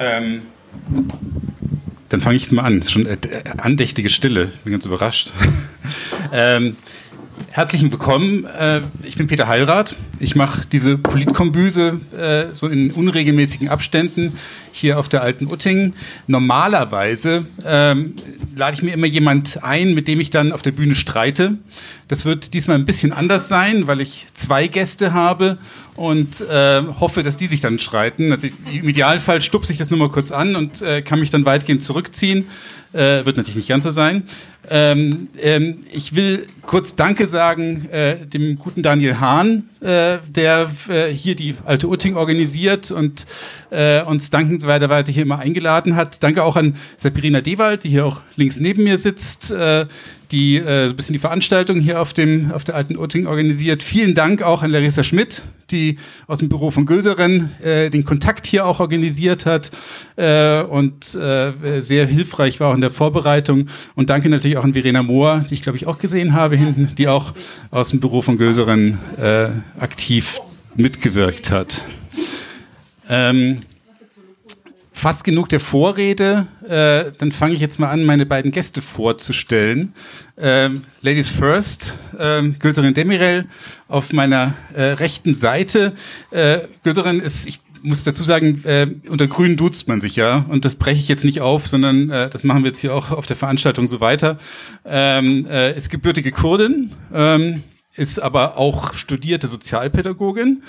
[0.00, 0.42] Ähm,
[2.08, 2.82] dann fange ich jetzt mal an.
[2.82, 3.18] Schon äh,
[3.58, 4.50] andächtige Stille.
[4.64, 5.32] Bin ganz überrascht.
[6.32, 6.74] ähm,
[7.50, 8.46] herzlich willkommen.
[8.46, 9.96] Äh, ich bin Peter Heilrath.
[10.18, 14.32] Ich mache diese Politkombüse äh, so in unregelmäßigen Abständen
[14.72, 15.94] hier auf der alten Utting.
[16.26, 18.16] Normalerweise ähm,
[18.56, 21.58] lade ich mir immer jemand ein, mit dem ich dann auf der Bühne streite.
[22.08, 25.58] Das wird diesmal ein bisschen anders sein, weil ich zwei Gäste habe
[25.96, 28.32] und äh, hoffe, dass die sich dann streiten.
[28.32, 31.44] Also Im Idealfall stupse ich das nur mal kurz an und äh, kann mich dann
[31.44, 32.46] weitgehend zurückziehen.
[32.92, 34.24] Äh, wird natürlich nicht ganz so sein.
[34.68, 41.08] Ähm, ähm, ich will kurz Danke sagen äh, dem guten Daniel Hahn, äh, der äh,
[41.08, 43.26] hier die Alte Utting organisiert und
[43.70, 46.22] äh, uns dankend weiter, weiter hier immer eingeladen hat.
[46.22, 49.86] Danke auch an Sabirina Dewald, die hier auch links neben mir sitzt, äh,
[50.32, 53.82] die äh, so ein bisschen die Veranstaltung hier auf, dem, auf der Alten Utting organisiert.
[53.82, 58.46] Vielen Dank auch an Larissa Schmidt, die aus dem Büro von Gülseren äh, den Kontakt
[58.46, 59.70] hier auch organisiert hat
[60.16, 63.68] äh, und äh, sehr hilfreich war auch in der Vorbereitung.
[63.94, 66.94] Und danke natürlich auch an Verena Mohr, die ich glaube ich auch gesehen habe hinten,
[66.96, 67.32] die auch
[67.70, 68.98] aus dem Büro von Gülseren
[69.78, 70.40] aktiv
[70.76, 71.84] mitgewirkt hat.
[73.08, 73.60] Ähm,
[75.00, 76.46] fast genug der Vorrede.
[76.68, 79.94] Äh, dann fange ich jetzt mal an, meine beiden Gäste vorzustellen.
[80.36, 83.46] Ähm, Ladies first, ähm, Gülterin Demirel
[83.88, 85.94] auf meiner äh, rechten Seite.
[86.30, 90.44] Äh, Gülterin ist, ich muss dazu sagen, äh, unter Grünen duzt man sich ja.
[90.48, 93.10] Und das breche ich jetzt nicht auf, sondern äh, das machen wir jetzt hier auch
[93.10, 94.38] auf der Veranstaltung so weiter.
[94.84, 97.62] Ähm, äh, ist gebürtige Kurdin, ähm,
[97.96, 100.62] ist aber auch studierte Sozialpädagogin,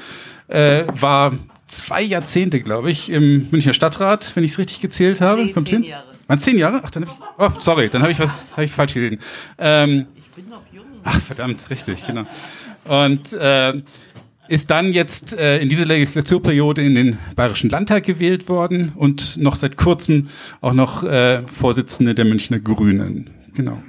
[0.47, 1.33] äh, war
[1.71, 5.45] zwei Jahrzehnte, glaube ich, im Münchner Stadtrat, wenn ich es richtig gezählt habe.
[5.45, 5.91] Nee, Kommt zehn hin?
[5.91, 6.05] Jahre.
[6.27, 6.81] Waren zehn Jahre?
[6.83, 9.19] Ach, dann hab ich, oh, sorry, dann habe ich was, habe ich falsch gesehen.
[9.57, 10.85] Ähm, ich bin noch jung.
[11.03, 12.25] Ach, verdammt, richtig, genau.
[12.85, 13.81] Und äh,
[14.47, 19.55] ist dann jetzt äh, in dieser Legislaturperiode in den Bayerischen Landtag gewählt worden und noch
[19.55, 20.27] seit kurzem
[20.59, 23.29] auch noch äh, Vorsitzende der Münchner Grünen.
[23.53, 23.81] Genau.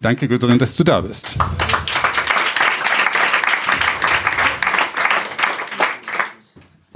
[0.00, 1.36] Danke, Götterin, dass du da bist.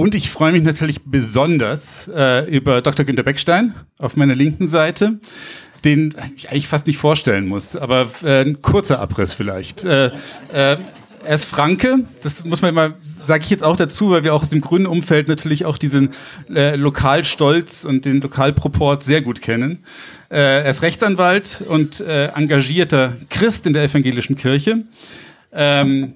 [0.02, 3.04] Und ich freue mich natürlich besonders äh, über Dr.
[3.04, 5.20] Günter Beckstein auf meiner linken Seite,
[5.84, 9.84] den ich eigentlich fast nicht vorstellen muss, aber äh, ein kurzer Abriss vielleicht.
[9.84, 10.10] Äh, äh,
[10.52, 14.42] er ist Franke, das muss man immer, sage ich jetzt auch dazu, weil wir auch
[14.42, 16.08] aus dem grünen Umfeld natürlich auch diesen
[16.52, 19.84] äh, Lokalstolz und den Lokalproport sehr gut kennen.
[20.30, 24.82] Äh, er ist Rechtsanwalt und äh, engagierter Christ in der evangelischen Kirche.
[25.52, 26.14] Ähm,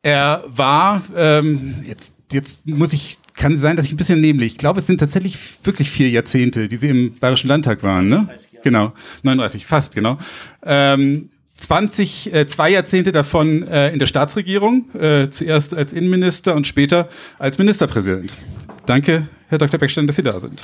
[0.00, 4.52] er war, ähm, jetzt, jetzt muss ich kann sein, dass ich ein bisschen nämlich.
[4.52, 8.28] Ich glaube, es sind tatsächlich wirklich vier Jahrzehnte, die sie im Bayerischen Landtag waren, ne?
[8.62, 8.92] Genau,
[9.22, 10.18] 39, fast, genau.
[10.64, 16.66] Ähm, 20, äh, zwei Jahrzehnte davon äh, in der Staatsregierung, äh, zuerst als Innenminister und
[16.66, 17.08] später
[17.38, 18.34] als Ministerpräsident.
[18.86, 19.78] Danke, Herr Dr.
[19.78, 20.62] Beckstein, dass Sie da sind.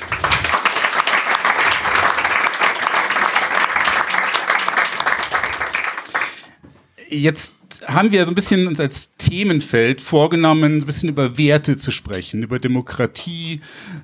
[7.09, 7.53] Jetzt
[7.87, 12.43] haben wir so ein bisschen uns als Themenfeld vorgenommen, ein bisschen über Werte zu sprechen,
[12.43, 13.60] über Demokratie,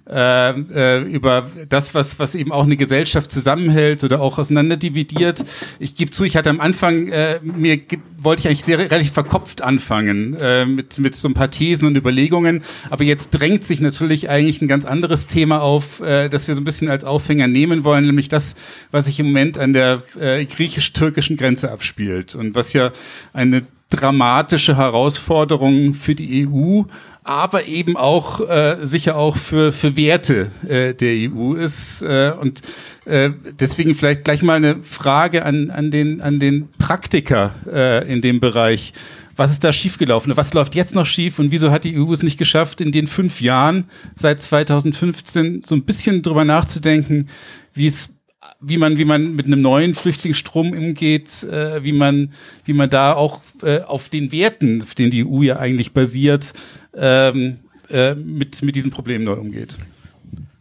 [0.08, 5.44] äh, äh, über das, was, was eben auch eine Gesellschaft zusammenhält oder auch auseinanderdividiert.
[5.78, 7.80] Ich gebe zu, ich hatte am Anfang, äh, mir
[8.20, 11.96] wollte ich eigentlich sehr relativ verkopft anfangen äh, mit, mit so ein paar Thesen und
[11.96, 16.54] Überlegungen, aber jetzt drängt sich natürlich eigentlich ein ganz anderes Thema auf, äh, das wir
[16.54, 18.56] so ein bisschen als Aufhänger nehmen wollen, nämlich das,
[18.90, 22.92] was sich im Moment an der äh, griechisch-türkischen Grenze abspielt und was ja
[23.32, 26.82] eine dramatische Herausforderung für die EU,
[27.24, 32.02] aber eben auch äh, sicher auch für, für Werte äh, der EU ist.
[32.02, 32.62] Äh, und
[33.06, 38.20] äh, deswegen vielleicht gleich mal eine Frage an, an, den, an den Praktiker äh, in
[38.20, 38.92] dem Bereich.
[39.36, 40.36] Was ist da schiefgelaufen?
[40.36, 43.06] Was läuft jetzt noch schief und wieso hat die EU es nicht geschafft, in den
[43.06, 43.84] fünf Jahren
[44.16, 47.28] seit 2015 so ein bisschen drüber nachzudenken,
[47.72, 48.17] wie es
[48.60, 52.32] wie man, wie man mit einem neuen Flüchtlingsstrom umgeht, äh, wie man,
[52.64, 56.52] wie man da auch äh, auf den Werten, auf denen die EU ja eigentlich basiert,
[56.94, 57.58] ähm,
[57.90, 59.76] äh, mit, mit diesem Problem neu umgeht.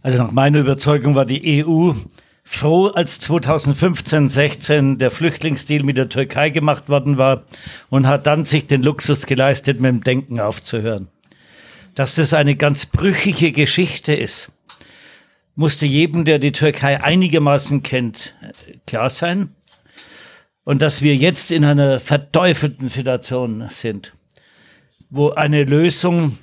[0.02, 1.92] Also nach meiner Überzeugung war die EU
[2.44, 7.44] froh, als 2015, 16 der Flüchtlingsdeal mit der Türkei gemacht worden war
[7.90, 11.10] und hat dann sich den Luxus geleistet, mit dem Denken aufzuhören.
[11.94, 14.52] Dass das eine ganz brüchige Geschichte ist
[15.58, 18.36] musste jedem, der die Türkei einigermaßen kennt,
[18.86, 19.50] klar sein.
[20.64, 24.14] Und dass wir jetzt in einer verteufelten Situation sind,
[25.10, 26.38] wo eine Lösung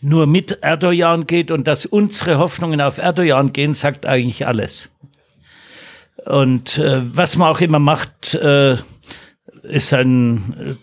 [0.00, 4.90] nur mit Erdogan geht und dass unsere Hoffnungen auf Erdogan gehen, sagt eigentlich alles.
[6.26, 8.78] Und äh, was man auch immer macht, äh,
[9.62, 10.76] ist ein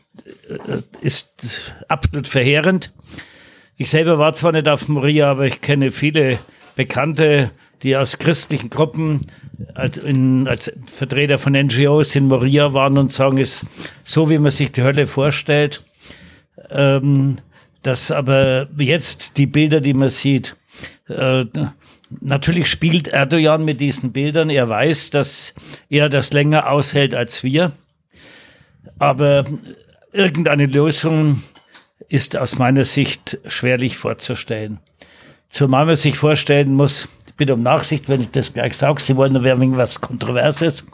[0.47, 2.93] äh, ist absolut verheerend.
[3.75, 6.39] Ich selber war zwar nicht auf Moria, aber ich kenne viele
[6.79, 7.51] Bekannte,
[7.83, 9.27] die aus christlichen Gruppen
[9.73, 13.65] als, in, als Vertreter von NGOs in Moria waren und sagen, es ist
[14.05, 15.83] so, wie man sich die Hölle vorstellt.
[16.69, 17.35] Ähm,
[17.83, 20.55] dass aber jetzt die Bilder, die man sieht,
[21.09, 21.43] äh,
[22.21, 24.49] natürlich spielt Erdogan mit diesen Bildern.
[24.49, 25.53] Er weiß, dass
[25.89, 27.73] er das länger aushält als wir.
[28.99, 29.43] Aber
[30.13, 31.43] irgendeine Lösung
[32.07, 34.79] ist aus meiner Sicht schwerlich vorzustellen.
[35.49, 39.43] Zumal man sich vorstellen muss, bitte um Nachsicht, wenn ich das gleich sage, Sie wollen,
[39.43, 40.85] wäre irgendwas Kontroverses.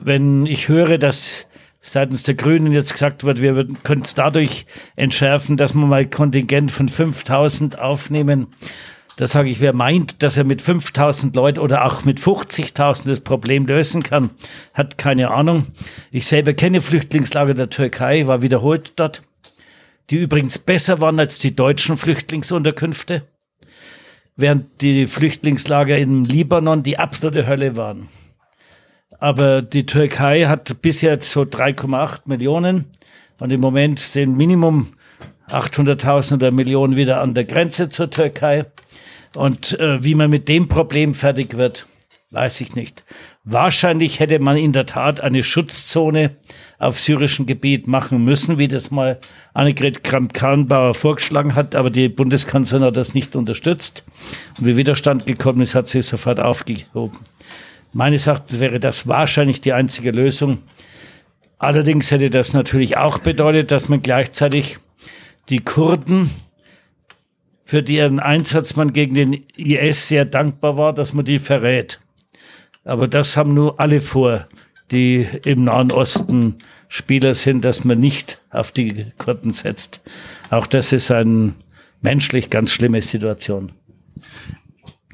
[0.00, 1.46] Wenn ich höre, dass
[1.82, 4.66] seitens der Grünen jetzt gesagt wird, wir können es dadurch
[4.96, 8.46] entschärfen, dass wir mal Kontingent von 5000 aufnehmen.
[9.16, 13.20] Da sage ich, wer meint, dass er mit 5000 Leuten oder auch mit 50.000 das
[13.20, 14.30] Problem lösen kann,
[14.72, 15.66] hat keine Ahnung.
[16.10, 19.22] Ich selber kenne Flüchtlingslager der Türkei, war wiederholt dort,
[20.10, 23.22] die übrigens besser waren als die deutschen Flüchtlingsunterkünfte,
[24.36, 28.08] während die Flüchtlingslager im Libanon die absolute Hölle waren.
[29.18, 32.86] Aber die Türkei hat bisher so 3,8 Millionen
[33.38, 34.94] und im Moment sind Minimum
[35.48, 38.66] 800.000 oder Millionen wieder an der Grenze zur Türkei.
[39.34, 41.86] Und äh, wie man mit dem Problem fertig wird,
[42.30, 43.04] weiß ich nicht.
[43.44, 46.36] Wahrscheinlich hätte man in der Tat eine Schutzzone
[46.82, 49.18] auf syrischem Gebiet machen müssen, wie das mal
[49.54, 54.04] Annegret Kramp-Karrenbauer vorgeschlagen hat, aber die Bundeskanzlerin hat das nicht unterstützt.
[54.58, 57.18] Und wie Widerstand gekommen ist, hat sie sofort aufgehoben.
[57.92, 60.58] Meines Erachtens wäre das wahrscheinlich die einzige Lösung.
[61.58, 64.78] Allerdings hätte das natürlich auch bedeutet, dass man gleichzeitig
[65.50, 66.30] die Kurden,
[67.62, 72.00] für deren Einsatz man gegen den IS sehr dankbar war, dass man die verrät.
[72.84, 74.48] Aber das haben nur alle vor,
[74.90, 76.56] die im Nahen Osten
[76.94, 80.02] Spieler sind, dass man nicht auf die Kurden setzt.
[80.50, 81.54] Auch das ist eine
[82.02, 83.72] menschlich ganz schlimme Situation.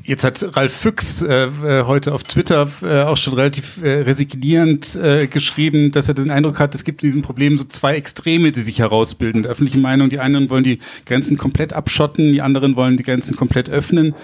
[0.03, 4.97] Jetzt hat Ralf Füchs äh, äh, heute auf Twitter äh, auch schon relativ äh, resignierend
[4.97, 8.51] äh, geschrieben, dass er den Eindruck hat, es gibt in diesem Problem so zwei Extreme,
[8.51, 9.45] die sich herausbilden.
[9.45, 13.37] Die öffentliche Meinung, die einen wollen die Grenzen komplett abschotten, die anderen wollen die Grenzen
[13.37, 14.17] komplett öffnen.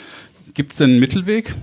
[0.55, 1.55] Gibt es denn einen Mittelweg?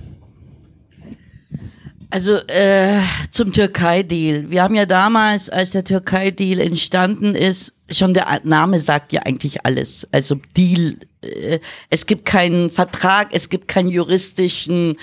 [2.12, 3.00] Also äh,
[3.30, 4.50] zum Türkei-Deal.
[4.50, 9.64] Wir haben ja damals, als der Türkei-Deal entstanden ist, schon der Name sagt ja eigentlich
[9.64, 10.06] alles.
[10.12, 14.98] Also Deal, äh, es gibt keinen Vertrag, es gibt keine juristischen,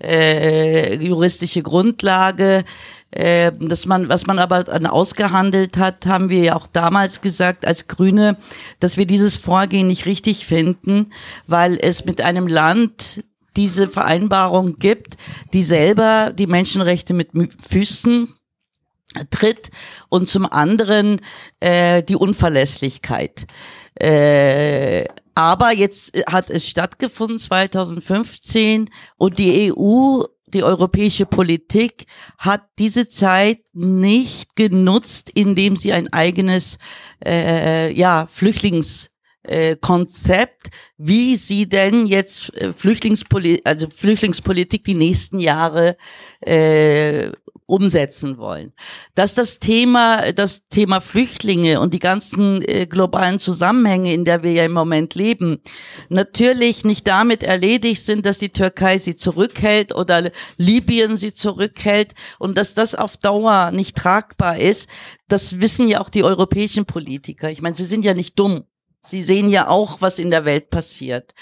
[0.00, 2.62] äh, juristische Grundlage.
[3.10, 7.66] Äh, dass man, was man aber dann ausgehandelt hat, haben wir ja auch damals gesagt
[7.66, 8.36] als Grüne,
[8.78, 11.10] dass wir dieses Vorgehen nicht richtig finden,
[11.48, 13.24] weil es mit einem Land,
[13.56, 15.16] diese Vereinbarung gibt,
[15.52, 17.30] die selber die Menschenrechte mit
[17.66, 18.28] Füßen
[19.30, 19.70] tritt
[20.08, 21.20] und zum anderen
[21.60, 23.46] äh, die Unverlässlichkeit.
[23.94, 25.04] Äh,
[25.34, 32.06] aber jetzt hat es stattgefunden 2015 und die EU, die europäische Politik
[32.38, 36.78] hat diese Zeit nicht genutzt, indem sie ein eigenes
[37.24, 39.11] äh, ja Flüchtlings
[39.42, 45.96] äh, Konzept, wie sie denn jetzt äh, Flüchtlingspolitik, also Flüchtlingspolitik die nächsten Jahre
[46.40, 47.30] äh,
[47.66, 48.72] umsetzen wollen.
[49.14, 54.52] Dass das Thema, das Thema Flüchtlinge und die ganzen äh, globalen Zusammenhänge, in der wir
[54.52, 55.62] ja im Moment leben,
[56.08, 62.58] natürlich nicht damit erledigt sind, dass die Türkei sie zurückhält oder Libyen sie zurückhält und
[62.58, 64.88] dass das auf Dauer nicht tragbar ist,
[65.28, 67.50] das wissen ja auch die europäischen Politiker.
[67.50, 68.64] Ich meine, sie sind ja nicht dumm.
[69.04, 71.34] Sie sehen ja auch, was in der Welt passiert.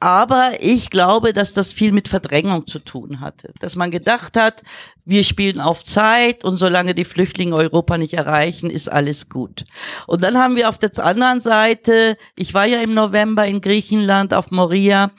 [0.00, 3.52] Aber ich glaube, dass das viel mit Verdrängung zu tun hatte.
[3.58, 4.62] Dass man gedacht hat,
[5.06, 9.64] wir spielen auf Zeit und solange die Flüchtlinge Europa nicht erreichen, ist alles gut.
[10.08, 14.34] Und dann haben wir auf der anderen Seite, ich war ja im November in Griechenland
[14.34, 15.12] auf Moria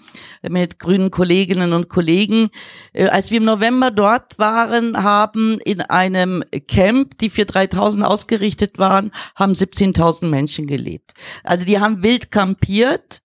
[0.49, 2.49] mit grünen Kolleginnen und Kollegen.
[2.91, 8.77] Äh, als wir im November dort waren, haben in einem Camp, die für 3000 ausgerichtet
[8.77, 11.13] waren, haben 17.000 Menschen gelebt.
[11.43, 13.21] Also die haben wild kampiert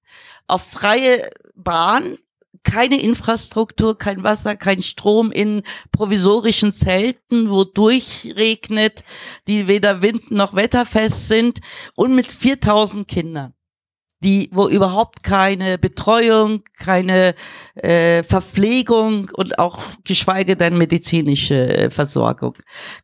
[0.47, 2.17] auf freie Bahn
[2.65, 9.03] keine Infrastruktur, kein Wasser, kein Strom in provisorischen Zelten, wo durchregnet,
[9.49, 11.61] die weder wind- noch wetterfest sind
[11.95, 13.55] und mit 4000 Kindern
[14.23, 17.35] die, wo überhaupt keine Betreuung, keine
[17.75, 22.55] äh, Verpflegung und auch geschweige denn medizinische äh, Versorgung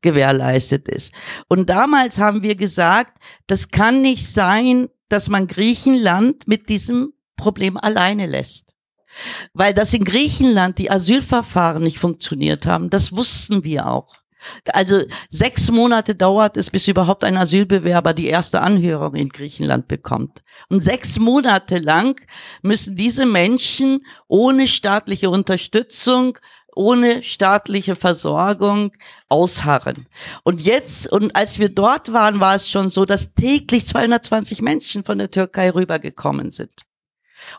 [0.00, 1.12] gewährleistet ist.
[1.48, 7.76] Und damals haben wir gesagt, das kann nicht sein, dass man Griechenland mit diesem Problem
[7.76, 8.74] alleine lässt.
[9.52, 14.16] Weil das in Griechenland die Asylverfahren nicht funktioniert haben, das wussten wir auch.
[14.72, 20.42] Also sechs Monate dauert es, bis überhaupt ein Asylbewerber die erste Anhörung in Griechenland bekommt.
[20.68, 22.20] Und sechs Monate lang
[22.62, 26.38] müssen diese Menschen ohne staatliche Unterstützung
[26.78, 28.92] ohne staatliche Versorgung
[29.28, 30.06] ausharren.
[30.44, 35.02] Und jetzt, und als wir dort waren, war es schon so, dass täglich 220 Menschen
[35.02, 36.86] von der Türkei rübergekommen sind.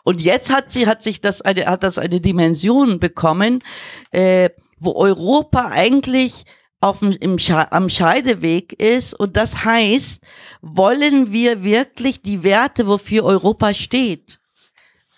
[0.04, 3.62] Und jetzt hat sie, hat sich das eine, hat das eine Dimension bekommen,
[4.10, 4.48] äh,
[4.78, 6.46] wo Europa eigentlich
[6.80, 7.36] auf dem, im,
[7.70, 9.12] am Scheideweg ist.
[9.12, 10.24] Und das heißt,
[10.62, 14.40] wollen wir wirklich die Werte, wofür Europa steht?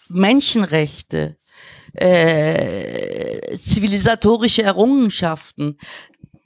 [0.09, 1.37] Menschenrechte,
[1.94, 5.78] äh, zivilisatorische Errungenschaften,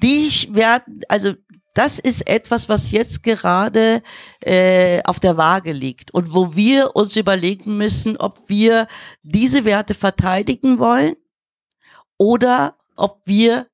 [0.02, 1.34] die werden, also
[1.74, 4.02] das ist etwas, was jetzt gerade
[4.40, 8.88] äh, auf der Waage liegt und wo wir uns überlegen müssen, ob wir
[9.22, 11.16] diese Werte verteidigen wollen
[12.16, 13.66] oder ob wir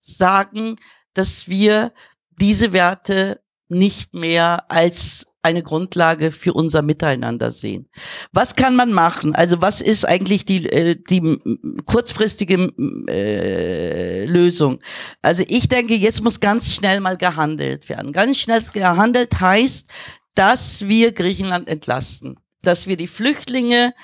[0.00, 0.76] sagen,
[1.14, 1.92] dass wir
[2.40, 7.88] diese Werte nicht mehr als eine Grundlage für unser Miteinander sehen.
[8.32, 9.34] Was kann man machen?
[9.34, 11.38] Also was ist eigentlich die, äh, die
[11.86, 12.72] kurzfristige
[13.08, 14.80] äh, Lösung?
[15.22, 18.12] Also ich denke, jetzt muss ganz schnell mal gehandelt werden.
[18.12, 19.88] Ganz schnell gehandelt heißt,
[20.34, 23.94] dass wir Griechenland entlasten, dass wir die Flüchtlinge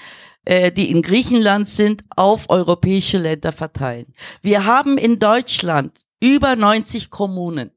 [0.44, 4.12] äh, die in Griechenland sind, auf europäische Länder verteilen.
[4.42, 7.70] Wir haben in Deutschland über 90 Kommunen,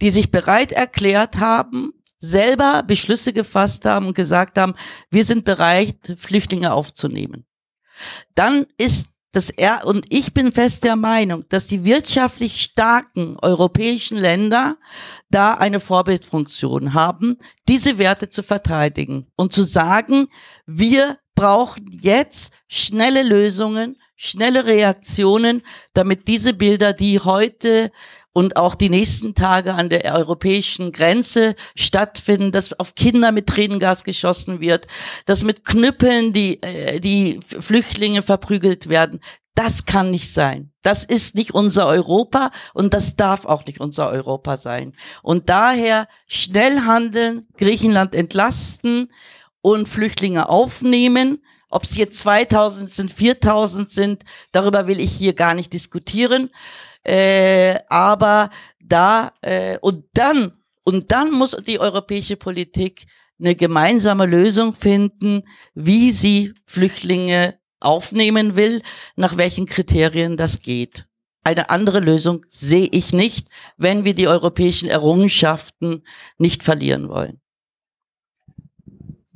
[0.00, 4.74] die sich bereit erklärt haben, selber Beschlüsse gefasst haben und gesagt haben,
[5.10, 7.46] wir sind bereit, Flüchtlinge aufzunehmen.
[8.34, 14.16] Dann ist das er und ich bin fest der Meinung, dass die wirtschaftlich starken europäischen
[14.16, 14.78] Länder
[15.28, 17.36] da eine Vorbildfunktion haben,
[17.68, 20.28] diese Werte zu verteidigen und zu sagen,
[20.64, 25.62] wir brauchen jetzt schnelle Lösungen, schnelle Reaktionen,
[25.94, 27.92] damit diese Bilder, die heute
[28.32, 34.04] und auch die nächsten Tage an der europäischen Grenze stattfinden, dass auf Kinder mit Tränengas
[34.04, 34.86] geschossen wird,
[35.24, 39.20] dass mit Knüppeln die, äh, die Flüchtlinge verprügelt werden.
[39.54, 40.70] Das kann nicht sein.
[40.82, 44.92] Das ist nicht unser Europa und das darf auch nicht unser Europa sein.
[45.22, 49.10] Und daher schnell handeln, Griechenland entlasten
[49.62, 51.42] und Flüchtlinge aufnehmen.
[51.70, 56.50] Ob es jetzt 2000 sind, 4000 sind, darüber will ich hier gar nicht diskutieren.
[57.02, 60.52] Äh, aber da äh, und dann
[60.84, 63.06] und dann muss die europäische Politik
[63.38, 65.42] eine gemeinsame Lösung finden,
[65.74, 68.82] wie sie Flüchtlinge aufnehmen will,
[69.16, 71.06] nach welchen Kriterien das geht.
[71.44, 76.02] Eine andere Lösung sehe ich nicht, wenn wir die europäischen Errungenschaften
[76.38, 77.40] nicht verlieren wollen.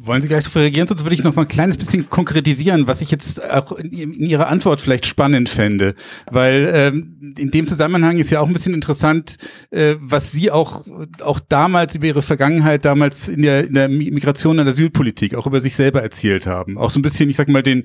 [0.03, 0.87] Wollen Sie gleich darauf reagieren?
[0.87, 4.49] Sonst würde ich noch mal ein kleines bisschen konkretisieren, was ich jetzt auch in, Ihrer
[4.49, 5.95] Antwort vielleicht spannend fände.
[6.31, 9.37] Weil ähm, in dem Zusammenhang ist ja auch ein bisschen interessant,
[9.71, 10.87] äh, was Sie auch,
[11.23, 15.61] auch damals über Ihre Vergangenheit, damals in der, in der Migration und Asylpolitik auch über
[15.61, 16.79] sich selber erzählt haben.
[16.79, 17.85] Auch so ein bisschen, ich sag mal, den,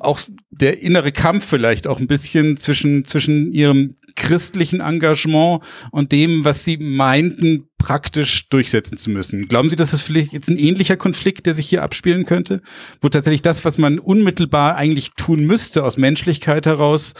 [0.00, 0.20] auch
[0.50, 6.64] der innere Kampf vielleicht auch ein bisschen zwischen, zwischen Ihrem christlichen Engagement und dem, was
[6.64, 9.48] Sie meinten, praktisch durchsetzen zu müssen.
[9.48, 12.62] Glauben Sie, dass das vielleicht jetzt ein ähnlicher Konflikt, der sich hier abspielen könnte,
[13.00, 17.14] wo tatsächlich das, was man unmittelbar eigentlich tun müsste aus Menschlichkeit heraus,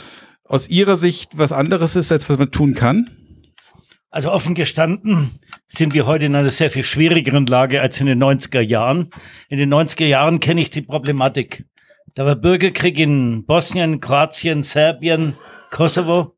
[0.44, 3.10] aus Ihrer Sicht was anderes ist, als was man tun kann?
[4.12, 5.30] Also offen gestanden
[5.68, 9.08] sind wir heute in einer sehr viel schwierigeren Lage als in den 90er Jahren.
[9.48, 11.64] In den 90er Jahren kenne ich die Problematik.
[12.14, 15.34] Da war Bürgerkrieg in Bosnien, Kroatien, Serbien,
[15.70, 16.36] Kosovo.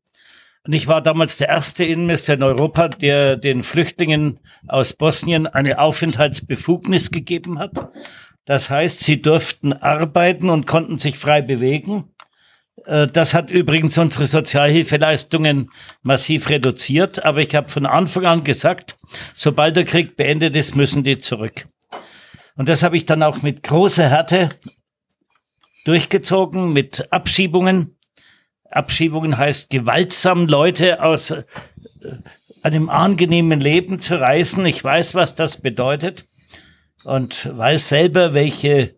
[0.65, 5.79] Und ich war damals der erste Innenminister in Europa, der den Flüchtlingen aus Bosnien eine
[5.79, 7.89] Aufenthaltsbefugnis gegeben hat.
[8.45, 12.05] Das heißt, sie durften arbeiten und konnten sich frei bewegen.
[12.85, 15.71] Äh, das hat übrigens unsere Sozialhilfeleistungen
[16.03, 17.25] massiv reduziert.
[17.25, 18.95] Aber ich habe von Anfang an gesagt,
[19.33, 21.65] sobald der Krieg beendet ist, müssen die zurück.
[22.55, 24.49] Und das habe ich dann auch mit großer Härte
[25.85, 27.97] durchgezogen, mit Abschiebungen.
[28.69, 31.43] Abschiebungen heißt gewaltsam Leute aus äh,
[32.61, 34.65] einem angenehmen Leben zu reißen.
[34.65, 36.25] Ich weiß, was das bedeutet
[37.05, 38.95] und weiß selber, welche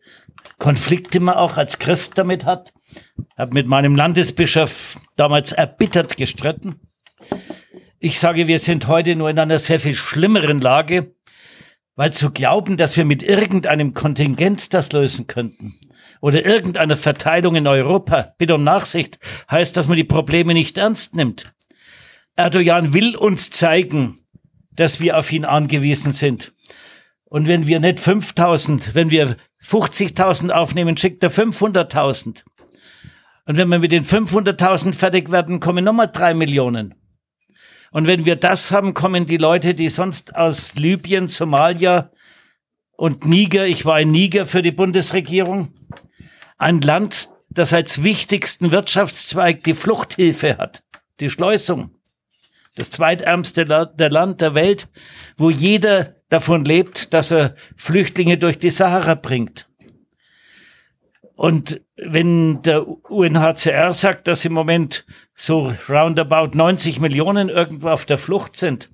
[0.58, 2.74] Konflikte man auch als Christ damit hat.
[3.38, 6.76] Habe mit meinem Landesbischof damals erbittert gestritten.
[8.00, 11.16] Ich sage, wir sind heute nur in einer sehr viel schlimmeren Lage,
[11.96, 15.76] weil zu glauben, dass wir mit irgendeinem Kontingent das lösen könnten,
[16.22, 19.20] oder irgendeiner Verteilung in Europa, bitte um Nachsicht,
[19.50, 21.54] heißt, dass man die Probleme nicht ernst nimmt.
[22.36, 24.20] Erdogan will uns zeigen,
[24.72, 26.54] dass wir auf ihn angewiesen sind.
[27.26, 32.44] Und wenn wir nicht 5000, wenn wir 50.000 aufnehmen, schickt er 500.000.
[33.46, 36.96] Und wenn wir mit den 500.000 fertig werden, kommen nochmal drei Millionen.
[37.92, 42.12] Und wenn wir das haben, kommen die Leute, die sonst aus Libyen, Somalia
[42.92, 45.70] und Niger, ich war in Niger für die Bundesregierung,
[46.58, 50.84] ein Land, das als wichtigsten Wirtschaftszweig die Fluchthilfe hat,
[51.20, 51.92] die Schleusung.
[52.76, 54.90] Das zweitärmste Land der Welt,
[55.38, 59.68] wo jeder davon lebt, dass er Flüchtlinge durch die Sahara bringt.
[61.36, 68.18] Und wenn der UNHCR sagt, dass im Moment so roundabout 90 Millionen irgendwo auf der
[68.18, 68.90] Flucht sind,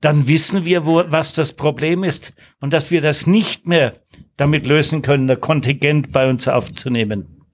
[0.00, 3.94] dann wissen wir, wo, was das Problem ist und dass wir das nicht mehr
[4.38, 7.44] damit lösen können, ein Kontingent bei uns aufzunehmen.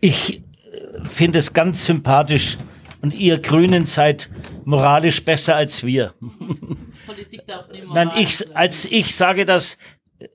[0.00, 2.56] Ich äh, finde es ganz sympathisch
[3.02, 4.30] und ihr Grünen seid
[4.64, 6.14] moralisch besser als wir.
[7.06, 9.78] Politik darf nicht Nein, ich, als ich sage das,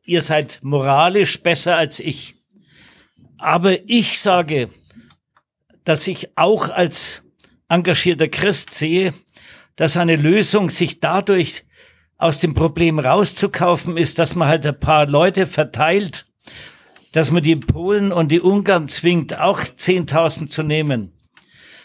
[0.04, 2.36] ihr seid moralisch besser als ich.
[3.38, 4.70] Aber ich sage,
[5.84, 7.24] dass ich auch als
[7.70, 9.14] engagierter Christ sehe,
[9.76, 11.64] dass eine Lösung sich dadurch
[12.17, 16.25] aus dem Problem rauszukaufen ist, dass man halt ein paar Leute verteilt,
[17.12, 21.13] dass man die Polen und die Ungarn zwingt, auch 10.000 zu nehmen.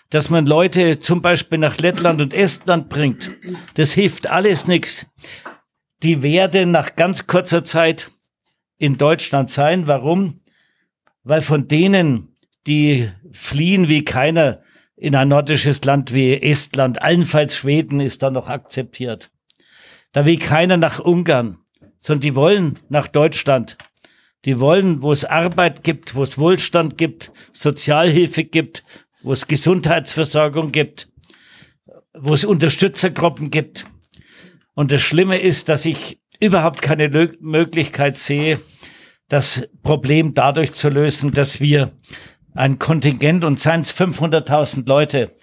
[0.09, 3.31] Dass man Leute zum Beispiel nach Lettland und Estland bringt.
[3.75, 5.07] Das hilft alles nichts.
[6.03, 8.11] Die werden nach ganz kurzer Zeit
[8.77, 9.87] in Deutschland sein.
[9.87, 10.41] Warum?
[11.23, 12.35] Weil von denen,
[12.67, 14.63] die fliehen wie keiner
[14.97, 19.31] in ein nordisches Land wie Estland, allenfalls Schweden ist da noch akzeptiert.
[20.13, 21.59] Da will keiner nach Ungarn,
[21.99, 23.77] sondern die wollen nach Deutschland.
[24.45, 28.85] Die wollen, wo es Arbeit gibt, wo es Wohlstand gibt, Sozialhilfe gibt,
[29.23, 31.09] wo es Gesundheitsversorgung gibt,
[32.15, 33.87] wo es Unterstützergruppen gibt.
[34.75, 37.09] Und das Schlimme ist, dass ich überhaupt keine
[37.41, 38.59] Möglichkeit sehe,
[39.29, 41.93] das Problem dadurch zu lösen, dass wir
[42.55, 45.35] ein Kontingent und seien es 500.000 Leute.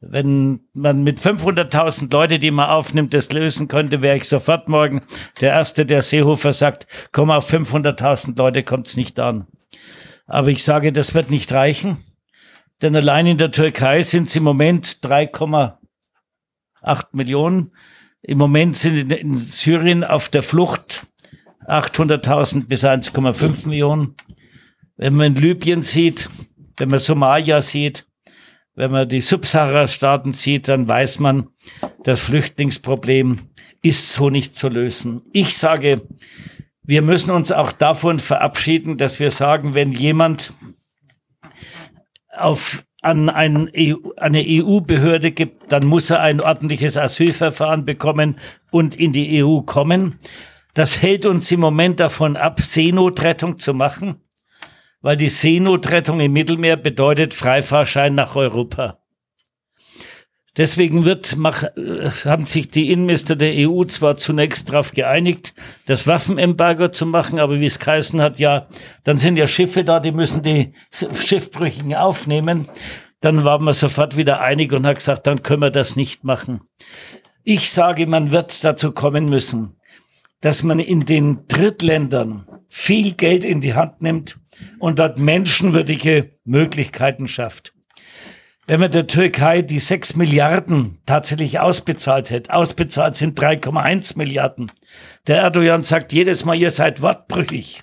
[0.00, 5.02] Wenn man mit 500.000 Leute, die man aufnimmt, das lösen könnte, wäre ich sofort morgen
[5.40, 9.46] der Erste, der Seehofer sagt, komm auf 500.000 Leute, kommt's nicht an.
[10.26, 11.98] Aber ich sage, das wird nicht reichen,
[12.82, 17.72] denn allein in der Türkei sind es im Moment 3,8 Millionen.
[18.20, 21.06] Im Moment sind in Syrien auf der Flucht
[21.66, 24.16] 800.000 bis 1,5 Millionen.
[24.96, 26.28] Wenn man Libyen sieht,
[26.76, 28.04] wenn man Somalia sieht,
[28.76, 31.48] wenn man die Subsahara-Staaten sieht, dann weiß man,
[32.04, 33.38] das Flüchtlingsproblem
[33.82, 35.22] ist so nicht zu lösen.
[35.32, 36.02] Ich sage,
[36.82, 40.52] wir müssen uns auch davon verabschieden, dass wir sagen, wenn jemand
[42.30, 48.36] auf an EU, eine EU-Behörde gibt, dann muss er ein ordentliches Asylverfahren bekommen
[48.72, 50.18] und in die EU kommen.
[50.74, 54.16] Das hält uns im Moment davon ab, Seenotrettung zu machen
[55.00, 58.98] weil die Seenotrettung im Mittelmeer bedeutet Freifahrschein nach Europa.
[60.56, 65.54] Deswegen wird, äh, haben sich die Innenminister der EU zwar zunächst darauf geeinigt,
[65.84, 68.66] das Waffenembargo zu machen, aber wie es geheißen hat, ja,
[69.04, 72.68] dann sind ja Schiffe da, die müssen die Schiffbrüchigen aufnehmen.
[73.20, 76.62] Dann waren wir sofort wieder einig und hat gesagt, dann können wir das nicht machen.
[77.44, 79.76] Ich sage, man wird dazu kommen müssen,
[80.40, 82.46] dass man in den Drittländern
[82.78, 84.38] viel Geld in die Hand nimmt
[84.78, 87.72] und dort menschenwürdige Möglichkeiten schafft.
[88.66, 94.70] Wenn man der Türkei die 6 Milliarden tatsächlich ausbezahlt hätte, ausbezahlt sind 3,1 Milliarden.
[95.26, 97.82] Der Erdogan sagt jedes Mal, ihr seid wortbrüchig.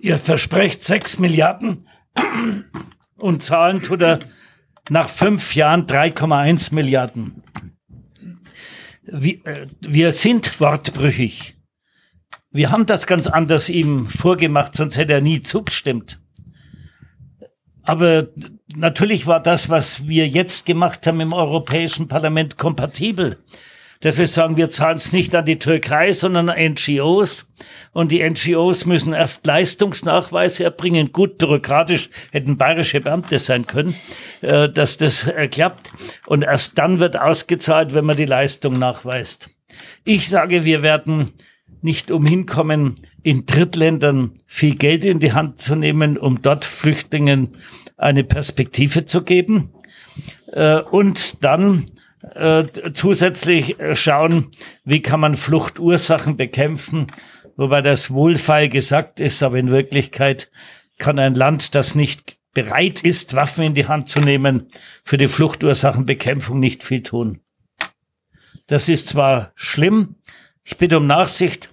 [0.00, 1.86] Ihr versprecht 6 Milliarden
[3.16, 4.18] und zahlen tut er
[4.88, 7.42] nach fünf Jahren 3,1 Milliarden.
[9.02, 11.53] Wir, äh, wir sind wortbrüchig.
[12.54, 16.20] Wir haben das ganz anders ihm vorgemacht, sonst hätte er nie zugestimmt.
[17.82, 18.28] Aber
[18.76, 23.38] natürlich war das, was wir jetzt gemacht haben im Europäischen Parlament, kompatibel.
[24.02, 27.52] Dass wir sagen, wir zahlen es nicht an die Türkei, sondern an NGOs.
[27.92, 31.10] Und die NGOs müssen erst Leistungsnachweise erbringen.
[31.10, 33.96] Gut, bürokratisch hätten bayerische Beamte sein können,
[34.42, 35.90] äh, dass das äh, klappt.
[36.26, 39.50] Und erst dann wird ausgezahlt, wenn man die Leistung nachweist.
[40.04, 41.32] Ich sage, wir werden
[41.84, 47.56] nicht umhin kommen, in Drittländern viel Geld in die Hand zu nehmen, um dort Flüchtlingen
[47.96, 49.70] eine Perspektive zu geben.
[50.52, 51.86] Äh, und dann
[52.34, 54.50] äh, zusätzlich schauen,
[54.84, 57.08] wie kann man Fluchtursachen bekämpfen,
[57.56, 60.50] wobei das wohlfeil gesagt ist, aber in Wirklichkeit
[60.98, 64.68] kann ein Land, das nicht bereit ist, Waffen in die Hand zu nehmen,
[65.02, 67.40] für die Fluchtursachenbekämpfung nicht viel tun.
[68.68, 70.14] Das ist zwar schlimm,
[70.62, 71.70] ich bitte um Nachsicht,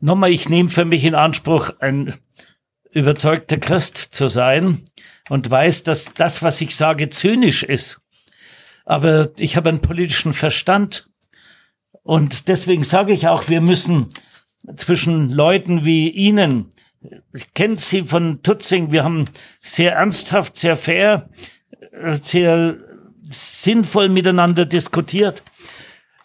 [0.00, 2.14] Nochmal, ich nehme für mich in Anspruch, ein
[2.92, 4.82] überzeugter Christ zu sein
[5.28, 8.02] und weiß, dass das, was ich sage, zynisch ist.
[8.90, 11.08] aber ich habe einen politischen Verstand.
[12.02, 14.08] Und deswegen sage ich auch, wir müssen
[14.74, 16.70] zwischen Leuten wie Ihnen,
[17.32, 19.28] ich kenne Sie von Tutzing, wir haben
[19.60, 21.30] sehr ernsthaft, sehr fair,
[22.10, 22.78] sehr
[23.30, 25.44] sinnvoll miteinander diskutiert.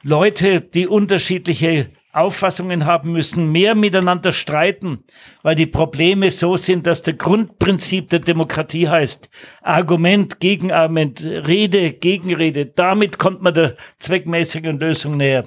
[0.02, 5.04] Leute, die unterschiedliche Auffassungen haben müssen, mehr miteinander streiten,
[5.44, 9.30] weil die Probleme so sind, dass der Grundprinzip der Demokratie heißt,
[9.62, 12.66] Argument gegen Argument, Rede gegen Rede.
[12.66, 15.46] Damit kommt man der zweckmäßigen Lösung näher.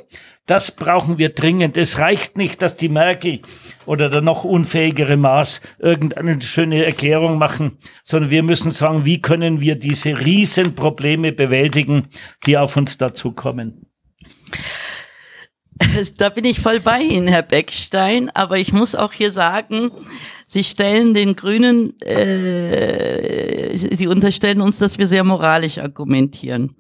[0.48, 1.76] Das brauchen wir dringend.
[1.76, 3.40] Es reicht nicht, dass die Merkel
[3.84, 9.60] oder der noch unfähigere Maß irgendeine schöne Erklärung machen, sondern wir müssen sagen, wie können
[9.60, 12.08] wir diese Riesenprobleme bewältigen,
[12.46, 13.86] die auf uns dazukommen.
[16.18, 18.30] Da bin ich voll bei Ihnen, Herr Beckstein.
[18.30, 19.90] Aber ich muss auch hier sagen,
[20.46, 26.76] Sie stellen den Grünen, äh, Sie unterstellen uns, dass wir sehr moralisch argumentieren.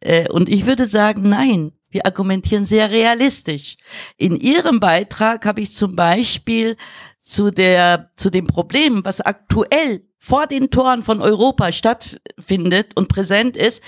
[0.00, 3.76] Äh, und ich würde sagen, nein, wir argumentieren sehr realistisch.
[4.16, 6.76] In Ihrem Beitrag habe ich zum Beispiel
[7.20, 13.56] zu der, zu dem Problem, was aktuell vor den Toren von Europa stattfindet und präsent
[13.56, 13.82] ist,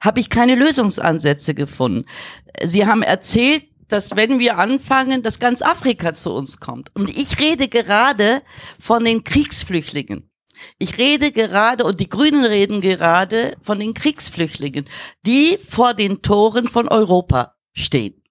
[0.00, 2.06] habe ich keine Lösungsansätze gefunden.
[2.62, 6.94] Sie haben erzählt, dass wenn wir anfangen, dass ganz Afrika zu uns kommt.
[6.94, 8.42] Und ich rede gerade
[8.78, 10.30] von den Kriegsflüchtlingen.
[10.78, 14.86] Ich rede gerade, und die Grünen reden gerade von den Kriegsflüchtlingen,
[15.26, 18.22] die vor den Toren von Europa stehen.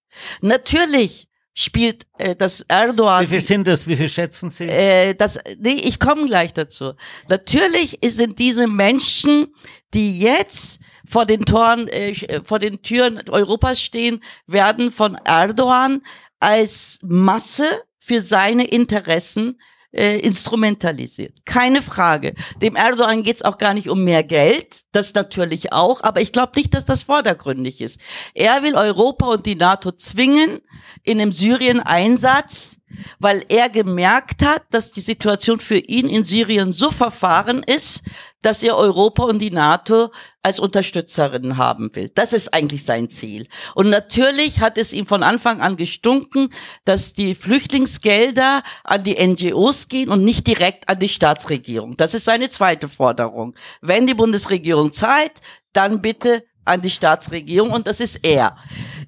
[0.41, 3.23] Natürlich spielt äh, das Erdogan.
[3.23, 3.87] Wie viel sind das?
[3.87, 4.65] Wie viel schätzen Sie?
[4.65, 6.93] Äh, das, nee, ich komme gleich dazu.
[7.29, 9.53] Natürlich sind diese Menschen,
[9.93, 16.01] die jetzt vor den Toren, äh, äh, vor den Türen Europas stehen, werden von Erdogan
[16.39, 17.65] als Masse
[17.99, 19.57] für seine Interessen
[19.95, 21.45] äh, instrumentalisiert.
[21.45, 22.33] Keine Frage.
[22.61, 26.51] Dem Erdogan geht's auch gar nicht um mehr Geld, das natürlich auch, aber ich glaube
[26.57, 27.99] nicht, dass das vordergründig ist.
[28.33, 30.59] Er will Europa und die NATO zwingen
[31.03, 32.77] in einem Syrien-Einsatz,
[33.19, 38.03] weil er gemerkt hat, dass die Situation für ihn in Syrien so verfahren ist,
[38.41, 40.11] dass er Europa und die NATO
[40.43, 42.11] als Unterstützerin haben will.
[42.13, 43.47] Das ist eigentlich sein Ziel.
[43.73, 46.49] Und natürlich hat es ihm von Anfang an gestunken,
[46.85, 51.97] dass die Flüchtlingsgelder an die NGOs gehen und nicht direkt an die Staatsregierung.
[51.97, 53.55] Das ist seine zweite Forderung.
[53.81, 55.41] Wenn die Bundesregierung zahlt,
[55.73, 58.55] dann bitte an die Staatsregierung und das ist er.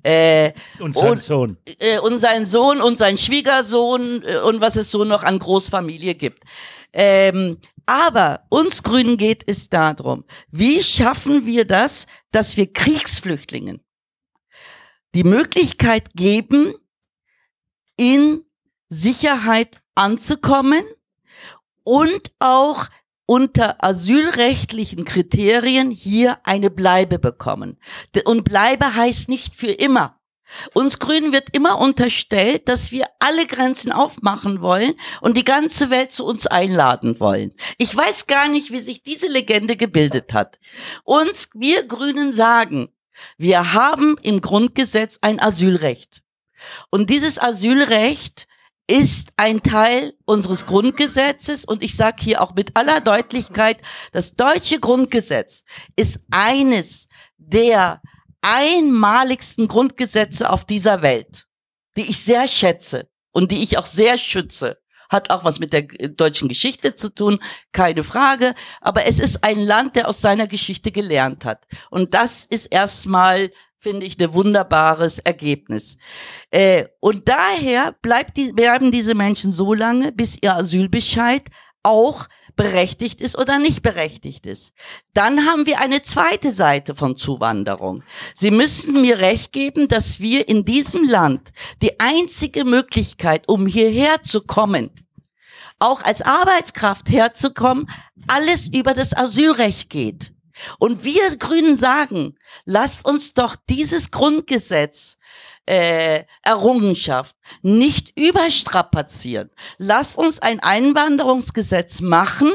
[0.03, 1.57] Äh, und sein und, Sohn.
[1.79, 6.15] Äh, und sein Sohn und sein Schwiegersohn äh, und was es so noch an Großfamilie
[6.15, 6.43] gibt.
[6.93, 13.81] Ähm, aber uns Grünen geht es darum, wie schaffen wir das, dass wir Kriegsflüchtlingen
[15.15, 16.75] die Möglichkeit geben,
[17.95, 18.43] in
[18.89, 20.83] Sicherheit anzukommen
[21.83, 22.87] und auch
[23.25, 27.77] unter asylrechtlichen Kriterien hier eine Bleibe bekommen.
[28.25, 30.16] Und Bleibe heißt nicht für immer.
[30.73, 36.11] Uns Grünen wird immer unterstellt, dass wir alle Grenzen aufmachen wollen und die ganze Welt
[36.11, 37.53] zu uns einladen wollen.
[37.77, 40.59] Ich weiß gar nicht, wie sich diese Legende gebildet hat.
[41.03, 42.89] Uns, wir Grünen sagen,
[43.37, 46.23] wir haben im Grundgesetz ein Asylrecht.
[46.89, 48.47] Und dieses Asylrecht
[48.87, 53.79] ist ein Teil unseres Grundgesetzes und ich sage hier auch mit aller Deutlichkeit,
[54.13, 55.65] das deutsche Grundgesetz
[55.97, 58.01] ist eines der
[58.47, 61.47] einmaligsten Grundgesetze auf dieser Welt,
[61.97, 64.77] die ich sehr schätze und die ich auch sehr schütze.
[65.09, 67.39] Hat auch was mit der deutschen Geschichte zu tun,
[67.71, 68.53] keine Frage.
[68.81, 71.65] Aber es ist ein Land, der aus seiner Geschichte gelernt hat.
[71.89, 75.97] Und das ist erstmal finde ich, ein wunderbares Ergebnis.
[76.49, 81.43] Äh, und daher bleibt die, bleiben diese Menschen so lange, bis ihr Asylbescheid
[81.83, 84.73] auch berechtigt ist oder nicht berechtigt ist.
[85.13, 88.03] Dann haben wir eine zweite Seite von Zuwanderung.
[88.35, 94.21] Sie müssen mir recht geben, dass wir in diesem Land die einzige Möglichkeit, um hierher
[94.23, 94.91] zu kommen,
[95.79, 97.89] auch als Arbeitskraft herzukommen,
[98.27, 100.33] alles über das Asylrecht geht.
[100.79, 105.17] Und wir Grünen sagen, lasst uns doch dieses Grundgesetz
[105.67, 109.51] äh, Errungenschaft nicht überstrapazieren.
[109.77, 112.51] Lass uns ein Einwanderungsgesetz machen,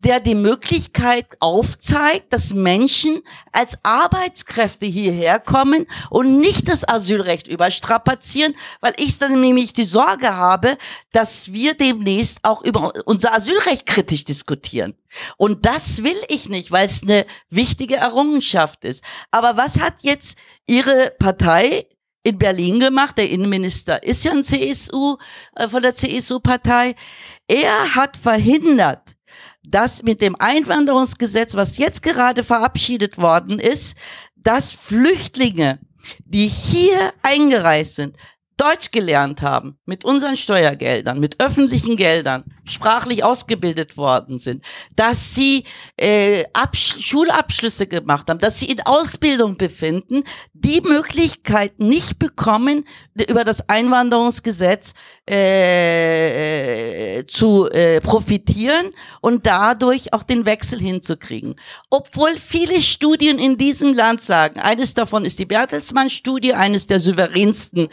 [0.00, 8.54] der die Möglichkeit aufzeigt, dass Menschen als Arbeitskräfte hierher kommen und nicht das Asylrecht überstrapazieren,
[8.80, 10.78] weil ich dann nämlich die Sorge habe,
[11.12, 14.94] dass wir demnächst auch über unser Asylrecht kritisch diskutieren.
[15.36, 19.02] Und das will ich nicht, weil es eine wichtige Errungenschaft ist.
[19.30, 21.86] Aber was hat jetzt Ihre Partei
[22.22, 23.18] in Berlin gemacht.
[23.18, 25.16] Der Innenminister ist ja ein CSU,
[25.56, 26.94] äh, von der CSU-Partei.
[27.46, 29.16] Er hat verhindert,
[29.62, 33.96] dass mit dem Einwanderungsgesetz, was jetzt gerade verabschiedet worden ist,
[34.36, 35.78] dass Flüchtlinge,
[36.24, 38.16] die hier eingereist sind,
[38.58, 45.64] Deutsch gelernt haben, mit unseren Steuergeldern, mit öffentlichen Geldern, sprachlich ausgebildet worden sind, dass sie
[45.96, 52.84] äh, Absch Schulabschlüsse gemacht haben, dass sie in Ausbildung befinden, die Möglichkeit nicht bekommen,
[53.28, 54.94] über das Einwanderungsgesetz
[55.26, 61.54] äh, zu äh, profitieren und dadurch auch den Wechsel hinzukriegen.
[61.90, 67.88] Obwohl viele Studien in diesem Land sagen, eines davon ist die Bertelsmann-Studie, eines der souveränsten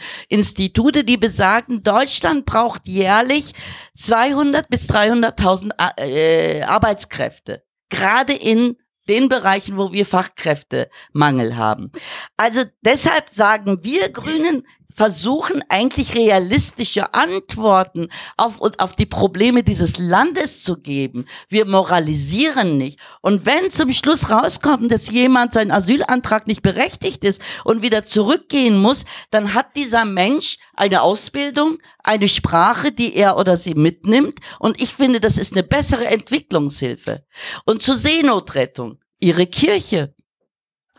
[0.58, 3.52] Institute, die besagen, Deutschland braucht jährlich
[3.94, 7.62] 200 bis 300.000 äh, Arbeitskräfte.
[7.90, 11.92] Gerade in den Bereichen, wo wir Fachkräftemangel haben.
[12.38, 14.66] Also deshalb sagen wir Grünen,
[14.96, 21.26] versuchen eigentlich realistische Antworten auf, auf die Probleme dieses Landes zu geben.
[21.48, 22.98] Wir moralisieren nicht.
[23.20, 28.78] Und wenn zum Schluss rauskommt, dass jemand sein Asylantrag nicht berechtigt ist und wieder zurückgehen
[28.80, 34.38] muss, dann hat dieser Mensch eine Ausbildung, eine Sprache, die er oder sie mitnimmt.
[34.58, 37.22] Und ich finde, das ist eine bessere Entwicklungshilfe.
[37.66, 38.98] Und zur Seenotrettung.
[39.18, 40.14] Ihre Kirche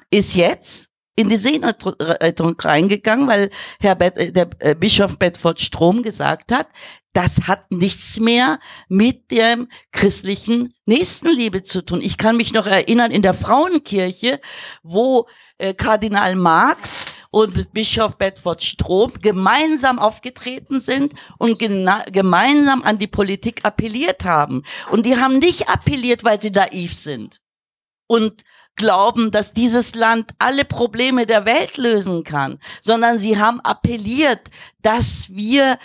[0.10, 3.50] ist jetzt in die Seenotrettung reingegangen, weil
[3.80, 6.68] Herr Bet äh, der äh, Bischof Bedford Strom gesagt hat,
[7.12, 12.02] das hat nichts mehr mit der christlichen Nächstenliebe zu tun.
[12.02, 14.40] Ich kann mich noch erinnern in der Frauenkirche,
[14.84, 15.28] wo
[15.58, 23.66] äh, Kardinal Marx und Bischof Bedford Strom gemeinsam aufgetreten sind und gemeinsam an die Politik
[23.66, 24.64] appelliert haben.
[24.92, 27.42] Und die haben nicht appelliert, weil sie naiv sind
[28.08, 28.44] und
[28.78, 34.50] glauben, dass dieses Land alle Probleme der Welt lösen kann, sondern sie haben appelliert,
[34.82, 35.78] dass wir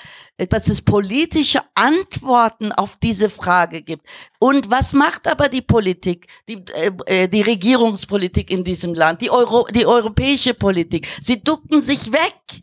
[0.48, 4.07] dass es politische Antworten auf diese Frage gibt.
[4.40, 6.64] Und was macht aber die Politik, die,
[7.07, 11.07] äh, die Regierungspolitik in diesem Land, die, Euro, die europäische Politik?
[11.20, 12.62] Sie ducken sich weg.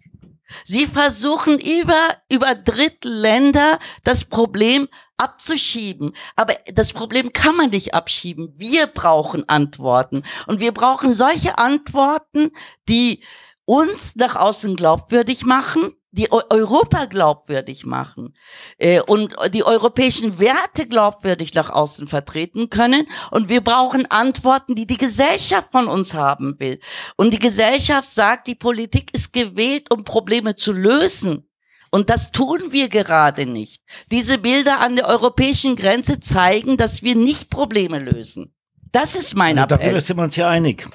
[0.65, 4.87] Sie versuchen über, über Drittländer das Problem
[5.19, 6.15] abzuschieben.
[6.35, 8.53] Aber das Problem kann man nicht abschieben.
[8.55, 10.23] Wir brauchen Antworten.
[10.47, 12.51] Und wir brauchen solche Antworten,
[12.87, 13.23] die
[13.65, 18.35] uns nach außen glaubwürdig machen, die Europa glaubwürdig machen
[18.77, 23.07] äh, und die europäischen Werte glaubwürdig nach außen vertreten können.
[23.31, 26.79] Und wir brauchen Antworten, die die Gesellschaft von uns haben will.
[27.15, 31.48] Und die Gesellschaft sagt, die Politik ist gewählt, um Probleme zu lösen.
[31.91, 33.81] Und das tun wir gerade nicht.
[34.11, 38.53] Diese Bilder an der europäischen Grenze zeigen, dass wir nicht Probleme lösen.
[38.91, 39.87] Das ist mein also, Appell.
[39.87, 40.87] Darüber sind wir uns ja einig.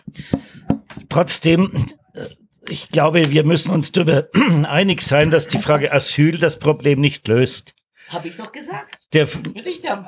[1.09, 1.73] Trotzdem,
[2.15, 2.27] äh,
[2.69, 4.29] ich glaube, wir müssen uns darüber
[4.69, 7.75] einig sein, dass die Frage Asyl das Problem nicht löst.
[8.09, 8.99] Habe ich doch gesagt.
[9.13, 9.27] Der,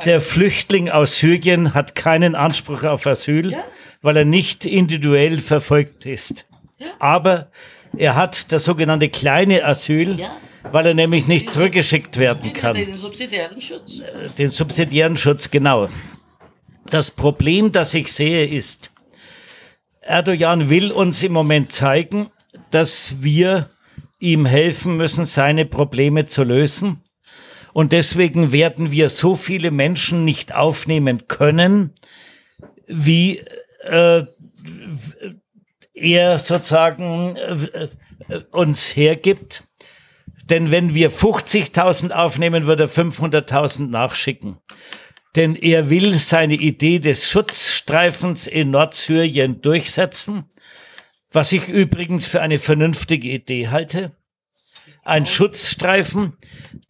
[0.05, 3.65] der, Flüchtling aus Syrien hat keinen Anspruch auf Asyl, ja?
[4.03, 6.47] weil er nicht individuell verfolgt ist.
[6.79, 6.89] Ja?
[6.99, 7.51] Aber
[7.97, 10.21] er hat das sogenannte kleine Asyl.
[10.21, 10.37] Ja?
[10.73, 12.75] Weil er nämlich nicht zurückgeschickt werden kann.
[12.75, 14.01] Den subsidiären Schutz.
[14.01, 15.89] Äh, den subsidiären Schutz, genau.
[16.91, 18.93] Das Problem, das ich sehe, ist,
[20.01, 22.29] Erdogan will uns im Moment zeigen,
[22.71, 23.71] dass wir
[24.19, 27.03] ihm helfen müssen, seine Probleme zu lösen.
[27.73, 31.93] Und deswegen werden wir so viele Menschen nicht aufnehmen können,
[32.87, 33.43] wie
[33.83, 34.25] äh,
[35.93, 37.89] er sozusagen äh,
[38.51, 39.65] uns hergibt.
[40.51, 44.59] Denn wenn wir 50.000 aufnehmen, würde er 500.000 nachschicken.
[45.35, 50.45] Denn er will seine Idee des Schutzstreifens in Nordsyrien durchsetzen,
[51.31, 54.17] was ich übrigens für eine vernünftige Idee halte.
[55.05, 56.37] Ein Schutzstreifen,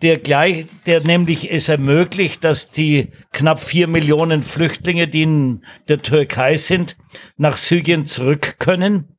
[0.01, 6.03] der gleich, der nämlich es ermöglicht, dass die knapp vier Millionen Flüchtlinge, die in der
[6.03, 6.97] Türkei sind,
[7.37, 9.16] nach Syrien zurück können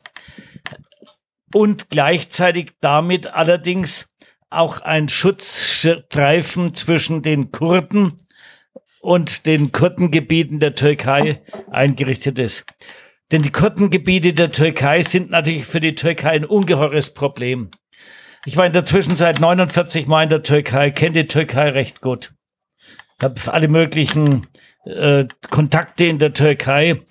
[1.54, 4.16] und gleichzeitig damit allerdings
[4.50, 8.14] auch ein Schutzstreifen zwischen den Kurden
[9.02, 12.66] und den Kurdengebieten der Türkei eingerichtet ist.
[13.32, 17.70] Denn die Kurdengebiete der Türkei sind natürlich für die Türkei ein ungeheures Problem.
[18.46, 22.34] Ich war in der Zwischenzeit 49 Mal in der Türkei, kenne die Türkei recht gut.
[23.22, 24.48] Habe alle möglichen
[24.86, 27.02] äh, Kontakte in der Türkei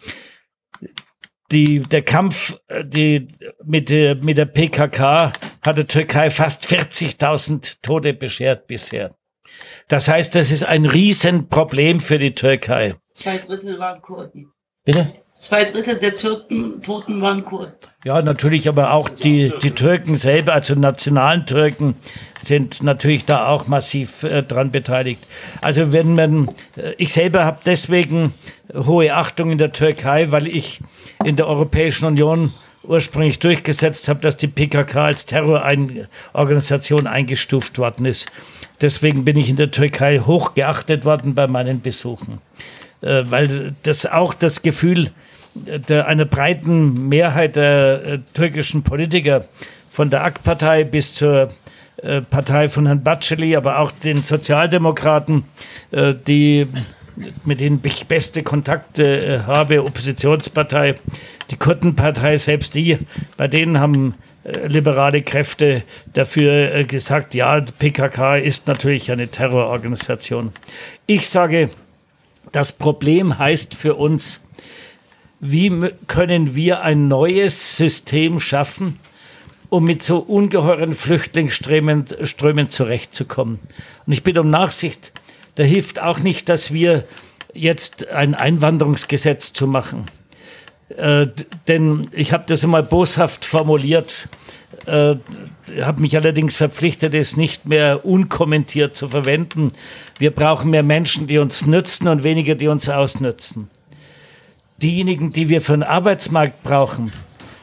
[1.52, 3.28] die, der Kampf äh, die,
[3.64, 5.32] mit, der, mit der PKK
[5.62, 9.14] hat der Türkei fast 40.000 Tote beschert bisher.
[9.88, 12.96] Das heißt, das ist ein Riesenproblem für die Türkei.
[13.14, 14.52] Zwei Drittel waren Kurden.
[14.84, 15.14] Bitte?
[15.46, 17.72] Zwei Drittel der Türken, Toten waren Kurden.
[18.04, 21.94] Ja, natürlich, aber auch die, die Türken selber, also nationalen Türken,
[22.42, 25.24] sind natürlich da auch massiv äh, dran beteiligt.
[25.60, 28.34] Also wenn man, äh, ich selber habe deswegen
[28.74, 30.80] hohe Achtung in der Türkei, weil ich
[31.24, 38.32] in der Europäischen Union ursprünglich durchgesetzt habe, dass die PKK als Terrororganisation eingestuft worden ist.
[38.80, 42.40] Deswegen bin ich in der Türkei hochgeachtet worden bei meinen Besuchen,
[43.00, 45.12] äh, weil das auch das Gefühl
[45.88, 49.44] der, einer breiten Mehrheit der äh, türkischen Politiker
[49.88, 51.48] von der AK-Partei bis zur
[52.02, 55.44] äh, Partei von Herrn Baceli, aber auch den Sozialdemokraten,
[55.90, 56.66] äh, die
[57.44, 60.96] mit denen ich beste Kontakte äh, habe, Oppositionspartei,
[61.50, 62.98] die Kurdenpartei, selbst die,
[63.36, 64.14] bei denen haben
[64.44, 70.52] äh, liberale Kräfte dafür äh, gesagt, ja, PKK ist natürlich eine Terrororganisation.
[71.06, 71.70] Ich sage,
[72.52, 74.44] das Problem heißt für uns,
[75.40, 78.98] wie können wir ein neues System schaffen,
[79.68, 83.58] um mit so ungeheuren Flüchtlingsströmen Strömen zurechtzukommen.
[84.06, 85.12] Und ich bitte um Nachsicht,
[85.56, 87.04] da hilft auch nicht, dass wir
[87.52, 90.06] jetzt ein Einwanderungsgesetz zu machen.
[90.96, 91.26] Äh,
[91.66, 94.28] denn ich habe das immer boshaft formuliert,
[94.86, 95.16] äh,
[95.80, 99.72] habe mich allerdings verpflichtet, es nicht mehr unkommentiert zu verwenden.
[100.18, 103.68] Wir brauchen mehr Menschen, die uns nützen und weniger, die uns ausnützen.
[104.82, 107.10] Diejenigen, die wir für den Arbeitsmarkt brauchen,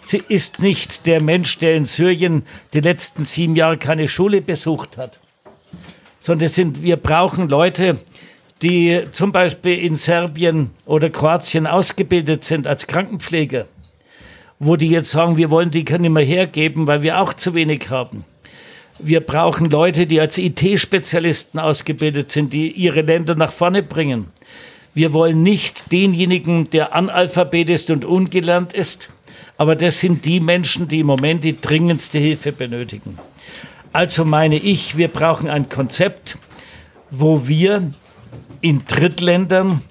[0.05, 4.97] sie ist nicht der Mensch, der in Syrien die letzten sieben Jahre keine Schule besucht
[4.97, 5.19] hat,
[6.19, 7.99] sondern sind, wir brauchen Leute,
[8.63, 13.67] die zum Beispiel in Serbien oder Kroatien ausgebildet sind als Krankenpfleger,
[14.57, 17.89] wo die jetzt sagen, wir wollen die können immer hergeben, weil wir auch zu wenig
[17.89, 18.23] haben.
[18.99, 24.29] Wir brauchen Leute, die als IT-Spezialisten ausgebildet sind, die ihre Länder nach vorne bringen.
[24.93, 29.09] Wir wollen nicht denjenigen, der Analphabet ist und ungelernt ist,
[29.57, 33.17] aber das sind die Menschen, die im Moment die dringendste Hilfe benötigen.
[33.91, 36.37] Also meine ich, wir brauchen ein Konzept,
[37.11, 37.91] wo wir
[38.61, 39.81] in Drittländern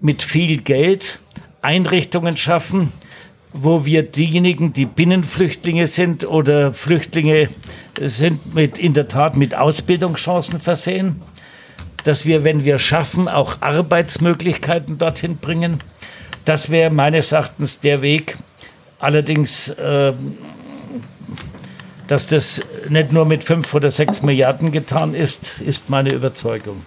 [0.00, 1.18] mit viel Geld
[1.62, 2.92] Einrichtungen schaffen,
[3.52, 7.48] wo wir diejenigen, die Binnenflüchtlinge sind oder Flüchtlinge
[8.00, 11.22] sind, mit, in der Tat mit Ausbildungschancen versehen,
[12.04, 15.80] dass wir, wenn wir schaffen, auch Arbeitsmöglichkeiten dorthin bringen.
[16.44, 18.36] Das wäre meines Erachtens der Weg,
[19.04, 20.14] Allerdings, äh,
[22.06, 26.80] dass das nicht nur mit fünf oder sechs Milliarden getan ist, ist meine Überzeugung.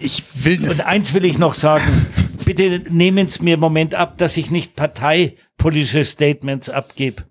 [0.00, 2.08] Ich will das Und eins will ich noch sagen.
[2.44, 7.22] Bitte nehmen Sie mir im Moment ab, dass ich nicht parteipolitische Statements abgebe.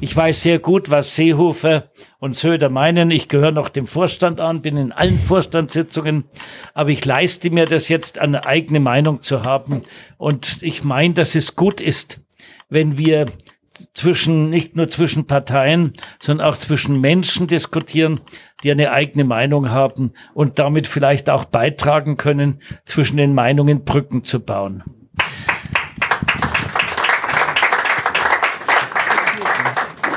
[0.00, 3.10] Ich weiß sehr gut, was Seehofer und Söder meinen.
[3.10, 6.24] Ich gehöre noch dem Vorstand an, bin in allen Vorstandssitzungen,
[6.74, 9.82] aber ich leiste mir das jetzt, eine eigene Meinung zu haben.
[10.18, 12.20] Und ich meine, dass es gut ist,
[12.68, 13.26] wenn wir
[13.94, 18.20] zwischen, nicht nur zwischen Parteien, sondern auch zwischen Menschen diskutieren,
[18.62, 24.24] die eine eigene Meinung haben und damit vielleicht auch beitragen können, zwischen den Meinungen Brücken
[24.24, 24.82] zu bauen.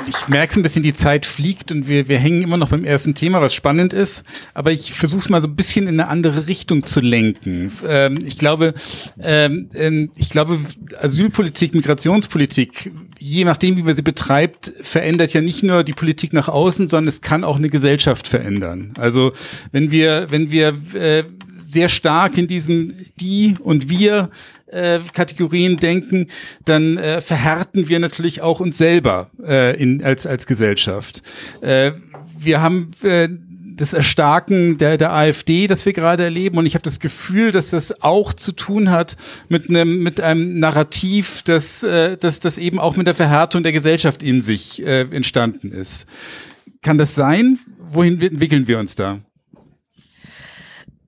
[0.10, 3.16] Ich merke ein bisschen, die Zeit fliegt und wir, wir hängen immer noch beim ersten
[3.16, 4.24] Thema, was spannend ist.
[4.54, 7.72] Aber ich versuche es mal so ein bisschen in eine andere Richtung zu lenken.
[7.88, 8.74] Ähm, ich glaube,
[9.22, 10.60] ähm, ähm, ich glaube,
[11.00, 16.50] Asylpolitik, Migrationspolitik, je nachdem, wie man sie betreibt, verändert ja nicht nur die Politik nach
[16.50, 18.94] außen, sondern es kann auch eine Gesellschaft verändern.
[18.98, 19.34] Also
[19.72, 21.24] wenn wir, wenn wir äh,
[21.68, 24.32] sehr stark in diesem die und wir
[24.72, 26.28] äh, Kategorien denken,
[26.66, 31.22] dann äh, verhärten wir natürlich auch uns selber äh, in, als, als Gesellschaft.
[31.62, 31.92] Äh,
[32.38, 33.30] wir haben äh,
[33.80, 36.58] das Erstarken der, der AfD, das wir gerade erleben.
[36.58, 39.16] Und ich habe das Gefühl, dass das auch zu tun hat
[39.48, 43.72] mit einem, mit einem Narrativ, das, äh, das, das eben auch mit der Verhärtung der
[43.72, 46.08] Gesellschaft in sich äh, entstanden ist.
[46.82, 47.60] Kann das sein?
[47.92, 49.20] Wohin entwickeln wir uns da?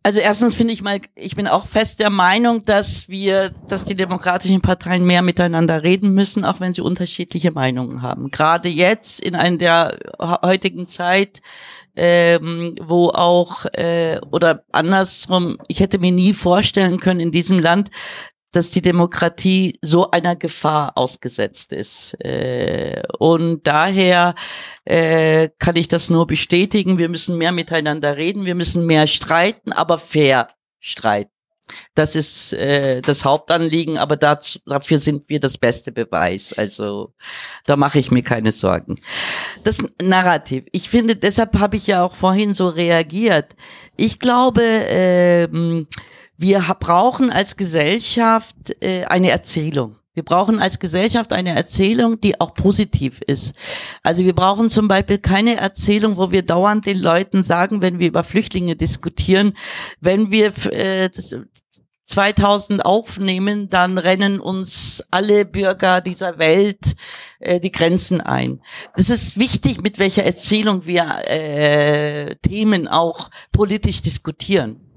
[0.04, 3.96] Also erstens finde ich mal, ich bin auch fest der Meinung, dass wir, dass die
[3.96, 8.32] demokratischen Parteien mehr miteinander reden müssen, auch wenn sie unterschiedliche Meinungen haben.
[8.32, 11.42] Gerade jetzt in einer der heutigen Zeit,
[11.96, 17.92] ähm, wo auch äh, oder andersrum, ich hätte mir nie vorstellen können in diesem Land,
[18.52, 22.14] dass die Demokratie so einer Gefahr ausgesetzt ist.
[22.24, 24.36] Äh, und daher
[24.86, 26.97] äh, kann ich das nur bestätigen.
[26.97, 30.49] Wir müssen mehr miteinander reden, wir müssen mehr streiten, aber fair
[30.80, 31.32] streiten.
[31.95, 36.54] Das ist äh, das Hauptanliegen, aber dazu, dafür sind wir das beste Beweis.
[36.54, 37.14] Also
[37.66, 38.95] da mache ich mir keine Sorgen.
[39.64, 40.66] Das Narrativ.
[40.72, 43.56] Ich finde, deshalb habe ich ja auch vorhin so reagiert.
[43.95, 45.88] Ich glaube, ähm,
[46.42, 49.98] wir brauchen als Gesellschaft äh, eine Erzählung.
[50.14, 53.56] Wir brauchen als Gesellschaft eine Erzählung, die auch positiv ist.
[54.04, 58.10] Also wir brauchen zum Beispiel keine Erzählung, wo wir dauernd den Leuten sagen, wenn wir
[58.10, 59.56] über Flüchtlinge diskutieren,
[60.02, 61.10] wenn wir äh,
[62.06, 66.96] 2000 aufnehmen, dann rennen uns alle Bürger dieser Welt
[67.39, 68.62] äh, die Grenzen ein.
[68.96, 74.91] Es ist wichtig, mit welcher Erzählung wir äh, Themen auch politisch diskutieren.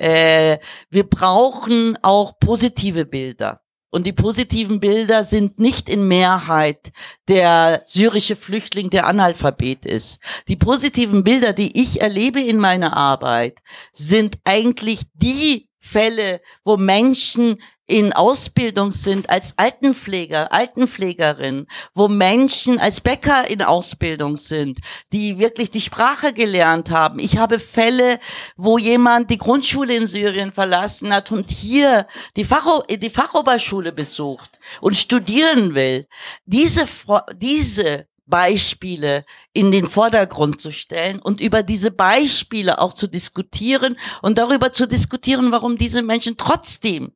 [0.00, 3.60] Äh, wir brauchen auch positive Bilder.
[3.90, 6.92] Und die positiven Bilder sind nicht in Mehrheit
[7.28, 10.20] der syrische Flüchtling, der Analphabet ist.
[10.48, 13.58] Die positiven Bilder, die ich erlebe in meiner Arbeit,
[13.92, 17.60] sind eigentlich die Fälle, wo Menschen
[17.90, 24.78] in Ausbildung sind als Altenpfleger, Altenpflegerin, wo Menschen als Bäcker in Ausbildung sind,
[25.12, 27.18] die wirklich die Sprache gelernt haben.
[27.18, 28.20] Ich habe Fälle,
[28.56, 34.60] wo jemand die Grundschule in Syrien verlassen hat und hier die, Facho die Fachoberschule besucht
[34.80, 36.06] und studieren will.
[36.46, 36.86] Diese,
[37.34, 44.38] diese Beispiele in den Vordergrund zu stellen und über diese Beispiele auch zu diskutieren und
[44.38, 47.12] darüber zu diskutieren, warum diese Menschen trotzdem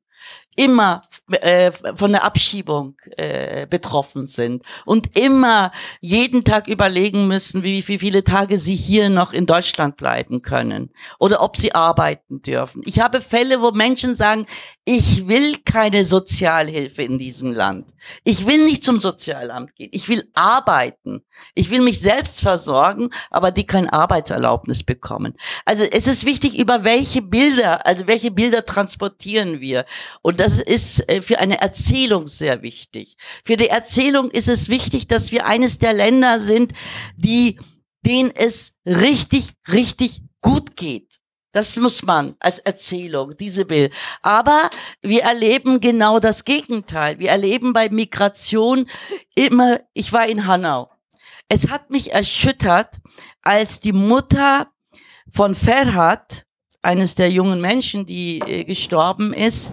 [0.56, 7.86] immer äh, von der Abschiebung äh, betroffen sind und immer jeden Tag überlegen müssen, wie,
[7.86, 12.82] wie viele Tage sie hier noch in Deutschland bleiben können oder ob sie arbeiten dürfen.
[12.84, 14.46] Ich habe Fälle, wo Menschen sagen,
[14.84, 17.94] ich will keine Sozialhilfe in diesem Land.
[18.22, 19.88] Ich will nicht zum Sozialamt gehen.
[19.92, 21.22] Ich will arbeiten.
[21.54, 25.34] Ich will mich selbst versorgen, aber die kein Arbeitserlaubnis bekommen.
[25.64, 29.84] Also es ist wichtig, über welche Bilder, also welche Bilder transportieren wir.
[30.22, 33.16] Und das ist äh, für eine Erzählung sehr wichtig.
[33.46, 36.74] Für die Erzählung ist es wichtig, dass wir eines der Länder sind,
[37.16, 37.58] die,
[38.04, 41.18] denen es richtig, richtig gut geht.
[41.52, 43.94] Das muss man als Erzählung, diese Bild.
[44.20, 44.68] Aber
[45.00, 47.18] wir erleben genau das Gegenteil.
[47.18, 48.86] Wir erleben bei Migration
[49.34, 50.90] immer, ich war in Hanau.
[51.48, 52.98] Es hat mich erschüttert,
[53.40, 54.70] als die Mutter
[55.30, 56.44] von Ferhat,
[56.82, 59.72] eines der jungen Menschen, die äh, gestorben ist,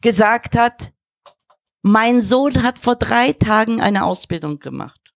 [0.00, 0.92] gesagt hat,
[1.82, 5.14] mein Sohn hat vor drei Tagen eine Ausbildung gemacht.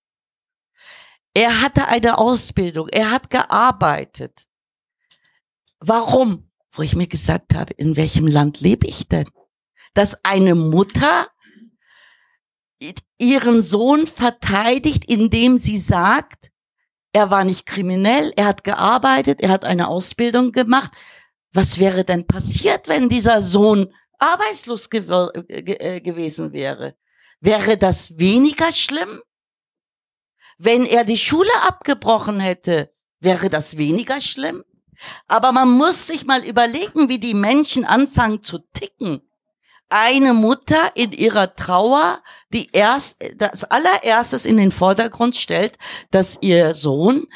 [1.35, 4.47] Er hatte eine Ausbildung, er hat gearbeitet.
[5.79, 6.51] Warum?
[6.71, 9.29] Wo ich mir gesagt habe, in welchem Land lebe ich denn?
[9.95, 11.27] Dass eine Mutter
[13.19, 16.51] ihren Sohn verteidigt, indem sie sagt,
[17.13, 20.93] er war nicht kriminell, er hat gearbeitet, er hat eine Ausbildung gemacht.
[21.53, 23.93] Was wäre denn passiert, wenn dieser Sohn
[24.23, 26.97] arbeitslos gew äh, gewesen wäre?
[27.41, 29.23] Wäre das weniger schlimm?
[30.59, 34.65] Wenn er die Schule abgebrochen hätte, wäre das weniger schlimm?
[35.27, 39.23] Aber man muss sich mal überlegen, wie die Menschen anfangen zu ticken
[39.93, 45.77] eine Mutter in ihrer Trauer die erst das allererstes in den Vordergrund stellt,
[46.11, 47.27] dass ihr Sohn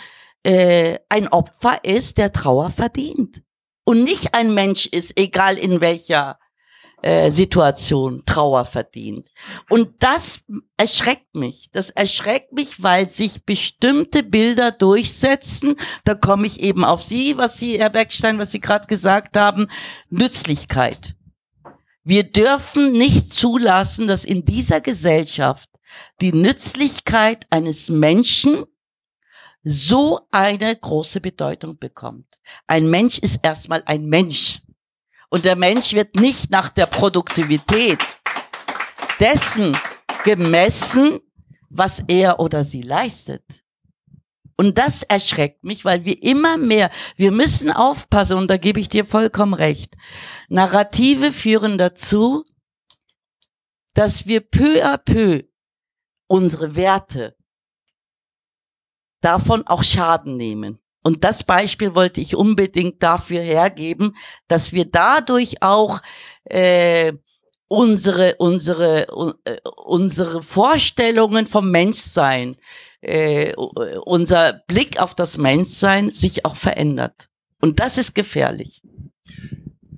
[0.43, 3.43] äh, ein Opfer ist, der Trauer verdient
[3.85, 6.39] und nicht ein Mensch ist, egal in welcher
[7.03, 9.29] äh, Situation Trauer verdient.
[9.69, 10.45] Und das
[10.77, 11.69] erschreckt mich.
[11.73, 15.77] Das erschreckt mich, weil sich bestimmte Bilder durchsetzen.
[16.05, 19.69] Da komme ich eben auf Sie, was Sie, Herr Beckstein, was Sie gerade gesagt haben,
[20.09, 21.15] Nützlichkeit.
[22.03, 25.69] Wir dürfen nicht zulassen, dass in dieser Gesellschaft
[26.21, 28.65] die Nützlichkeit eines Menschen
[29.65, 32.39] so eine große Bedeutung bekommt.
[32.69, 34.63] Ein Mensch ist erstmal ein Mensch.
[35.29, 37.99] Und der Mensch wird nicht nach der Produktivität
[39.19, 39.77] dessen
[40.25, 41.21] gemessen,
[41.69, 43.45] was er oder sie leistet.
[44.57, 48.89] Und das erschreckt mich, weil wir immer mehr, wir müssen aufpassen, und da gebe ich
[48.89, 49.97] dir vollkommen recht.
[50.49, 52.45] Narrative führen dazu,
[53.93, 55.43] dass wir peu à peu
[56.27, 57.37] unsere Werte
[59.21, 60.79] davon auch Schaden nehmen.
[61.07, 64.17] Und das Beispiel wollte ich unbedingt dafür hergeben,
[64.49, 66.01] dass wir dadurch auch
[66.47, 67.13] äh,
[67.69, 69.33] unsere unsere uh,
[69.85, 72.57] unsere Vorstellungen vom Menschsein
[73.03, 77.29] äh, unser Blick auf das Menschsein sich auch verändert.
[77.61, 78.83] Und das ist gefährlich.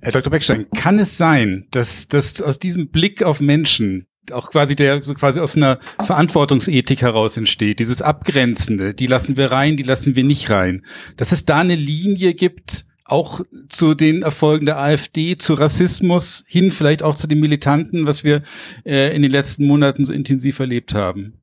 [0.01, 0.29] Herr Dr.
[0.29, 5.13] Beckstein, kann es sein, dass, dass aus diesem Blick auf Menschen auch quasi der so
[5.13, 10.23] quasi aus einer Verantwortungsethik heraus entsteht, dieses Abgrenzende, die lassen wir rein, die lassen wir
[10.23, 10.85] nicht rein,
[11.17, 16.71] dass es da eine Linie gibt, auch zu den Erfolgen der AfD, zu Rassismus hin,
[16.71, 18.43] vielleicht auch zu den Militanten, was wir
[18.85, 21.41] äh, in den letzten Monaten so intensiv erlebt haben.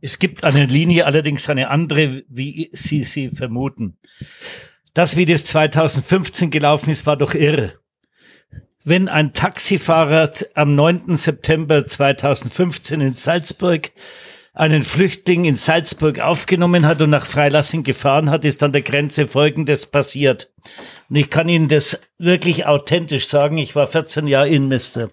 [0.00, 3.98] Es gibt eine Linie, allerdings eine andere, wie Sie sie vermuten.
[4.94, 7.74] Das, wie das 2015 gelaufen ist, war doch irre.
[8.88, 11.16] Wenn ein Taxifahrer am 9.
[11.16, 13.90] September 2015 in Salzburg
[14.54, 19.26] einen Flüchtling in Salzburg aufgenommen hat und nach Freilassing gefahren hat, ist an der Grenze
[19.26, 20.52] Folgendes passiert.
[21.10, 23.58] Und ich kann Ihnen das wirklich authentisch sagen.
[23.58, 25.10] Ich war 14 Jahre Innenminister.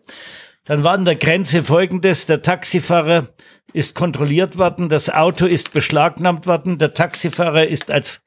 [0.65, 2.27] Dann war an der Grenze Folgendes.
[2.27, 3.29] Der Taxifahrer
[3.73, 8.21] ist kontrolliert worden, das Auto ist beschlagnahmt worden, der Taxifahrer ist als,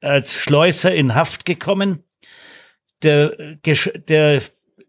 [0.00, 2.02] als Schleuser in Haft gekommen,
[3.04, 3.36] der,
[4.08, 4.42] der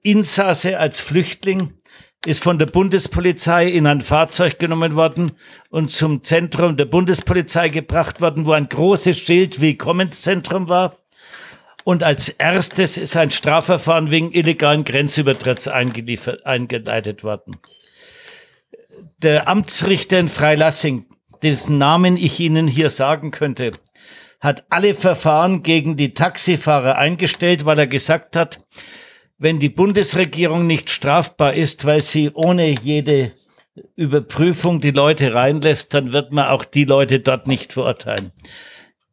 [0.03, 1.73] Insasse als Flüchtling
[2.25, 5.31] ist von der Bundespolizei in ein Fahrzeug genommen worden
[5.69, 10.97] und zum Zentrum der Bundespolizei gebracht worden, wo ein großes Schild Willkommenszentrum war.
[11.83, 17.57] Und als erstes ist ein Strafverfahren wegen illegalen Grenzübertritts eingeleitet worden.
[19.17, 21.05] Der Amtsrichter in Freilassing,
[21.41, 23.71] dessen Namen ich Ihnen hier sagen könnte,
[24.39, 28.59] hat alle Verfahren gegen die Taxifahrer eingestellt, weil er gesagt hat,
[29.41, 33.31] wenn die Bundesregierung nicht strafbar ist, weil sie ohne jede
[33.95, 38.31] Überprüfung die Leute reinlässt, dann wird man auch die Leute dort nicht verurteilen.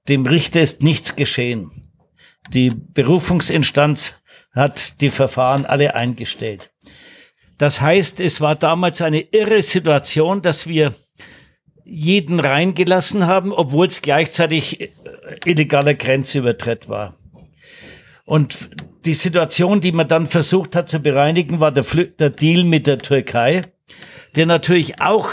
[0.07, 1.71] Dem Richter ist nichts geschehen.
[2.51, 4.21] Die Berufungsinstanz
[4.53, 6.73] hat die Verfahren alle eingestellt.
[7.57, 10.95] Das heißt, es war damals eine irre Situation, dass wir
[11.85, 14.93] jeden reingelassen haben, obwohl es gleichzeitig
[15.47, 17.18] illegaler Grenzübertritt war.
[18.29, 18.69] Und
[19.07, 21.85] die Situation, die man dann versucht hat zu bereinigen, war der,
[22.19, 23.63] der Deal mit der Türkei,
[24.37, 25.31] der natürlich auch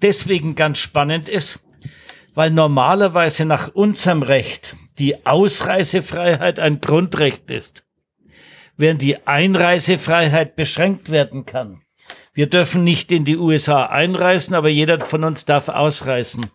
[0.00, 1.62] deswegen ganz spannend ist,
[2.34, 7.84] weil normalerweise nach unserem Recht die Ausreisefreiheit ein Grundrecht ist,
[8.78, 11.82] während die Einreisefreiheit beschränkt werden kann.
[12.32, 16.46] Wir dürfen nicht in die USA einreisen, aber jeder von uns darf ausreisen.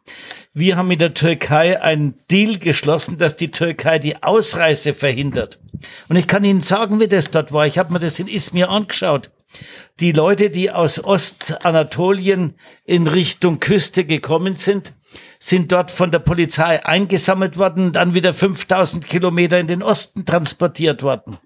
[0.55, 5.59] Wir haben mit der Türkei einen Deal geschlossen, dass die Türkei die Ausreise verhindert.
[6.09, 7.65] Und ich kann Ihnen sagen, wie das dort war.
[7.65, 9.31] Ich habe mir das in Izmir angeschaut.
[9.99, 12.53] Die Leute, die aus Ostanatolien
[12.85, 14.93] in Richtung Küste gekommen sind,
[15.39, 20.23] sind dort von der Polizei eingesammelt worden und dann wieder 5000 Kilometer in den Osten
[20.23, 21.37] transportiert worden.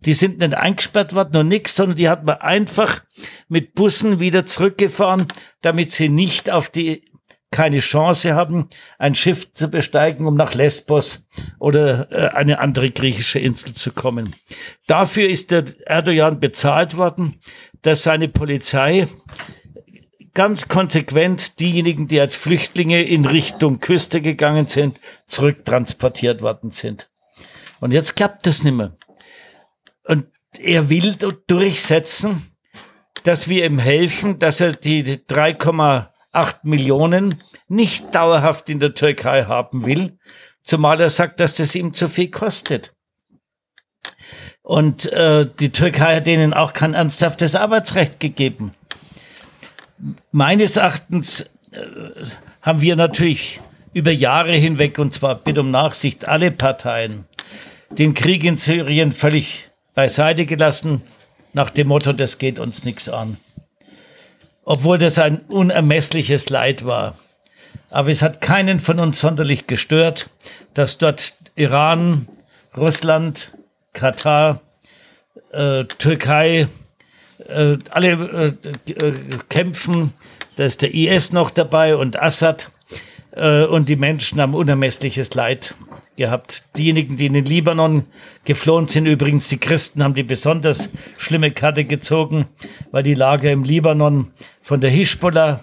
[0.00, 3.02] Die sind nicht eingesperrt worden und nichts, sondern die hat man einfach
[3.48, 5.28] mit Bussen wieder zurückgefahren,
[5.60, 7.13] damit sie nicht auf die
[7.54, 11.24] keine Chance haben, ein Schiff zu besteigen, um nach Lesbos
[11.60, 14.34] oder äh, eine andere griechische Insel zu kommen.
[14.88, 17.40] Dafür ist der Erdogan bezahlt worden,
[17.82, 19.06] dass seine Polizei
[20.34, 27.08] ganz konsequent diejenigen, die als Flüchtlinge in Richtung Küste gegangen sind, zurücktransportiert worden sind.
[27.78, 28.96] Und jetzt klappt das nicht mehr.
[30.02, 30.26] Und
[30.58, 31.14] er will
[31.46, 32.50] durchsetzen,
[33.22, 35.24] dass wir ihm helfen, dass er die
[36.34, 40.18] 3,8 Millionen nicht dauerhaft in der Türkei haben will,
[40.62, 42.92] zumal er sagt, dass das ihm zu viel kostet.
[44.62, 48.74] Und äh, die Türkei hat ihnen auch kein ernsthaftes Arbeitsrecht gegeben
[50.32, 51.80] meines Erachtens äh,
[52.62, 53.60] haben wir natürlich
[53.92, 57.26] über Jahre hinweg, und zwar bitte um Nachsicht, alle Parteien,
[57.90, 61.02] den Krieg in Syrien völlig beiseite gelassen,
[61.52, 63.36] nach dem Motto, das geht uns nichts an.
[64.64, 67.16] Obwohl das ein unermessliches Leid war.
[67.90, 70.30] Aber es hat keinen von uns sonderlich gestört,
[70.72, 72.28] dass dort Iran,
[72.76, 73.52] Russland,
[73.92, 74.60] Katar,
[75.52, 76.66] äh, Türkei,
[77.46, 79.12] äh, alle äh, äh,
[79.48, 80.12] kämpfen.
[80.56, 82.70] Da ist der IS noch dabei und Assad.
[83.32, 85.74] Äh, und die Menschen haben unermessliches Leid
[86.16, 86.64] gehabt.
[86.76, 88.04] Diejenigen, die in den Libanon
[88.44, 92.46] geflohen sind, übrigens die Christen, haben die besonders schlimme Karte gezogen,
[92.90, 94.30] weil die Lager im Libanon
[94.62, 95.60] von der Hisbollah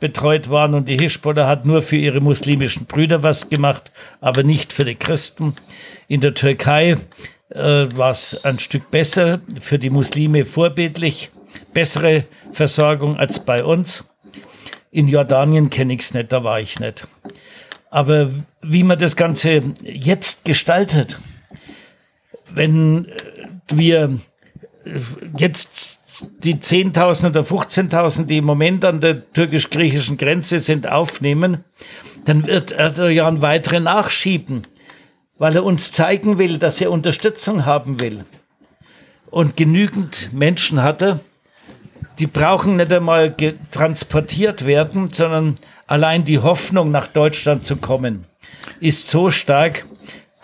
[0.00, 3.90] betreut waren und die Hisbollah hat nur für ihre muslimischen Brüder was gemacht,
[4.20, 5.54] aber nicht für die Christen.
[6.08, 6.98] In der Türkei
[7.50, 11.30] äh, war es ein Stück besser, für die Muslime vorbildlich,
[11.72, 14.08] bessere Versorgung als bei uns.
[14.90, 17.06] In Jordanien kenne ich es nicht, da war ich nicht.
[17.94, 18.30] Aber
[18.60, 21.18] wie man das Ganze jetzt gestaltet,
[22.52, 23.06] wenn
[23.68, 24.18] wir
[25.36, 26.00] jetzt
[26.38, 31.64] die 10.000 oder 15.000, die im Moment an der türkisch-griechischen Grenze sind, aufnehmen,
[32.24, 34.66] dann wird Erdogan weitere nachschieben
[35.38, 38.24] weil er uns zeigen will, dass er Unterstützung haben will.
[39.30, 41.20] Und genügend Menschen hat er,
[42.18, 43.34] die brauchen nicht einmal
[43.72, 45.56] transportiert werden, sondern
[45.86, 48.24] allein die Hoffnung, nach Deutschland zu kommen,
[48.80, 49.86] ist so stark,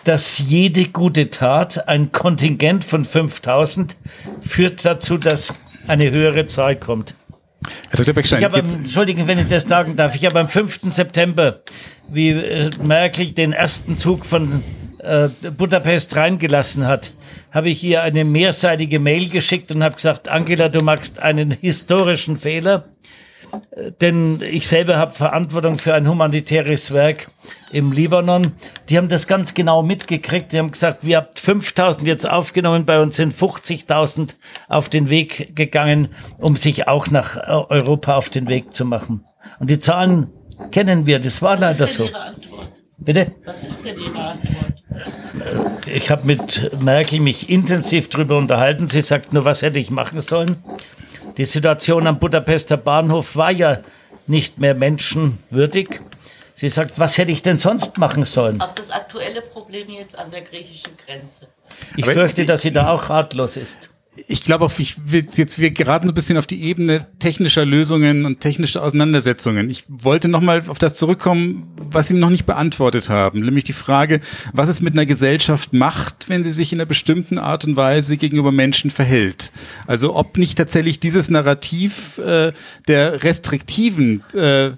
[0.03, 3.95] dass jede gute Tat, ein Kontingent von 5000,
[4.41, 5.53] führt dazu, dass
[5.87, 7.15] eine höhere Zahl kommt.
[7.89, 8.13] Herr Dr.
[8.15, 10.79] Beckstein, ich habe, Entschuldigen, wenn ich das sagen darf, ich habe am 5.
[10.89, 11.61] September,
[12.09, 14.63] wie äh, Merkel den ersten Zug von
[14.97, 17.13] äh, Budapest reingelassen hat,
[17.51, 22.37] habe ich ihr eine mehrseitige Mail geschickt und habe gesagt, Angela, du machst einen historischen
[22.37, 22.85] Fehler.
[24.01, 27.29] Denn ich selber habe Verantwortung für ein humanitäres Werk
[27.71, 28.53] im Libanon.
[28.89, 30.51] Die haben das ganz genau mitgekriegt.
[30.51, 34.35] Die haben gesagt, wir habt 5000 jetzt aufgenommen, bei uns sind 50.000
[34.67, 39.25] auf den Weg gegangen, um sich auch nach Europa auf den Weg zu machen.
[39.59, 40.27] Und die Zahlen
[40.71, 42.09] kennen wir, das war leider so.
[42.97, 43.31] Bitte?
[43.45, 44.71] Was ist denn Ihre Antwort?
[45.87, 48.87] Ich habe mit Merkel mich intensiv darüber unterhalten.
[48.87, 50.57] Sie sagt nur, was hätte ich machen sollen?
[51.37, 53.79] Die Situation am Budapester Bahnhof war ja
[54.27, 56.01] nicht mehr menschenwürdig.
[56.53, 58.61] Sie sagt, was hätte ich denn sonst machen sollen?
[58.61, 61.47] Auf das aktuelle Problem jetzt an der griechischen Grenze.
[61.95, 63.90] Ich Aber fürchte, dass sie da auch ratlos ist
[64.27, 67.65] ich glaube auch, ich will jetzt, wir geraten so ein bisschen auf die Ebene technischer
[67.65, 69.69] Lösungen und technischer Auseinandersetzungen.
[69.69, 74.19] Ich wollte nochmal auf das zurückkommen, was Sie noch nicht beantwortet haben, nämlich die Frage,
[74.51, 78.17] was es mit einer Gesellschaft macht, wenn sie sich in einer bestimmten Art und Weise
[78.17, 79.53] gegenüber Menschen verhält.
[79.87, 82.51] Also ob nicht tatsächlich dieses Narrativ äh,
[82.89, 84.71] der restriktiven äh,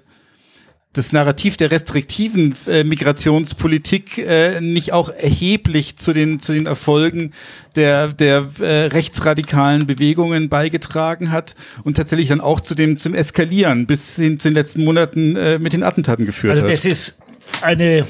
[0.94, 7.32] das Narrativ der restriktiven äh, Migrationspolitik äh, nicht auch erheblich zu den zu den Erfolgen
[7.76, 13.86] der der äh, rechtsradikalen Bewegungen beigetragen hat und tatsächlich dann auch zu dem zum Eskalieren
[13.86, 16.70] bis hin zu den letzten Monaten äh, mit den Attentaten geführt also hat.
[16.70, 17.18] Also das ist
[17.60, 18.06] eine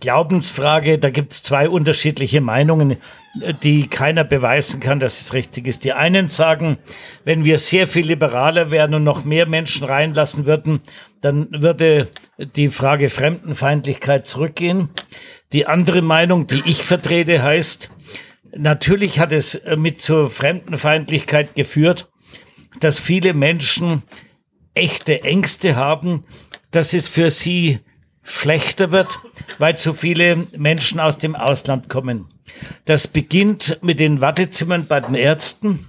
[0.00, 2.96] Glaubensfrage, da gibt es zwei unterschiedliche Meinungen,
[3.62, 5.84] die keiner beweisen kann, dass es richtig ist.
[5.84, 6.78] Die einen sagen,
[7.24, 10.80] wenn wir sehr viel liberaler werden und noch mehr Menschen reinlassen würden,
[11.20, 14.88] dann würde die Frage Fremdenfeindlichkeit zurückgehen.
[15.52, 17.90] Die andere Meinung, die ich vertrete, heißt,
[18.56, 22.08] natürlich hat es mit zur Fremdenfeindlichkeit geführt,
[22.80, 24.02] dass viele Menschen
[24.74, 26.24] echte Ängste haben,
[26.70, 27.80] dass es für sie
[28.26, 29.18] schlechter wird,
[29.58, 32.28] weil zu viele Menschen aus dem Ausland kommen.
[32.84, 35.88] Das beginnt mit den Wartezimmern bei den Ärzten,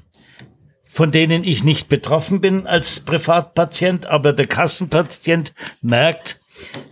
[0.85, 6.39] von denen ich nicht betroffen bin als Privatpatient, aber der Kassenpatient merkt,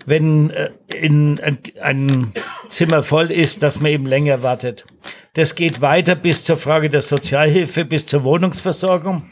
[0.06, 0.70] wenn äh,
[1.00, 1.40] in
[1.82, 2.34] ein
[2.68, 4.86] Zimmer voll ist, dass man eben länger wartet.
[5.34, 9.30] Das geht weiter bis zur Frage der Sozialhilfe, bis zur Wohnungsversorgung.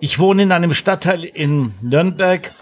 [0.00, 2.52] Ich wohne in einem Stadtteil in Nürnberg,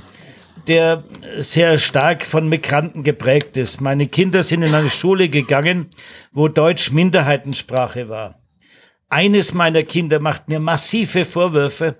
[0.69, 1.05] der
[1.39, 3.81] sehr stark von Migranten geprägt ist.
[3.81, 5.89] Meine Kinder sind in eine Schule gegangen,
[6.33, 8.41] wo Deutsch Minderheitensprache war.
[9.09, 11.97] Eines meiner Kinder macht mir massive Vorwürfe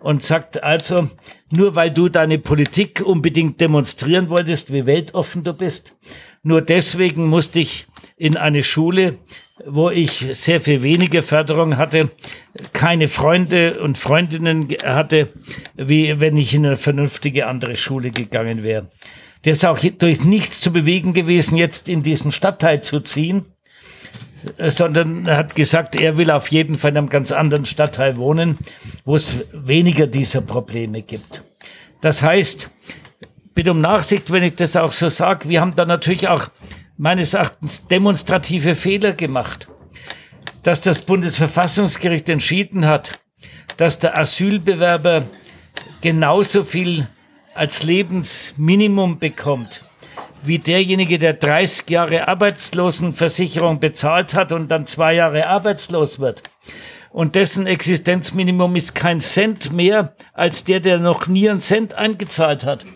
[0.00, 1.08] und sagt also,
[1.50, 5.94] nur weil du deine Politik unbedingt demonstrieren wolltest, wie weltoffen du bist,
[6.42, 7.86] nur deswegen musste ich
[8.20, 9.16] in eine Schule,
[9.64, 12.10] wo ich sehr viel weniger Förderung hatte,
[12.74, 15.30] keine Freunde und Freundinnen hatte,
[15.74, 18.90] wie wenn ich in eine vernünftige andere Schule gegangen wäre.
[19.46, 23.46] Der ist auch durch nichts zu bewegen gewesen, jetzt in diesen Stadtteil zu ziehen,
[24.58, 28.58] sondern hat gesagt, er will auf jeden Fall in einem ganz anderen Stadtteil wohnen,
[29.06, 31.42] wo es weniger dieser Probleme gibt.
[32.02, 32.68] Das heißt,
[33.54, 36.48] bitte um Nachsicht, wenn ich das auch so sage, wir haben da natürlich auch
[37.00, 39.68] meines Erachtens demonstrative Fehler gemacht.
[40.62, 43.18] Dass das Bundesverfassungsgericht entschieden hat,
[43.78, 45.26] dass der Asylbewerber
[46.02, 47.08] genauso viel
[47.54, 49.82] als Lebensminimum bekommt
[50.42, 56.42] wie derjenige, der 30 Jahre Arbeitslosenversicherung bezahlt hat und dann zwei Jahre arbeitslos wird.
[57.10, 62.64] Und dessen Existenzminimum ist kein Cent mehr als der, der noch nie einen Cent eingezahlt
[62.64, 62.86] hat.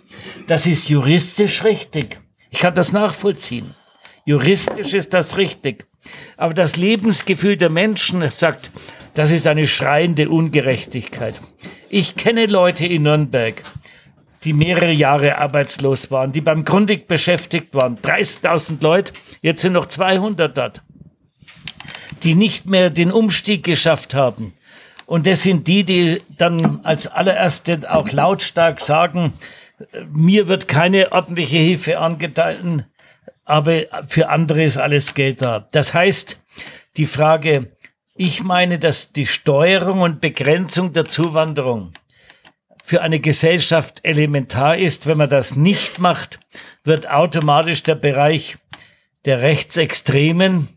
[0.46, 2.20] Das ist juristisch richtig.
[2.48, 3.74] Ich kann das nachvollziehen.
[4.26, 5.86] Juristisch ist das richtig.
[6.36, 8.70] Aber das Lebensgefühl der Menschen sagt,
[9.14, 11.34] das ist eine schreiende Ungerechtigkeit.
[11.88, 13.62] Ich kenne Leute in Nürnberg,
[14.44, 17.98] die mehrere Jahre arbeitslos waren, die beim Grundig beschäftigt waren.
[17.98, 20.82] 30.000 Leute, jetzt sind noch 200 dort,
[22.22, 24.52] die nicht mehr den Umstieg geschafft haben.
[25.06, 29.34] Und das sind die, die dann als allererste auch lautstark sagen,
[30.12, 32.86] mir wird keine ordentliche Hilfe angetan,
[33.44, 35.68] aber für andere ist alles Geld da.
[35.72, 36.40] Das heißt,
[36.96, 37.68] die Frage,
[38.16, 41.92] ich meine, dass die Steuerung und Begrenzung der Zuwanderung
[42.82, 45.06] für eine Gesellschaft elementar ist.
[45.06, 46.38] Wenn man das nicht macht,
[46.84, 48.58] wird automatisch der Bereich
[49.24, 50.68] der Rechtsextremen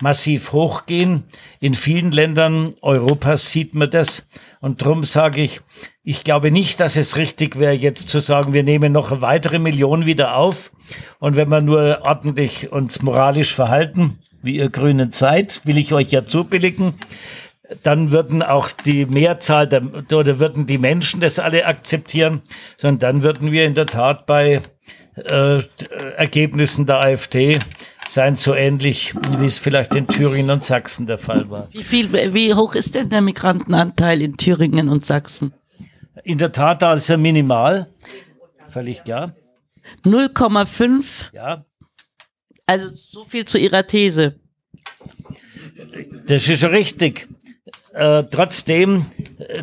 [0.00, 1.24] massiv hochgehen.
[1.60, 4.28] In vielen Ländern Europas sieht man das.
[4.60, 5.60] Und darum sage ich,
[6.08, 9.58] ich glaube nicht, dass es richtig wäre, jetzt zu sagen, wir nehmen noch eine weitere
[9.58, 10.70] Million wieder auf.
[11.18, 16.12] Und wenn wir nur ordentlich uns moralisch verhalten, wie ihr grünen Zeit, will ich euch
[16.12, 16.94] ja zubilligen,
[17.82, 19.82] dann würden auch die Mehrzahl der,
[20.12, 22.42] oder würden die Menschen das alle akzeptieren,
[22.76, 24.62] sondern dann würden wir in der Tat bei
[25.16, 25.60] äh,
[26.16, 27.58] Ergebnissen der AfD
[28.08, 31.66] sein, so ähnlich wie es vielleicht in Thüringen und Sachsen der Fall war.
[31.72, 35.52] Wie viel, wie hoch ist denn der Migrantenanteil in Thüringen und Sachsen?
[36.24, 37.88] In der Tat also minimal.
[38.68, 39.34] Völlig klar.
[40.04, 41.32] 0,5.
[41.32, 41.64] Ja.
[42.66, 44.40] Also so viel zu Ihrer These.
[46.26, 47.28] Das ist schon richtig.
[47.92, 49.06] Äh, trotzdem,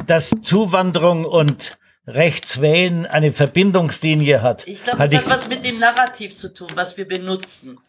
[0.07, 1.77] dass Zuwanderung und
[2.07, 4.67] Rechtswählen eine Verbindungslinie hat.
[4.67, 7.79] Ich glaube, das hat was mit dem Narrativ zu tun, was wir benutzen.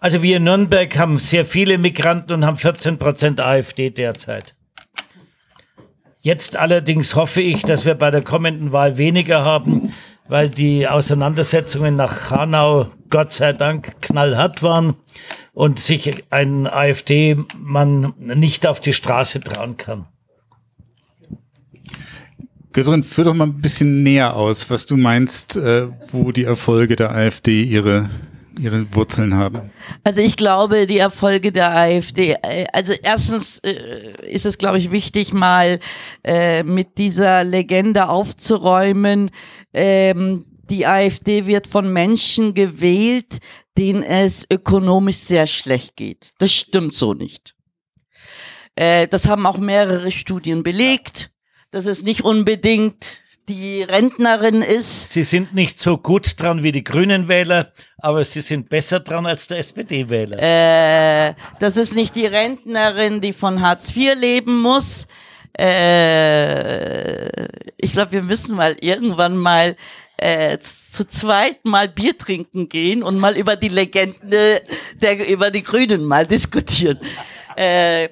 [0.00, 4.54] Also wir in Nürnberg haben sehr viele Migranten und haben 14 Prozent AfD derzeit.
[6.24, 9.92] Jetzt allerdings hoffe ich, dass wir bei der kommenden Wahl weniger haben,
[10.28, 14.94] weil die Auseinandersetzungen nach Hanau Gott sei Dank knallhart waren
[15.52, 20.06] und sich ein AfD-Mann nicht auf die Straße trauen kann.
[22.72, 26.94] Göserin, führ doch mal ein bisschen näher aus, was du meinst, äh, wo die Erfolge
[26.94, 28.08] der AfD ihre
[28.62, 29.70] ihre Wurzeln haben?
[30.04, 34.90] Also ich glaube, die Erfolge der AfD, äh, also erstens äh, ist es, glaube ich,
[34.90, 35.80] wichtig, mal
[36.24, 39.30] äh, mit dieser Legende aufzuräumen.
[39.74, 43.38] Ähm, die AfD wird von Menschen gewählt,
[43.76, 46.30] denen es ökonomisch sehr schlecht geht.
[46.38, 47.54] Das stimmt so nicht.
[48.74, 51.30] Das haben auch mehrere Studien belegt.
[51.72, 55.12] Das ist nicht unbedingt die Rentnerin ist.
[55.12, 59.48] Sie sind nicht so gut dran wie die Grünen-Wähler, aber sie sind besser dran als
[59.48, 60.38] der SPD-Wähler.
[60.38, 65.06] Äh, das ist nicht die Rentnerin, die von Hartz IV leben muss.
[65.58, 69.76] Äh, ich glaube, wir müssen mal irgendwann mal
[70.16, 74.62] äh, zu zweit mal Bier trinken gehen und mal über die Legende
[74.94, 76.98] der über die Grünen mal diskutieren.
[77.56, 78.08] Äh,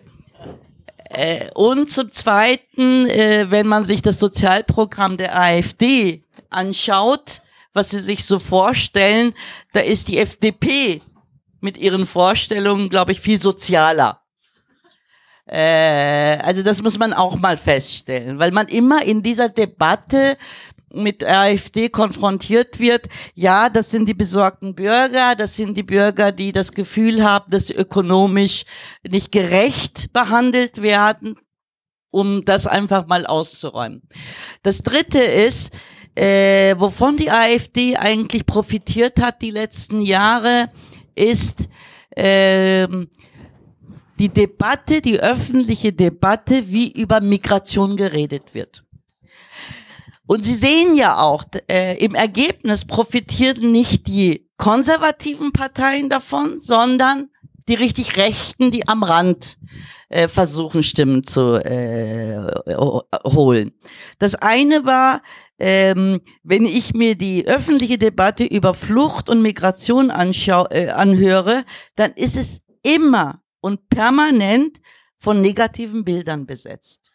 [1.11, 7.43] äh, und zum Zweiten, äh, wenn man sich das Sozialprogramm der AfD anschaut,
[7.73, 9.35] was sie sich so vorstellen,
[9.73, 11.03] da ist die FDP
[11.61, 14.23] mit ihren Vorstellungen, glaube ich, viel sozialer.
[15.47, 20.37] Äh, also das muss man auch mal feststellen, weil man immer in dieser Debatte
[20.93, 26.53] mit AfD konfrontiert wird, ja, das sind die besorgten Bürger, das sind die Bürger, die
[26.53, 28.65] das Gefühl haben, dass sie ökonomisch
[29.09, 31.37] nicht gerecht behandelt werden,
[32.11, 34.03] um das einfach mal auszuräumen.
[34.63, 35.73] Das Dritte ist,
[36.17, 40.71] äh, wovon die AfD eigentlich profitiert hat die letzten Jahre,
[41.15, 41.69] ist
[42.17, 42.89] äh,
[44.19, 48.85] die Debatte, die öffentliche Debatte, wie über Migration geredet wird.
[50.31, 57.31] Und Sie sehen ja auch, äh, im Ergebnis profitieren nicht die konservativen Parteien davon, sondern
[57.67, 59.59] die richtig Rechten, die am Rand
[60.09, 62.47] äh, versuchen, Stimmen zu äh,
[63.25, 63.73] holen.
[64.21, 65.23] Das eine war,
[65.59, 71.65] ähm, wenn ich mir die öffentliche Debatte über Flucht und Migration äh, anhöre,
[71.97, 74.81] dann ist es immer und permanent
[75.19, 77.10] von negativen Bildern besetzt.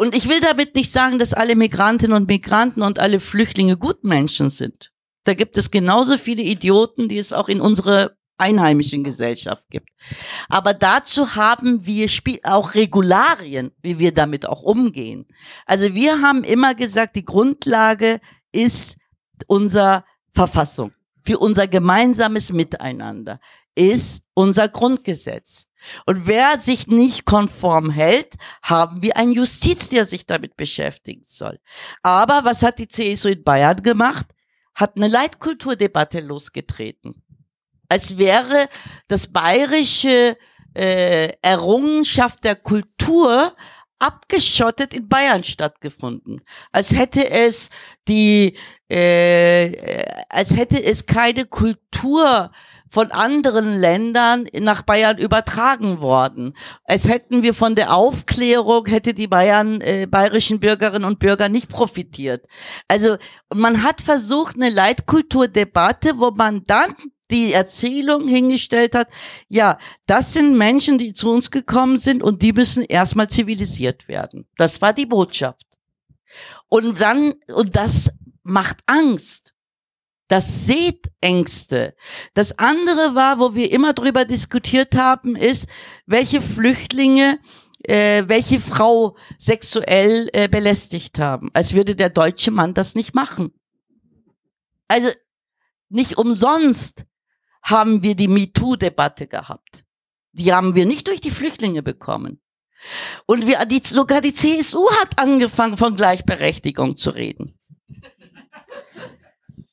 [0.00, 4.48] Und ich will damit nicht sagen, dass alle Migrantinnen und Migranten und alle Flüchtlinge Gutmenschen
[4.48, 4.92] sind.
[5.24, 9.90] Da gibt es genauso viele Idioten, die es auch in unserer einheimischen Gesellschaft gibt.
[10.48, 12.08] Aber dazu haben wir
[12.44, 15.26] auch Regularien, wie wir damit auch umgehen.
[15.66, 18.20] Also wir haben immer gesagt, die Grundlage
[18.52, 18.96] ist
[19.48, 23.38] unser Verfassung für unser gemeinsames Miteinander,
[23.74, 25.66] ist unser Grundgesetz.
[26.06, 31.58] Und wer sich nicht konform hält, haben wir einen Justiz, der sich damit beschäftigen soll.
[32.02, 34.26] Aber was hat die CSU in Bayern gemacht?
[34.74, 37.22] Hat eine Leitkulturdebatte losgetreten.
[37.88, 38.68] Als wäre
[39.08, 40.36] das bayerische
[40.74, 43.52] äh, Errungenschaft der Kultur
[44.00, 46.40] abgeschottet in Bayern stattgefunden.
[46.72, 47.70] Als hätte es
[48.08, 48.56] die,
[48.88, 52.50] äh, als hätte es keine Kultur
[52.90, 56.54] von anderen Ländern nach Bayern übertragen worden.
[56.84, 61.68] Als hätten wir von der Aufklärung, hätte die Bayern, äh, bayerischen Bürgerinnen und Bürger nicht
[61.68, 62.46] profitiert.
[62.88, 63.16] Also
[63.54, 66.94] man hat versucht, eine Leitkulturdebatte, wo man dann
[67.30, 69.08] die Erzählung hingestellt hat,
[69.48, 74.46] ja, das sind Menschen, die zu uns gekommen sind und die müssen erstmal zivilisiert werden.
[74.56, 75.64] Das war die Botschaft.
[76.68, 78.10] Und dann, und das
[78.42, 79.54] macht Angst.
[80.30, 81.96] Das sieht Ängste.
[82.34, 85.68] Das andere war, wo wir immer drüber diskutiert haben, ist,
[86.06, 87.40] welche Flüchtlinge
[87.82, 91.50] äh, welche Frau sexuell äh, belästigt haben.
[91.52, 93.52] Als würde der deutsche Mann das nicht machen.
[94.86, 95.08] Also
[95.88, 97.06] nicht umsonst
[97.64, 99.84] haben wir die MeToo-Debatte gehabt.
[100.30, 102.40] Die haben wir nicht durch die Flüchtlinge bekommen.
[103.26, 107.59] Und wir, die, sogar die CSU hat angefangen, von Gleichberechtigung zu reden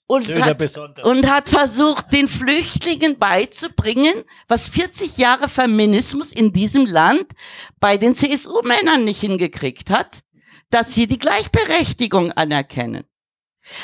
[0.08, 7.34] und hat, und hat versucht, den Flüchtlingen beizubringen, was 40 Jahre Feminismus in diesem Land
[7.80, 10.24] bei den CSU-Männern nicht hingekriegt hat.
[10.70, 13.06] dass sie die Gleichberechtigung anerkennen.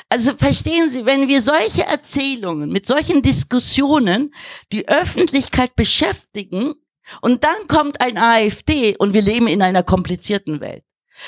[0.10, 4.34] Also verstehen Sie, wenn wir solche Erzählungen mit solchen Diskussionen
[4.72, 6.76] die Öffentlichkeit beschäftigen
[7.22, 10.86] und dann kommt ein AfD und wir leben in einer komplizierten Welt.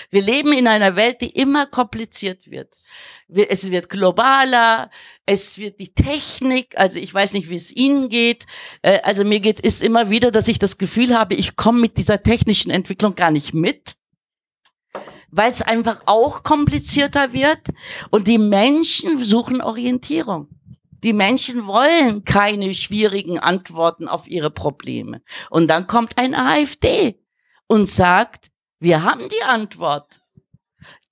[0.09, 2.75] Wir leben in einer Welt, die immer kompliziert wird.
[3.27, 4.91] Es wird globaler,
[5.25, 8.45] es wird die Technik, also ich weiß nicht, wie es Ihnen geht.
[8.83, 11.97] Äh, also mir geht es immer wieder, dass ich das Gefühl habe, ich komme mit
[11.97, 13.95] dieser technischen Entwicklung gar nicht mit,
[15.31, 17.69] weil es einfach auch komplizierter wird
[18.11, 20.49] und die Menschen suchen Orientierung.
[21.03, 25.21] Die Menschen wollen keine schwierigen Antworten auf ihre Probleme.
[25.49, 27.19] Und dann kommt ein AfD
[27.67, 28.49] und sagt,
[28.79, 30.21] wir haben die Antwort.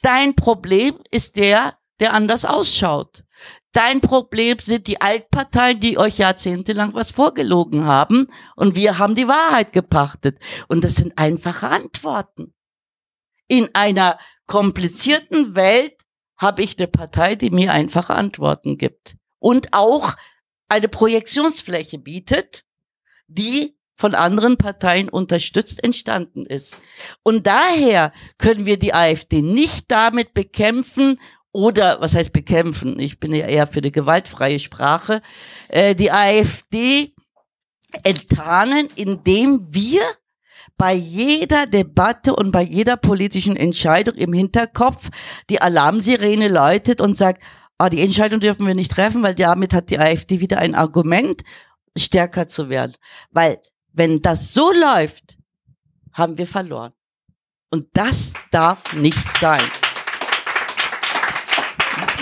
[0.02, 3.24] Dein Problem ist der, der anders ausschaut.
[3.72, 9.28] Dein Problem sind die Altparteien, die euch jahrzehntelang was vorgelogen haben und wir haben die
[9.28, 10.38] Wahrheit gepachtet.
[10.68, 12.54] Und das sind einfache Antworten.
[13.48, 15.96] In einer komplizierten Welt
[16.38, 20.16] habe ich eine Partei, die mir einfache Antworten gibt und auch
[20.70, 22.64] eine Projektionsfläche bietet,
[23.28, 26.78] die von anderen Parteien unterstützt entstanden ist.
[27.22, 31.20] Und daher können wir die AfD nicht damit bekämpfen
[31.54, 33.00] oder was heißt bekämpfen?
[33.00, 35.22] Ich bin ja eher für die gewaltfreie Sprache.
[35.70, 37.14] Äh, die AfD
[38.04, 40.02] enttarnen, indem wir
[40.78, 45.10] bei jeder Debatte und bei jeder politischen Entscheidung im Hinterkopf
[45.50, 47.44] die Alarmsirene läutet und sagt,
[47.78, 51.44] ah, die Entscheidung dürfen wir nicht treffen, weil damit hat die AfD wieder ein Argument,
[51.96, 52.96] stärker zu werden.
[53.30, 53.60] Weil
[53.92, 55.38] wenn das so läuft,
[56.14, 56.94] haben wir verloren.
[57.70, 59.62] Und das darf nicht sein.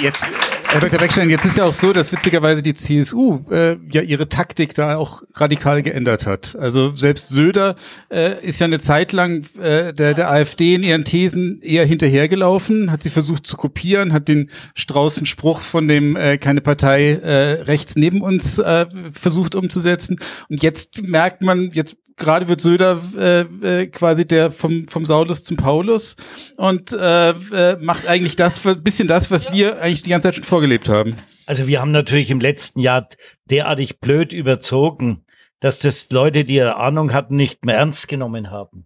[0.01, 0.99] Jetzt, äh, Herr Dr.
[0.99, 4.95] Beckstein, jetzt ist ja auch so, dass witzigerweise die CSU äh, ja ihre Taktik da
[4.95, 6.55] auch radikal geändert hat.
[6.57, 7.75] Also selbst Söder
[8.09, 12.89] äh, ist ja eine Zeit lang äh, der, der AfD in ihren Thesen eher hinterhergelaufen,
[12.89, 17.63] hat sie versucht zu kopieren, hat den Straußen Spruch von dem äh, keine Partei äh,
[17.63, 20.21] rechts neben uns äh, versucht umzusetzen.
[20.47, 25.43] Und jetzt merkt man, jetzt gerade wird Söder äh, äh, quasi der vom, vom Saulus
[25.43, 26.15] zum Paulus
[26.55, 30.43] und äh, äh, macht eigentlich das, bisschen das, was wir eigentlich die ganze Zeit schon
[30.61, 31.15] vorgelebt haben.
[31.47, 33.09] Also wir haben natürlich im letzten Jahr
[33.45, 35.25] derartig blöd überzogen,
[35.59, 38.83] dass das Leute, die eine Ahnung hatten, nicht mehr ernst genommen haben.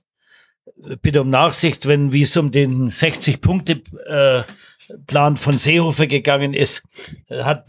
[1.01, 4.43] Bitte um Nachsicht, wenn wie es um den 60 Punkte äh,
[5.07, 6.83] Plan von Seehofer gegangen ist,
[7.29, 7.65] hat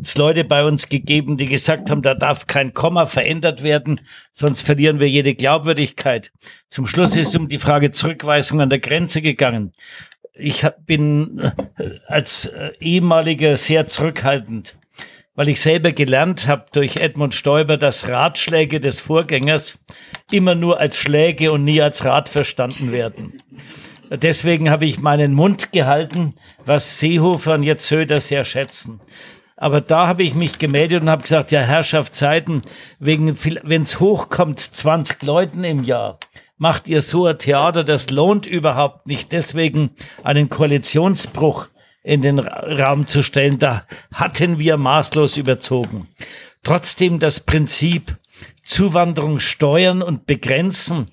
[0.00, 4.00] es Leute bei uns gegeben, die gesagt haben, da darf kein Komma verändert werden,
[4.32, 6.32] sonst verlieren wir jede Glaubwürdigkeit.
[6.70, 9.72] Zum Schluss ist um die Frage Zurückweisung an der Grenze gegangen.
[10.38, 14.76] Ich bin äh, als äh, ehemaliger sehr zurückhaltend,
[15.34, 19.84] weil ich selber gelernt habe durch Edmund Stoiber, dass Ratschläge des Vorgängers
[20.30, 23.42] immer nur als Schläge und nie als Rat verstanden werden.
[24.10, 26.34] Deswegen habe ich meinen Mund gehalten,
[26.64, 29.00] was Seehofer und jetzt Söder sehr schätzen.
[29.56, 32.62] Aber da habe ich mich gemeldet und habe gesagt, ja, Herrschaftszeiten,
[33.00, 33.28] wenn
[33.82, 36.18] es hochkommt, 20 Leuten im Jahr,
[36.58, 39.32] macht ihr so ein Theater, das lohnt überhaupt nicht.
[39.32, 39.90] Deswegen
[40.22, 41.68] einen Koalitionsbruch
[42.02, 46.08] in den Raum zu stellen, da hatten wir maßlos überzogen.
[46.62, 48.16] Trotzdem das Prinzip
[48.64, 51.10] Zuwanderung steuern und begrenzen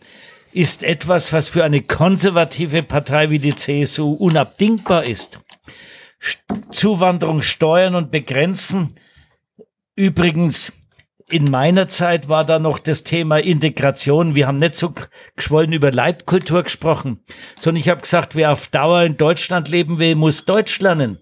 [0.52, 5.41] ist etwas, was für eine konservative Partei wie die CSU unabdingbar ist.
[6.72, 8.96] Zuwanderung steuern und begrenzen.
[9.96, 10.74] Übrigens,
[11.30, 14.36] in meiner Zeit war da noch das Thema Integration.
[14.36, 14.94] Wir haben nicht so
[15.36, 17.20] geschwollen über Leitkultur gesprochen,
[17.60, 21.18] sondern ich habe gesagt, wer auf Dauer in Deutschland leben will, muss Deutsch lernen.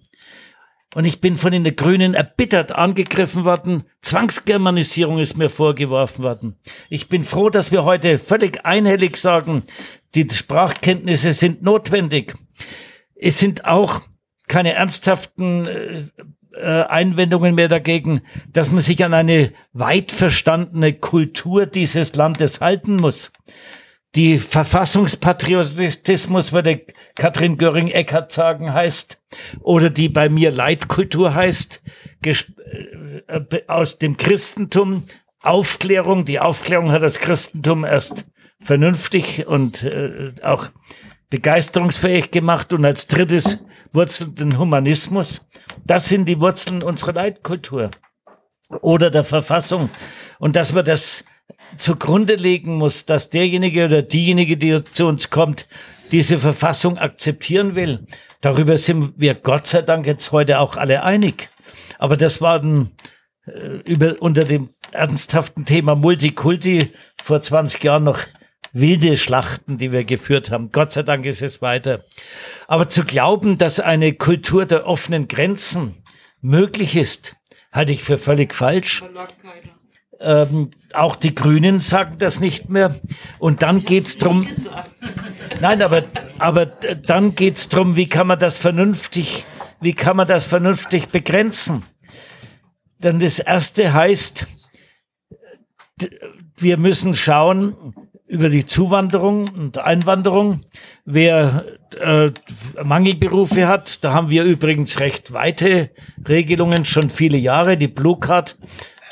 [0.93, 3.83] Und ich bin von den Grünen erbittert angegriffen worden.
[4.01, 6.55] Zwangsgermanisierung ist mir vorgeworfen worden.
[6.89, 9.63] Ich bin froh, dass wir heute völlig einhellig sagen,
[10.13, 12.35] die Sprachkenntnisse sind notwendig.
[13.15, 14.01] Es sind auch
[14.47, 16.03] keine ernsthaften äh,
[16.61, 23.33] Einwendungen mehr dagegen, dass man sich an eine weit verstandene Kultur dieses Landes halten muss.
[24.15, 26.85] Die Verfassungspatriotismus, würde
[27.15, 29.19] Katrin Göring-Eckardt sagen, heißt,
[29.61, 31.81] oder die bei mir Leitkultur heißt,
[32.23, 32.35] äh,
[33.67, 35.05] aus dem Christentum,
[35.41, 38.27] Aufklärung, die Aufklärung hat das Christentum erst
[38.59, 40.69] vernünftig und äh, auch
[41.33, 43.57] begeisterungsfähig gemacht und als drittes
[43.91, 45.41] Wurzel den Humanismus.
[45.83, 47.89] Das sind die Wurzeln unserer Leitkultur
[48.81, 49.89] oder der Verfassung.
[50.37, 51.25] Und dass wir das
[51.75, 55.67] zugrunde legen muss, dass derjenige oder diejenige, die zu uns kommt,
[56.11, 58.05] diese Verfassung akzeptieren will.
[58.41, 61.49] Darüber sind wir Gott sei Dank jetzt heute auch alle einig.
[61.97, 62.91] Aber das war ein,
[63.47, 68.19] äh, über, unter dem ernsthaften Thema Multikulti vor 20 Jahren noch
[68.73, 70.71] wilde Schlachten, die wir geführt haben.
[70.71, 72.03] Gott sei Dank ist es weiter.
[72.67, 75.95] Aber zu glauben, dass eine Kultur der offenen Grenzen
[76.41, 77.35] möglich ist,
[77.71, 79.03] halte ich für völlig falsch.
[80.19, 82.99] Ähm, auch die Grünen sagen das nicht mehr.
[83.39, 84.47] Und dann geht's drum.
[85.61, 86.03] Nein, aber,
[86.39, 89.45] aber dann geht's drum, wie kann man das vernünftig,
[89.81, 91.83] wie kann man das vernünftig begrenzen?
[92.97, 94.47] Denn das erste heißt,
[96.57, 97.93] wir müssen schauen
[98.33, 100.61] über die Zuwanderung und Einwanderung,
[101.05, 101.65] wer
[102.01, 102.31] äh,
[102.83, 104.03] Mangelberufe hat.
[104.03, 105.91] Da haben wir übrigens recht weite
[106.27, 107.77] Regelungen, schon viele Jahre.
[107.77, 108.57] Die Blue Card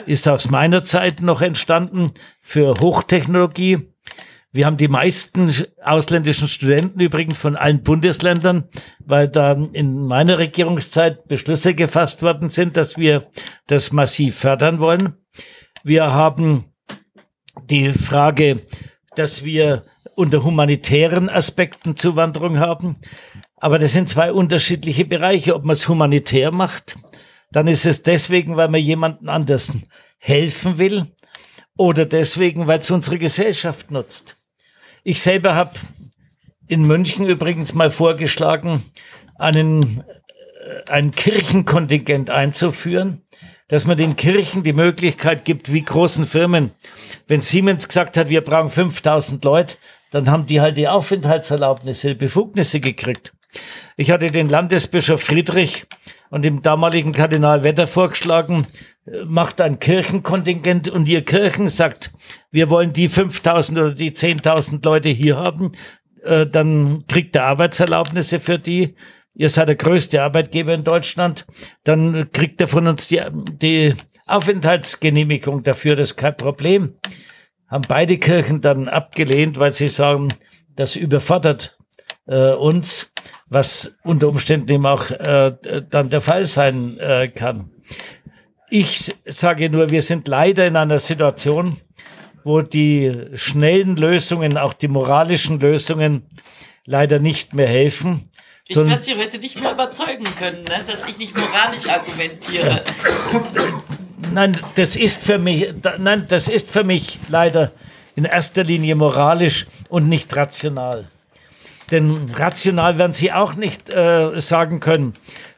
[0.07, 3.93] ist aus meiner Zeit noch entstanden für Hochtechnologie.
[4.51, 5.53] Wir haben die meisten
[5.83, 8.63] ausländischen Studenten übrigens von allen Bundesländern,
[9.05, 13.27] weil da in meiner Regierungszeit Beschlüsse gefasst worden sind, dass wir
[13.67, 15.13] das massiv fördern wollen.
[15.83, 16.65] Wir haben
[17.69, 18.61] die Frage,
[19.15, 19.83] dass wir
[20.15, 22.97] unter humanitären Aspekten Zuwanderung haben.
[23.57, 25.55] Aber das sind zwei unterschiedliche Bereiche.
[25.55, 26.95] Ob man es humanitär macht,
[27.51, 29.71] dann ist es deswegen, weil man jemanden anders
[30.17, 31.07] helfen will
[31.77, 34.37] oder deswegen, weil es unsere Gesellschaft nutzt.
[35.03, 35.73] Ich selber habe
[36.67, 38.83] in München übrigens mal vorgeschlagen,
[39.35, 40.03] einen,
[40.63, 43.23] äh, ein Kirchenkontingent einzuführen,
[43.71, 46.71] dass man den Kirchen die Möglichkeit gibt, wie großen Firmen.
[47.27, 49.77] Wenn Siemens gesagt hat, wir brauchen 5000 Leute,
[50.11, 53.31] dann haben die halt die Aufenthaltserlaubnisse, die Befugnisse gekriegt.
[53.95, 55.85] Ich hatte den Landesbischof Friedrich
[56.29, 58.67] und dem damaligen Kardinal Wetter vorgeschlagen,
[59.25, 62.11] macht ein Kirchenkontingent und ihr Kirchen sagt,
[62.51, 65.71] wir wollen die 5000 oder die 10.000 Leute hier haben,
[66.23, 68.95] äh, dann kriegt er Arbeitserlaubnisse für die.
[69.33, 71.45] Ihr seid der größte Arbeitgeber in Deutschland,
[71.83, 76.95] dann kriegt er von uns die, die Aufenthaltsgenehmigung dafür, das ist kein Problem.
[77.67, 80.29] Haben beide Kirchen dann abgelehnt, weil sie sagen,
[80.75, 81.77] das überfordert
[82.27, 83.13] äh, uns,
[83.49, 85.53] was unter Umständen eben auch äh,
[85.89, 87.71] dann der Fall sein äh, kann.
[88.69, 91.77] Ich sage nur, wir sind leider in einer Situation,
[92.43, 96.23] wo die schnellen Lösungen, auch die moralischen Lösungen
[96.85, 98.30] leider nicht mehr helfen.
[98.71, 102.81] Ich werde Sie heute nicht mehr überzeugen können, ne, dass ich nicht moralisch argumentiere.
[104.33, 107.71] Nein, das ist für mich, nein, das ist für mich leider
[108.15, 111.05] in erster Linie moralisch und nicht rational.
[111.91, 115.13] Denn rational werden Sie auch nicht äh, sagen können,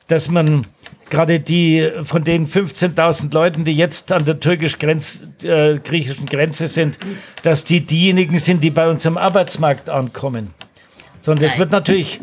[0.07, 0.65] dass man
[1.09, 6.97] gerade die von den 15.000 Leuten, die jetzt an der türkisch-griechischen äh, Grenze sind,
[7.43, 10.55] dass die diejenigen sind, die bei uns am Arbeitsmarkt ankommen.
[11.23, 12.19] Sondern es wird natürlich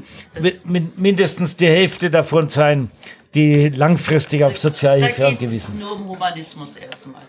[0.97, 2.91] mindestens die Hälfte davon sein,
[3.35, 5.79] die langfristig auf Sozialhilfe angewiesen sind.
[5.79, 7.23] Nur um Humanismus erstmal.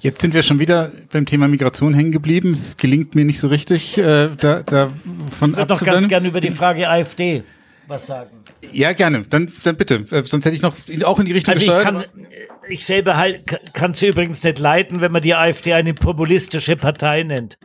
[0.00, 2.52] Jetzt sind wir schon wieder beim Thema Migration hängen geblieben.
[2.52, 4.90] Es gelingt mir nicht so richtig, äh, da, da
[5.38, 7.44] von Ich würde doch ganz gerne über die Frage AfD
[7.86, 8.30] was sagen.
[8.72, 9.24] Ja, gerne.
[9.28, 10.04] Dann, dann bitte.
[10.10, 10.74] Äh, sonst hätte ich noch
[11.04, 12.06] auch in die Richtung also gesteuert.
[12.06, 12.26] Ich, kann,
[12.68, 17.22] ich selber halt, kann sie übrigens nicht leiten, wenn man die AfD eine populistische Partei
[17.22, 17.58] nennt.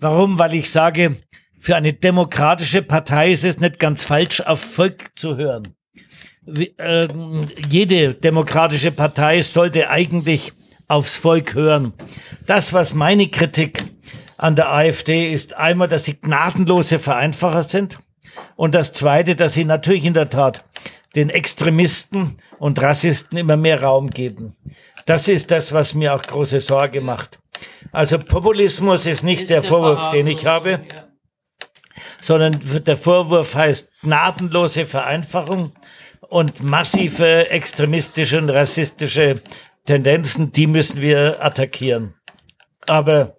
[0.00, 0.38] Warum?
[0.38, 1.16] Weil ich sage,
[1.62, 5.76] für eine demokratische Partei ist es nicht ganz falsch, auf Volk zu hören.
[6.44, 7.06] Wie, äh,
[7.70, 10.54] jede demokratische Partei sollte eigentlich
[10.88, 11.92] aufs Volk hören.
[12.46, 13.84] Das, was meine Kritik
[14.36, 18.00] an der AfD ist, einmal, dass sie gnadenlose Vereinfacher sind
[18.56, 20.64] und das Zweite, dass sie natürlich in der Tat
[21.14, 24.56] den Extremisten und Rassisten immer mehr Raum geben.
[25.06, 27.38] Das ist das, was mir auch große Sorge macht.
[27.92, 31.11] Also Populismus ist nicht ist der, der Vorwurf, den ich habe, ja.
[32.20, 35.74] Sondern der Vorwurf heißt gnadenlose Vereinfachung
[36.28, 39.42] und massive extremistische und rassistische
[39.86, 42.14] Tendenzen, die müssen wir attackieren.
[42.86, 43.36] Aber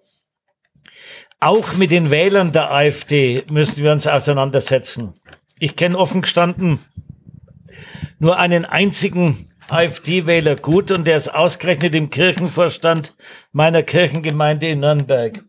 [1.40, 5.14] auch mit den Wählern der AfD müssen wir uns auseinandersetzen.
[5.58, 6.80] Ich kenne offen gestanden
[8.18, 13.14] nur einen einzigen AfD-Wähler gut und der ist ausgerechnet im Kirchenvorstand
[13.52, 15.42] meiner Kirchengemeinde in Nürnberg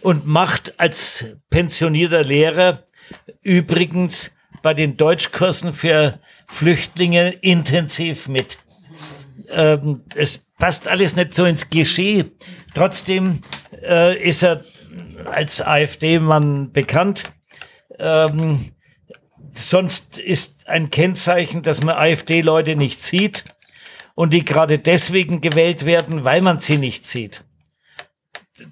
[0.00, 2.80] und macht als pensionierter Lehrer
[3.42, 8.58] übrigens bei den Deutschkursen für Flüchtlinge intensiv mit
[9.50, 12.26] ähm, es passt alles nicht so ins Klischee.
[12.74, 13.40] Trotzdem
[13.82, 14.64] äh, ist er
[15.24, 17.24] als AfD-Mann bekannt.
[17.98, 18.72] Ähm,
[19.58, 23.44] sonst ist ein Kennzeichen, dass man AfD-Leute nicht sieht
[24.14, 27.44] und die gerade deswegen gewählt werden, weil man sie nicht sieht.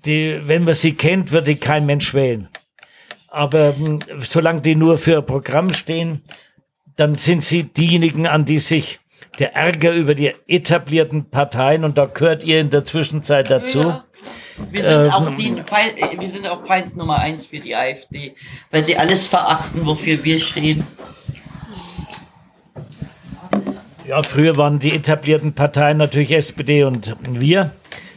[0.04, 2.48] Die, wenn man sie kennt, würde kein Mensch wählen.
[3.28, 6.22] Aber äh, solange die nur für Programm stehen,
[6.96, 8.98] dann sind sie diejenigen, an die sich
[9.38, 14.05] der Ärger über die etablierten Parteien, und da gehört ihr in der Zwischenzeit dazu, ja,
[14.70, 18.34] Wir sind, auch die Feind, äh, wir sind auch Feind Nummer eins für die AfD,
[18.70, 20.86] weil sie alles verachten, wofür wir stehen.
[24.06, 27.72] Ja, früher waren die etablierten Parteien natürlich SPD und wir,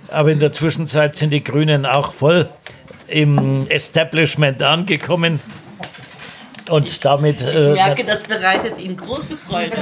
[0.09, 2.47] aber in der Zwischenzeit sind die Grünen auch voll
[3.07, 5.39] im Establishment angekommen.
[6.69, 7.41] Und damit.
[7.41, 9.71] Äh, ich merke, das bereitet Ihnen große Freude.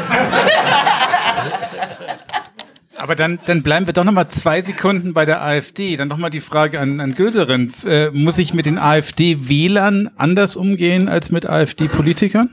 [2.98, 5.96] Aber dann, dann bleiben wir doch noch mal zwei Sekunden bei der AfD.
[5.98, 7.72] Dann noch mal die Frage an, an Göserin.
[7.86, 12.50] Äh, muss ich mit den AfD-Wählern anders umgehen als mit AfD-Politikern?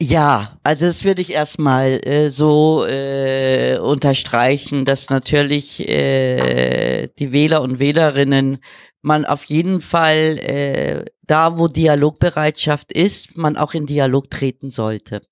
[0.00, 7.60] Ja, also das würde ich erstmal äh, so äh, unterstreichen, dass natürlich äh, die Wähler
[7.60, 8.58] und Wählerinnen
[9.02, 15.22] man auf jeden Fall äh, da, wo Dialogbereitschaft ist, man auch in Dialog treten sollte.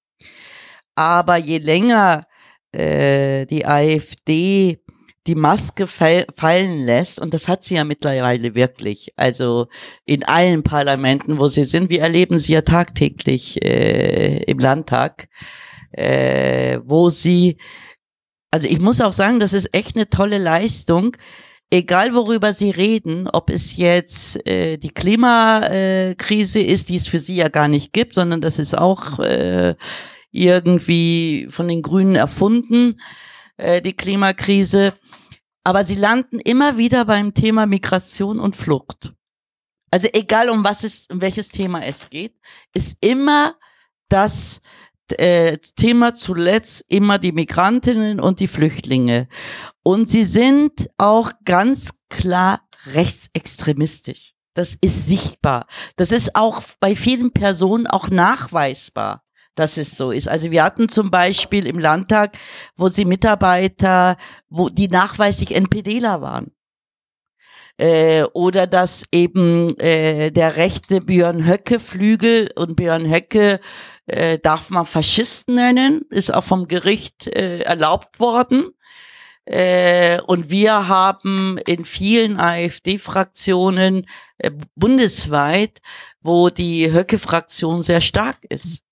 [0.98, 2.26] Aber je länger
[2.72, 4.80] äh, die AfD
[5.28, 9.68] die Maske fallen lässt, und das hat sie ja mittlerweile wirklich, also
[10.06, 15.28] in allen Parlamenten, wo sie sind, wir erleben sie ja tagtäglich äh, im Landtag,
[15.92, 17.58] äh, wo sie,
[18.50, 21.16] also ich muss auch sagen, das ist echt eine tolle Leistung,
[21.70, 27.36] egal worüber Sie reden, ob es jetzt äh, die Klimakrise ist, die es für Sie
[27.36, 29.76] ja gar nicht gibt, sondern das ist auch äh,
[30.30, 33.00] irgendwie von den Grünen erfunden,
[33.56, 34.94] äh, die Klimakrise.
[35.64, 39.14] Aber sie landen immer wieder beim Thema Migration und Flucht.
[39.90, 42.34] Also egal um was es, um welches Thema es geht,
[42.74, 43.54] ist immer
[44.08, 44.60] das
[45.16, 49.28] äh, Thema zuletzt immer die Migrantinnen und die Flüchtlinge.
[49.82, 54.34] Und sie sind auch ganz klar rechtsextremistisch.
[54.54, 55.66] Das ist sichtbar.
[55.96, 59.24] Das ist auch bei vielen Personen auch nachweisbar,
[59.58, 60.28] dass es so ist.
[60.28, 62.36] Also wir hatten zum Beispiel im Landtag,
[62.76, 64.16] wo sie Mitarbeiter,
[64.48, 66.52] wo die nachweislich NPDler waren
[67.78, 73.60] äh, oder dass eben äh, der rechte Björn Höcke Flügel und Björn Höcke
[74.06, 78.70] äh, darf man Faschisten nennen, ist auch vom Gericht äh, erlaubt worden.
[79.44, 84.06] Äh, und wir haben in vielen AfD-Fraktionen
[84.38, 85.80] äh, bundesweit,
[86.20, 88.82] wo die Höcke-Fraktion sehr stark ist.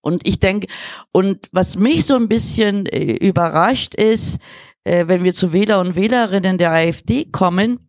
[0.00, 0.68] Und ich denke,
[1.12, 4.38] und was mich so ein bisschen äh, überrascht ist,
[4.84, 7.88] äh, wenn wir zu Wähler und Wählerinnen der AfD kommen,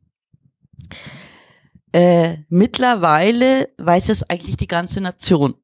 [1.92, 5.56] äh, mittlerweile weiß es eigentlich die ganze Nation,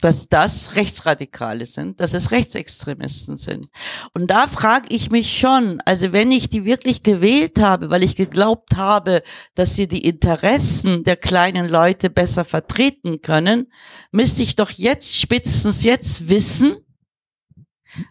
[0.00, 3.68] dass das Rechtsradikale sind, dass es Rechtsextremisten sind.
[4.12, 8.16] Und da frage ich mich schon, also wenn ich die wirklich gewählt habe, weil ich
[8.16, 9.22] geglaubt habe,
[9.54, 13.72] dass sie die Interessen der kleinen Leute besser vertreten können,
[14.12, 16.76] müsste ich doch jetzt, spätestens jetzt wissen,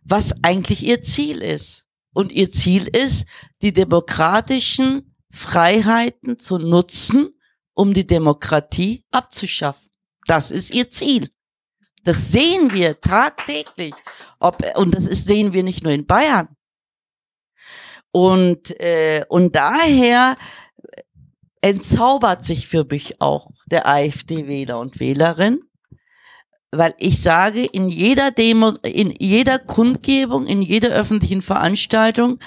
[0.03, 1.85] was eigentlich ihr Ziel ist.
[2.13, 3.27] Und ihr Ziel ist,
[3.61, 7.29] die demokratischen Freiheiten zu nutzen,
[7.73, 9.89] um die Demokratie abzuschaffen.
[10.27, 11.29] Das ist ihr Ziel.
[12.03, 13.93] Das sehen wir tagtäglich.
[14.39, 16.49] Ob, und das ist, sehen wir nicht nur in Bayern.
[18.11, 20.37] Und, äh, und daher
[21.61, 25.61] entzaubert sich für mich auch der AfD-Wähler und Wählerin,
[26.71, 32.39] weil ich sage, in jeder Demo, in jeder Kundgebung, in jeder öffentlichen Veranstaltung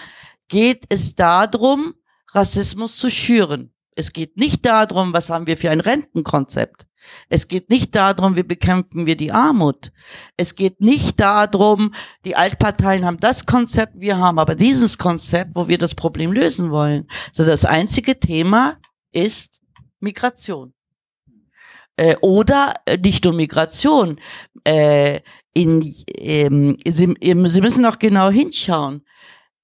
[0.49, 1.95] geht es darum,
[2.33, 3.73] Rassismus zu schüren.
[3.95, 6.87] Es geht nicht darum, was haben wir für ein Rentenkonzept.
[7.29, 9.93] Es geht nicht darum, wie bekämpfen wir die Armut.
[10.37, 11.95] Es geht nicht darum,
[12.25, 16.71] die Altparteien haben das Konzept, wir haben aber dieses Konzept, wo wir das Problem lösen
[16.71, 17.09] wollen.
[17.33, 18.79] So das einzige Thema
[19.13, 19.61] ist
[20.01, 20.75] Migration.
[21.97, 24.21] Äh, oder äh, nicht nur Migration.
[24.65, 25.21] Äh,
[25.55, 29.07] in, ähm, Sie, Sie müssen auch genau hinschauen.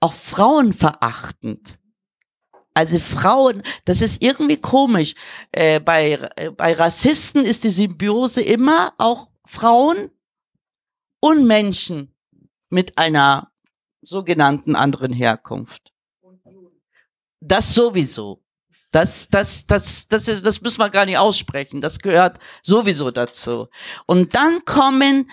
[0.01, 1.79] Auch Frauen verachtend.
[2.75, 5.15] Also Frauen, das ist irgendwie komisch.
[5.53, 10.11] Äh, bei, äh, bei Rassisten ist die Symbiose immer auch Frauen
[11.21, 12.15] und Menschen
[12.71, 13.53] mit einer
[14.01, 15.93] sogenannten anderen Herkunft.
[17.41, 18.43] Das sowieso.
[18.91, 21.81] Das, das, das, das, ist, das müssen wir gar nicht aussprechen.
[21.81, 23.69] Das gehört sowieso dazu.
[24.07, 25.31] Und dann kommen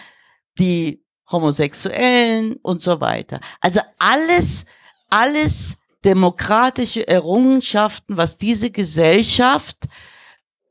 [0.57, 3.39] die Homosexuellen und so weiter.
[3.59, 4.65] Also alles,
[5.09, 9.87] alles demokratische Errungenschaften, was diese Gesellschaft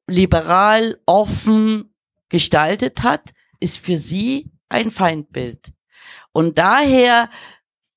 [0.06, 1.94] liberal, offen
[2.28, 5.72] gestaltet hat, ist für sie ein Feindbild.
[6.32, 7.30] Und daher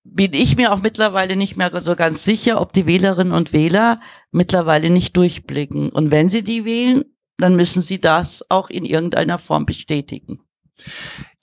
[0.04, 4.02] bin ich mir auch mittlerweile nicht mehr so ganz sicher, ob die Wählerinnen und Wähler
[4.32, 5.90] mittlerweile nicht durchblicken.
[5.90, 7.06] Und wenn sie die wählen,
[7.38, 10.42] dann müssen sie das auch in irgendeiner Form bestätigen.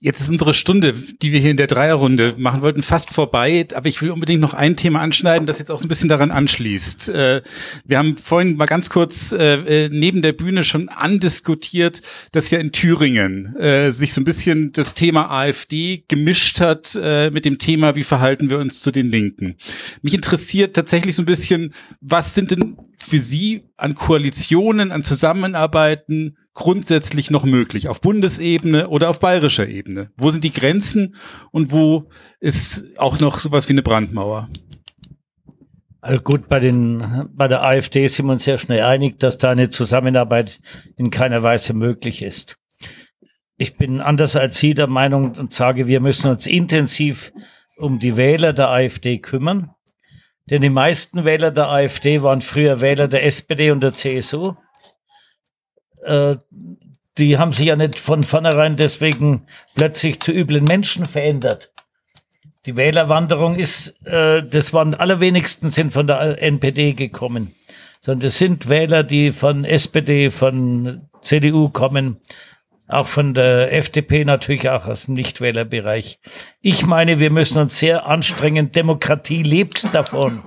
[0.01, 3.67] Jetzt ist unsere Stunde, die wir hier in der Dreierrunde machen wollten, fast vorbei.
[3.75, 6.31] Aber ich will unbedingt noch ein Thema anschneiden, das jetzt auch so ein bisschen daran
[6.31, 7.09] anschließt.
[7.09, 7.43] Äh,
[7.85, 12.01] wir haben vorhin mal ganz kurz äh, äh, neben der Bühne schon andiskutiert,
[12.31, 13.57] dass ja in Thüringen
[13.91, 16.97] sich so ein bisschen das Thema AfD gemischt hat
[17.33, 19.57] mit dem Thema, wie verhalten wir uns zu den Linken.
[20.03, 26.37] Mich interessiert tatsächlich so ein bisschen, was sind denn für Sie an Koalitionen, an Zusammenarbeiten
[26.59, 27.89] grundsätzlich noch möglich?
[27.89, 30.11] Auf Bundesebene oder auf bayerischer Ebene?
[30.17, 31.15] Wo sind die Grenzen
[31.53, 32.11] und wo
[32.41, 34.49] ist auch noch sowas wie eine Brandmauer?
[36.01, 39.51] Also gut, bei, den, bei der AfD sind wir uns sehr schnell einig, dass da
[39.51, 40.61] eine Zusammenarbeit
[40.97, 42.59] in keiner Weise möglich ist.
[43.57, 47.33] Ich bin anders als Sie der Meinung und sage, wir müssen uns intensiv
[47.77, 49.71] um die Wähler der AfD kümmern.
[50.51, 54.55] Denn die meisten Wähler der AfD waren früher Wähler der SPD und der CSU
[56.09, 56.37] äh,
[57.19, 61.73] die haben sich ja nicht von vornherein deswegen plötzlich zu üblen Menschen verändert.
[62.67, 67.55] Die Wählerwanderung ist, äh, das waren allerwenigsten sind von der NPD gekommen,
[68.01, 72.19] sondern das sind Wähler, die von SPD, von CDU kommen,
[72.87, 76.21] auch von der FDP natürlich auch aus dem Nichtwählerbereich.
[76.61, 78.73] Ich meine, wir müssen uns sehr anstrengen.
[78.73, 80.43] Demokratie lebt davon,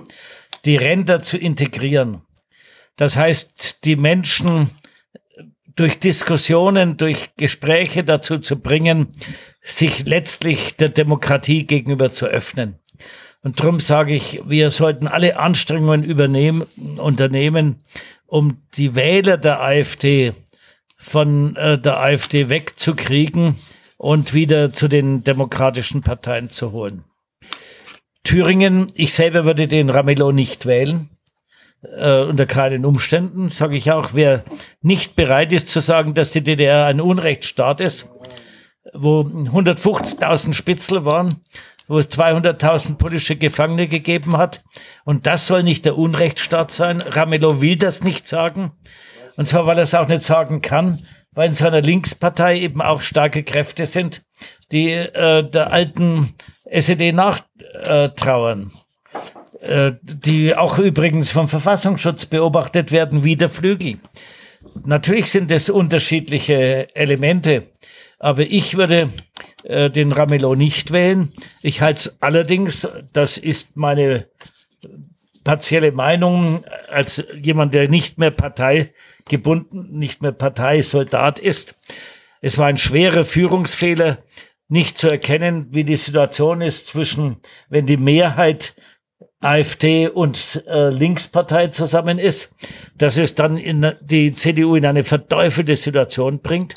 [0.64, 2.22] die Ränder zu integrieren.
[2.96, 4.70] Das heißt, die Menschen
[5.76, 9.08] durch Diskussionen, durch Gespräche dazu zu bringen,
[9.60, 12.78] sich letztlich der Demokratie gegenüber zu öffnen.
[13.42, 16.62] Und darum sage ich, wir sollten alle Anstrengungen übernehmen,
[16.98, 17.80] unternehmen,
[18.26, 20.32] um die Wähler der AfD
[20.96, 23.56] von äh, der AfD wegzukriegen
[23.96, 27.04] und wieder zu den demokratischen Parteien zu holen.
[28.22, 31.08] Thüringen, ich selber würde den Ramelow nicht wählen
[31.82, 34.44] äh, unter keinen Umständen, sage ich auch, wer
[34.80, 38.08] nicht bereit ist zu sagen, dass die DDR ein Unrechtsstaat ist,
[38.94, 41.40] wo 150.000 Spitzel waren,
[41.88, 44.62] wo es 200.000 politische Gefangene gegeben hat.
[45.04, 47.02] Und das soll nicht der Unrechtsstaat sein.
[47.02, 48.72] Ramelow will das nicht sagen.
[49.36, 53.00] Und zwar, weil er es auch nicht sagen kann, weil in seiner Linkspartei eben auch
[53.00, 54.22] starke Kräfte sind,
[54.70, 56.34] die äh, der alten
[56.64, 58.72] SED nachtrauern.
[59.62, 63.98] Äh, die auch übrigens vom Verfassungsschutz beobachtet werden, wie der Flügel.
[64.84, 67.68] Natürlich sind es unterschiedliche Elemente,
[68.18, 69.10] aber ich würde
[69.62, 71.32] äh, den Ramelow nicht wählen.
[71.62, 74.26] Ich halte es allerdings, das ist meine
[75.44, 81.76] partielle Meinung, als jemand, der nicht mehr parteigebunden, nicht mehr Parteisoldat ist.
[82.40, 84.18] Es war ein schwerer Führungsfehler,
[84.66, 87.36] nicht zu erkennen, wie die Situation ist zwischen,
[87.68, 88.74] wenn die Mehrheit
[89.42, 92.54] AfD und äh, Linkspartei zusammen ist,
[92.96, 96.74] dass es dann in die CDU in eine verteufelte Situation bringt.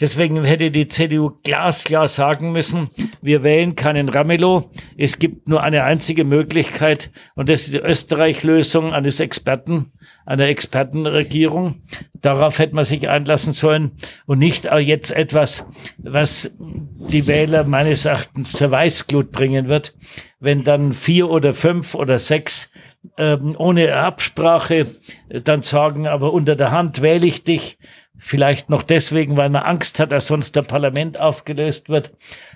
[0.00, 4.70] Deswegen hätte die CDU glasklar sagen müssen, wir wählen keinen Ramelow.
[4.96, 9.92] Es gibt nur eine einzige Möglichkeit und das ist die Österreich-Lösung eines Experten,
[10.24, 11.82] einer Expertenregierung.
[12.14, 13.92] Darauf hätte man sich einlassen sollen
[14.26, 15.66] und nicht jetzt etwas,
[15.98, 19.94] was die Wähler meines Erachtens zur Weißglut bringen wird,
[20.40, 22.70] wenn dann vier oder fünf oder sechs
[23.16, 24.86] ähm, ohne Absprache
[25.28, 27.78] dann sagen, aber unter der Hand wähle ich dich,
[28.18, 32.12] vielleicht noch deswegen, weil man Angst hat, dass sonst der Parlament aufgelöst wird,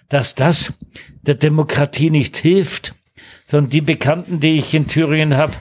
[0.08, 0.74] dass das
[1.22, 2.94] der Demokratie nicht hilft,
[3.44, 5.52] sondern die Bekannten, die ich in Thüringen habe,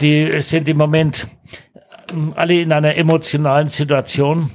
[0.00, 1.26] die sind im Moment
[2.10, 4.50] ähm, alle in einer emotionalen Situation,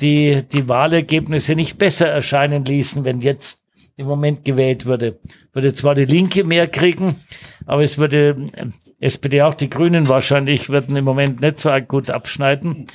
[0.00, 3.62] die die Wahlergebnisse nicht besser erscheinen ließen, wenn jetzt
[3.96, 5.18] im Moment gewählt würde.
[5.52, 7.16] Würde zwar die Linke mehr kriegen,
[7.64, 12.10] aber es würde ähm, SPD auch die Grünen wahrscheinlich würden im Moment nicht so gut
[12.10, 12.86] abschneiden.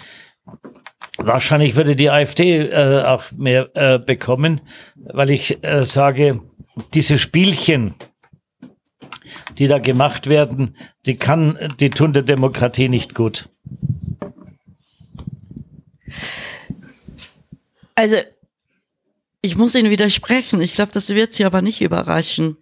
[1.24, 4.62] Wahrscheinlich würde die AfD äh, auch mehr äh, bekommen,
[4.96, 6.42] weil ich äh, sage,
[6.94, 7.94] diese Spielchen,
[9.58, 10.76] die da gemacht werden,
[11.06, 13.50] die kann, die tun der Demokratie nicht gut.
[17.96, 18.18] Also,
[19.42, 20.62] ich muss Ihnen widersprechen.
[20.62, 22.58] Ich glaube, das wird Sie aber nicht überraschen.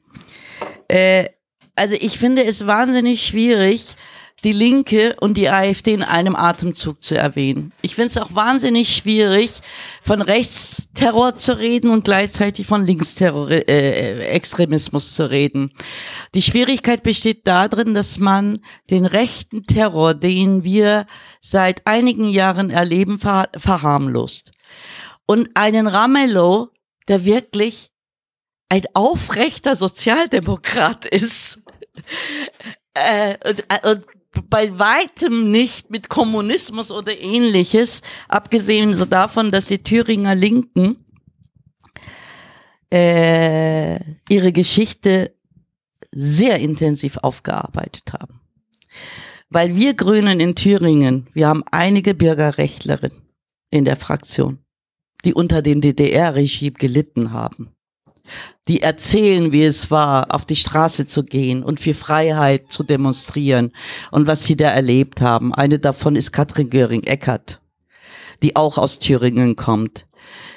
[0.87, 1.29] Äh,
[1.75, 3.95] also, ich finde es wahnsinnig schwierig,
[4.41, 7.71] die Linke und die AfD in einem Atemzug zu erwähnen.
[7.81, 9.61] Ich finde es auch wahnsinnig schwierig,
[10.03, 15.71] von Rechtsterror zu reden und gleichzeitig von Linksextremismus äh, zu reden.
[16.35, 18.59] Die Schwierigkeit besteht darin, dass man
[18.89, 21.05] den rechten Terror, den wir
[21.41, 24.51] seit einigen Jahren erleben, ver verharmlost.
[25.25, 26.69] Und einen Ramelow,
[27.07, 27.91] der wirklich
[28.69, 31.63] ein aufrechter Sozialdemokrat ist,
[32.93, 34.05] äh, und, äh, und
[34.49, 41.03] bei weitem nicht mit Kommunismus oder ähnliches, abgesehen so davon, dass die Thüringer Linken
[42.91, 43.99] äh,
[44.29, 45.35] ihre Geschichte
[46.11, 48.41] sehr intensiv aufgearbeitet haben.
[49.49, 53.21] Weil wir Grünen in Thüringen, wir haben einige Bürgerrechtlerinnen
[53.71, 54.59] in der Fraktion,
[55.25, 57.75] die unter dem DDR-Regime gelitten haben.
[58.67, 63.71] Die erzählen, wie es war, auf die Straße zu gehen und für Freiheit zu demonstrieren
[64.11, 65.53] und was sie da erlebt haben.
[65.53, 67.61] Eine davon ist Katrin Göring-Eckert,
[68.43, 70.07] die auch aus Thüringen kommt.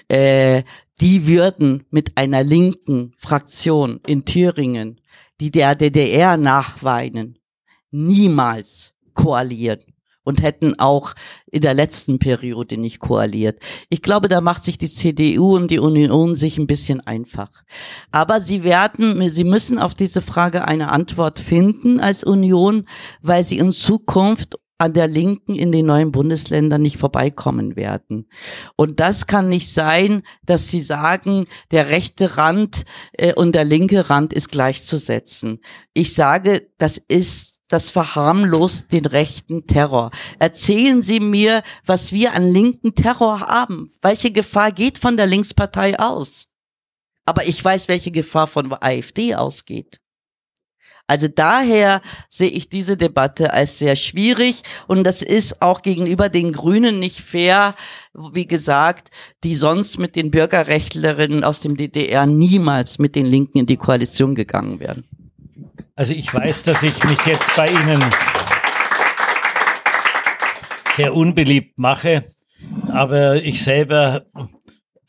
[0.09, 0.65] Äh,
[1.01, 5.01] die würden mit einer linken Fraktion in Thüringen,
[5.41, 7.39] die der DDR nachweinen,
[7.91, 9.92] niemals koalieren
[10.25, 11.15] und hätten auch
[11.51, 13.61] in der letzten Periode nicht koaliert.
[13.89, 17.51] Ich glaube, da macht sich die CDU und die Union sich ein bisschen einfach.
[18.11, 22.87] Aber sie werden, sie müssen auf diese Frage eine Antwort finden als Union,
[23.21, 28.29] weil sie in Zukunft an der Linken in den neuen Bundesländern nicht vorbeikommen werden.
[28.75, 32.83] Und das kann nicht sein, dass sie sagen, der rechte Rand
[33.13, 35.61] äh, und der linke Rand ist gleichzusetzen.
[35.95, 40.11] Ich sage, das ist das verharmlost den rechten Terror.
[40.39, 43.91] Erzählen Sie mir, was wir an linken Terror haben.
[44.03, 46.49] Welche Gefahr geht von der Linkspartei aus?
[47.25, 50.01] Aber ich weiß, welche Gefahr von AfD ausgeht.
[51.07, 56.53] Also daher sehe ich diese Debatte als sehr schwierig und das ist auch gegenüber den
[56.53, 57.75] Grünen nicht fair,
[58.15, 59.11] wie gesagt,
[59.45, 64.35] die sonst mit den Bürgerrechtlerinnen aus dem DDR niemals mit den Linken in die Koalition
[64.35, 65.05] gegangen wären.
[65.95, 68.03] Also ich weiß, dass ich mich jetzt bei Ihnen
[70.95, 72.25] sehr unbeliebt mache,
[72.91, 74.25] aber ich selber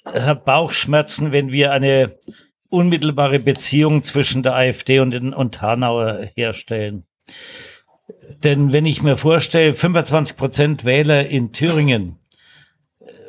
[0.06, 2.18] habe Bauchschmerzen, wenn wir eine
[2.70, 7.06] unmittelbare Beziehung zwischen der AfD und, den, und Hanauer herstellen.
[8.44, 12.20] Denn wenn ich mir vorstelle, 25 Prozent Wähler in Thüringen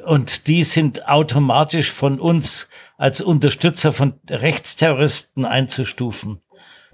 [0.05, 6.40] und die sind automatisch von uns als Unterstützer von Rechtsterroristen einzustufen,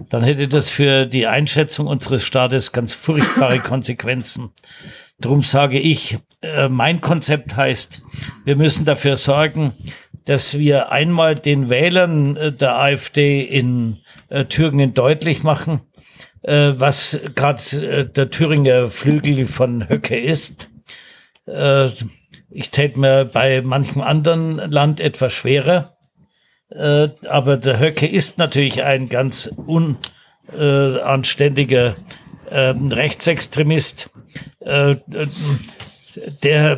[0.09, 4.51] dann hätte das für die Einschätzung unseres Staates ganz furchtbare Konsequenzen.
[5.19, 8.01] Drum sage ich, äh, mein Konzept heißt,
[8.43, 9.73] wir müssen dafür sorgen,
[10.25, 13.99] dass wir einmal den Wählern äh, der AfD in
[14.29, 15.81] äh, Thüringen deutlich machen,
[16.43, 20.71] was gerade der Thüringer Flügel von Höcke ist.
[22.49, 25.95] ich täte mir bei manchem anderen Land etwas schwerer.
[26.71, 29.53] Äh, aber der Höcke ist natürlich ein ganz
[30.53, 31.95] unanständiger
[32.49, 34.09] äh, Rechtsextremist,
[34.61, 34.95] äh,
[36.43, 36.77] der,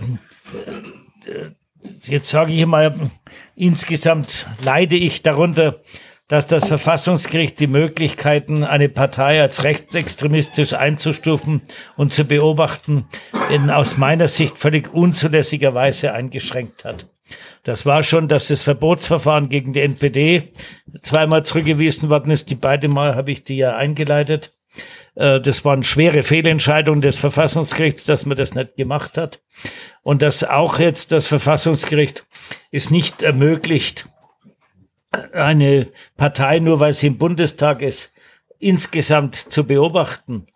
[2.03, 3.11] jetzt sage ich mal,
[3.55, 5.81] insgesamt leide ich darunter,
[6.27, 11.61] dass das Verfassungsgericht die Möglichkeiten, eine Partei als rechtsextremistisch einzustufen
[11.97, 13.05] und zu beobachten,
[13.51, 17.12] in aus meiner Sicht völlig unzulässiger Weise eingeschränkt hat.
[17.64, 20.51] Das war schon, dass das Verbotsverfahren gegen die NPD
[21.01, 22.49] zweimal zurückgewiesen worden ist.
[22.49, 24.53] Die beide Mal habe ich die ja eingeleitet.
[25.15, 29.41] Äh, das waren schwere Fehlentscheidungen des Verfassungsgerichts, dass man das nicht gemacht hat.
[30.01, 32.26] Und dass auch jetzt das Verfassungsgericht
[32.72, 34.10] es nicht ermöglicht,
[35.31, 35.88] eine
[36.18, 38.14] Partei, nur weil sie im Bundestag ist,
[38.60, 40.47] insgesamt zu beobachten.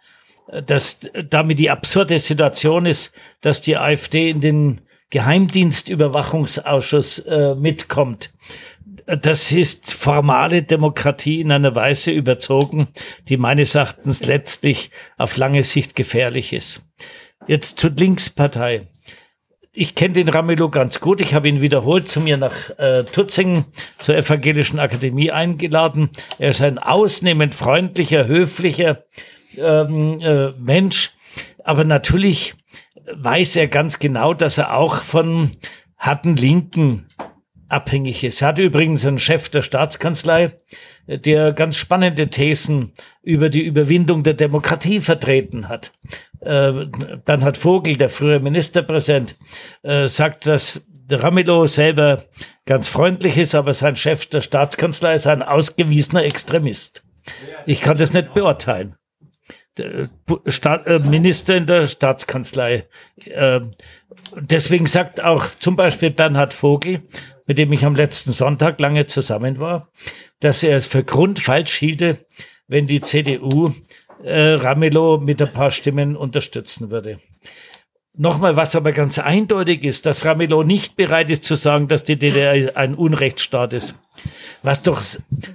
[0.65, 8.31] Dass damit die absurde Situation ist, dass die AfD in den Geheimdienstüberwachungsausschuss äh, mitkommt.
[9.05, 12.89] Das ist formale Demokratie in einer Weise überzogen,
[13.29, 16.85] die meines Erachtens letztlich auf lange Sicht gefährlich ist.
[17.47, 18.87] Jetzt zur Linkspartei.
[19.71, 21.21] Ich kenne den Ramelow ganz gut.
[21.21, 23.65] Ich habe ihn wiederholt zu mir nach äh, Tutzingen
[23.99, 26.09] zur Evangelischen Akademie eingeladen.
[26.39, 29.05] Er ist ein ausnehmend freundlicher, höflicher
[29.55, 31.11] ähm, äh, Mensch.
[31.63, 32.55] Aber natürlich
[33.13, 35.51] weiß er ganz genau, dass er auch von
[35.97, 37.07] harten Linken
[37.69, 38.41] abhängig ist.
[38.41, 40.53] Er hat übrigens einen Chef der Staatskanzlei,
[41.07, 45.91] der ganz spannende Thesen über die Überwindung der Demokratie vertreten hat.
[46.39, 46.85] Äh,
[47.25, 49.35] Bernhard Vogel, der frühere Ministerpräsident,
[49.83, 52.23] äh, sagt, dass Ramelow selber
[52.65, 57.03] ganz freundlich ist, aber sein Chef der Staatskanzlei ist ein ausgewiesener Extremist.
[57.65, 58.95] Ich kann das nicht beurteilen.
[60.47, 62.85] Staat, äh, Minister in der Staatskanzlei.
[63.25, 63.61] Äh,
[64.35, 67.01] deswegen sagt auch zum Beispiel Bernhard Vogel,
[67.45, 69.89] mit dem ich am letzten Sonntag lange zusammen war,
[70.39, 72.17] dass er es für grundfalsch hielte,
[72.67, 73.73] wenn die CDU
[74.23, 77.19] äh, Ramelow mit ein paar Stimmen unterstützen würde.
[78.19, 82.17] Nochmal, was aber ganz eindeutig ist, dass Ramelow nicht bereit ist zu sagen, dass die
[82.17, 83.99] DDR ein Unrechtsstaat ist.
[84.63, 85.03] Was doch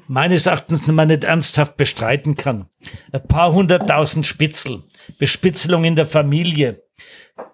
[0.06, 2.66] meines Erachtens man nicht ernsthaft bestreiten kann.
[3.10, 4.84] Ein paar hunderttausend Spitzel,
[5.18, 6.84] Bespitzelung in der Familie,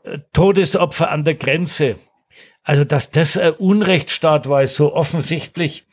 [0.05, 1.97] äh, Todesopfer an der Grenze.
[2.62, 5.86] Also, dass das ein Unrechtsstaat war, ist so offensichtlich.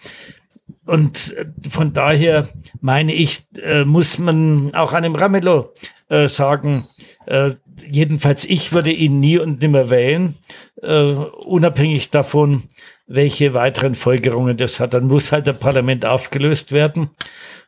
[0.85, 1.35] und
[1.69, 2.49] von daher
[2.81, 5.71] meine ich, äh, muss man auch einem Ramelow
[6.09, 6.85] äh, sagen,
[7.27, 7.51] äh,
[7.89, 10.35] jedenfalls ich würde ihn nie und nimmer wählen,
[10.81, 12.63] äh, unabhängig davon,
[13.07, 14.93] welche weiteren Folgerungen das hat.
[14.93, 17.09] Dann muss halt der Parlament aufgelöst werden.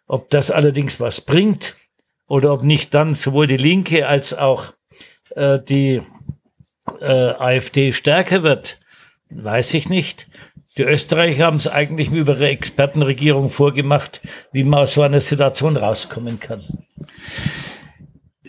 [0.08, 1.76] Ob das allerdings was bringt
[2.28, 4.74] oder ob nicht dann sowohl die Linke als auch
[5.36, 6.02] äh, die
[7.00, 8.80] äh, AfD stärker wird,
[9.30, 10.28] weiß ich nicht.
[10.78, 14.22] Die Österreicher haben es eigentlich über ihre Expertenregierung vorgemacht,
[14.52, 16.64] wie man aus so einer Situation rauskommen kann.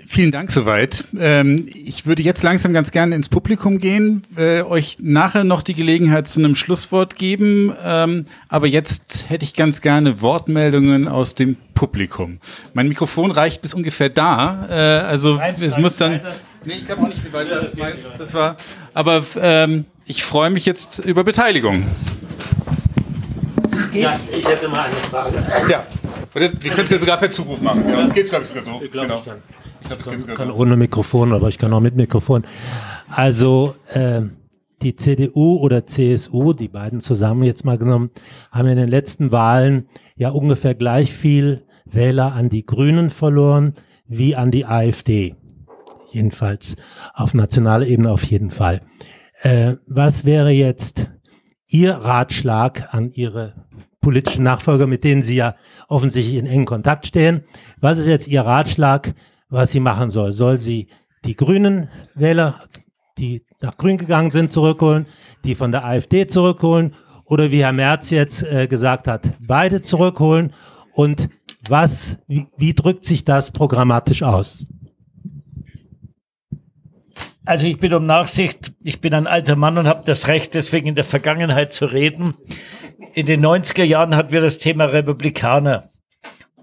[0.06, 1.04] Vielen Dank soweit.
[1.18, 5.74] Ähm, ich würde jetzt langsam ganz gerne ins Publikum gehen, äh, euch nachher noch die
[5.74, 7.72] Gelegenheit zu einem Schlusswort geben.
[7.84, 12.38] Ähm, aber jetzt hätte ich ganz gerne Wortmeldungen aus dem Publikum.
[12.74, 14.66] Mein Mikrofon reicht bis ungefähr da.
[14.70, 14.74] Äh,
[15.06, 16.14] also Meins es muss dann.
[16.14, 16.34] Weiter.
[16.64, 17.68] Nee, ich glaube auch nicht viel weiter.
[17.76, 18.56] Meins, das war.
[18.94, 21.86] Aber ähm, ich freue mich jetzt über Beteiligung.
[23.92, 25.42] Ja, ich hätte mal eine Frage.
[25.68, 25.86] Ja.
[26.34, 27.88] Wir können es ja sogar per Zuruf machen.
[27.88, 28.80] Ja, das geht, glaube ich, sogar so.
[28.82, 29.18] Ich glaube, genau.
[29.20, 29.38] ich kann.
[29.80, 30.54] Ich glaube, geht kann so.
[30.54, 32.42] ohne Mikrofon, aber ich kann auch mit Mikrofon.
[33.10, 34.22] Also, äh,
[34.82, 38.10] die CDU oder CSU, die beiden zusammen jetzt mal genommen,
[38.52, 43.74] haben in den letzten Wahlen ja ungefähr gleich viel Wähler an die Grünen verloren
[44.06, 45.34] wie an die AfD.
[46.12, 46.76] Jedenfalls
[47.14, 48.80] auf nationaler Ebene auf jeden Fall.
[49.42, 51.10] Äh, was wäre jetzt
[51.66, 53.66] Ihr Ratschlag an Ihre
[54.00, 55.56] politischen Nachfolger, mit denen Sie ja
[55.88, 57.44] offensichtlich in engen Kontakt stehen?
[57.80, 59.14] Was ist jetzt Ihr Ratschlag,
[59.48, 60.32] was sie machen soll?
[60.32, 60.88] Soll sie
[61.24, 62.60] die Grünen Wähler,
[63.18, 65.06] die nach Grün gegangen sind, zurückholen,
[65.44, 66.94] die von der AfD zurückholen
[67.24, 70.52] oder wie Herr Merz jetzt äh, gesagt hat, beide zurückholen?
[70.92, 71.28] Und
[71.68, 74.64] was, wie, wie drückt sich das programmatisch aus?
[77.44, 80.88] Also ich bin um Nachsicht, ich bin ein alter Mann und habe das Recht, deswegen
[80.88, 82.34] in der Vergangenheit zu reden.
[83.14, 85.84] In den 90er Jahren hatten wir das Thema Republikaner.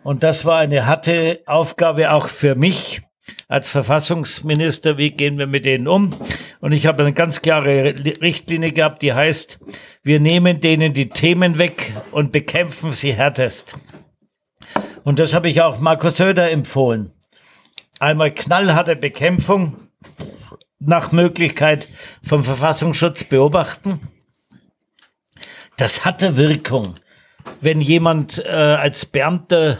[0.05, 3.01] Und das war eine harte Aufgabe auch für mich
[3.47, 4.99] als Verfassungsminister.
[4.99, 6.15] Wie gehen wir mit denen um?
[6.59, 9.57] Und ich habe eine ganz klare Richtlinie gehabt, die heißt,
[10.03, 13.77] wir nehmen denen die Themen weg und bekämpfen sie härtest.
[15.03, 17.11] Und das habe ich auch Markus Söder empfohlen.
[17.99, 19.75] Einmal knallharte Bekämpfung
[20.77, 21.89] nach Möglichkeit
[22.21, 24.01] vom Verfassungsschutz beobachten.
[25.77, 26.93] Das hatte Wirkung.
[27.59, 29.79] Wenn jemand äh, als Beamter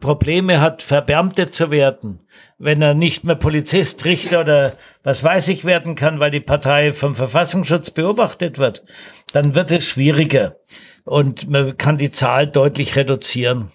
[0.00, 2.20] Probleme hat, Verbeamtet zu werden,
[2.58, 4.72] wenn er nicht mehr Polizist, Richter oder
[5.02, 8.84] was weiß ich werden kann, weil die Partei vom Verfassungsschutz beobachtet wird,
[9.32, 10.56] dann wird es schwieriger
[11.04, 13.70] und man kann die Zahl deutlich reduzieren.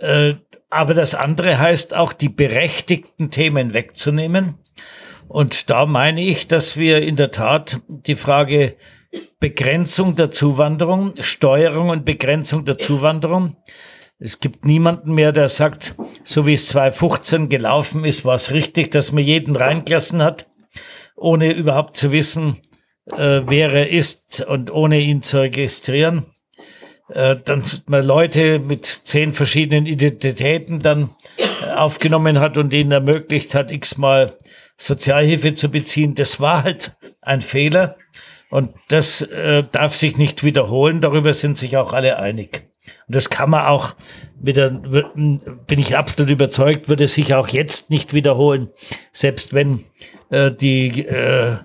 [0.00, 0.34] Äh,
[0.70, 4.58] aber das andere heißt auch, die berechtigten Themen wegzunehmen
[5.28, 8.76] und da meine ich, dass wir in der Tat die Frage
[9.40, 13.56] Begrenzung der Zuwanderung, Steuerung und Begrenzung der Zuwanderung.
[14.20, 18.90] Es gibt niemanden mehr, der sagt, so wie es 2015 gelaufen ist, war es richtig,
[18.90, 20.48] dass man jeden reingelassen hat,
[21.16, 22.56] ohne überhaupt zu wissen,
[23.12, 26.26] äh, wer er ist und ohne ihn zu registrieren.
[27.10, 33.54] Äh, dann man Leute mit zehn verschiedenen Identitäten dann äh, aufgenommen hat und ihnen ermöglicht
[33.54, 34.26] hat, x-mal
[34.76, 37.96] Sozialhilfe zu beziehen, das war halt ein Fehler
[38.50, 41.00] und das äh, darf sich nicht wiederholen.
[41.00, 42.67] Darüber sind sich auch alle einig.
[43.06, 43.94] Und das kann man auch
[44.40, 48.68] mit der, bin ich absolut überzeugt, würde sich auch jetzt nicht wiederholen,
[49.12, 49.84] selbst wenn
[50.30, 51.56] äh, die äh,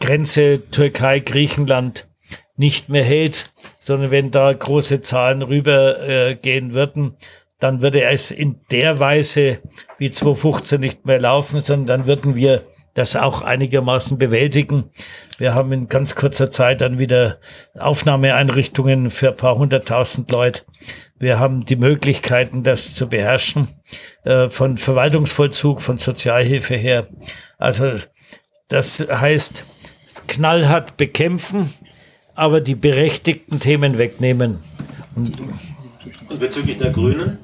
[0.00, 2.08] Grenze Türkei, Griechenland
[2.56, 7.16] nicht mehr hält, sondern wenn da große Zahlen rübergehen äh, würden,
[7.58, 9.58] dann würde es in der Weise
[9.98, 12.64] wie 2015 nicht mehr laufen, sondern dann würden wir
[12.98, 14.90] das auch einigermaßen bewältigen.
[15.38, 17.38] Wir haben in ganz kurzer Zeit dann wieder
[17.78, 20.62] Aufnahmeeinrichtungen für ein paar hunderttausend Leute.
[21.16, 23.68] Wir haben die Möglichkeiten, das zu beherrschen,
[24.24, 27.06] äh, von Verwaltungsvollzug, von Sozialhilfe her.
[27.56, 27.92] Also
[28.66, 29.64] das heißt,
[30.26, 31.72] knallhart bekämpfen,
[32.34, 34.58] aber die berechtigten Themen wegnehmen.
[35.14, 35.38] Und
[36.28, 37.38] und bezüglich der Grünen?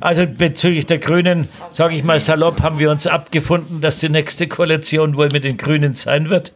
[0.00, 4.48] Also bezüglich der Grünen, sage ich mal salopp, haben wir uns abgefunden, dass die nächste
[4.48, 6.52] Koalition wohl mit den Grünen sein wird.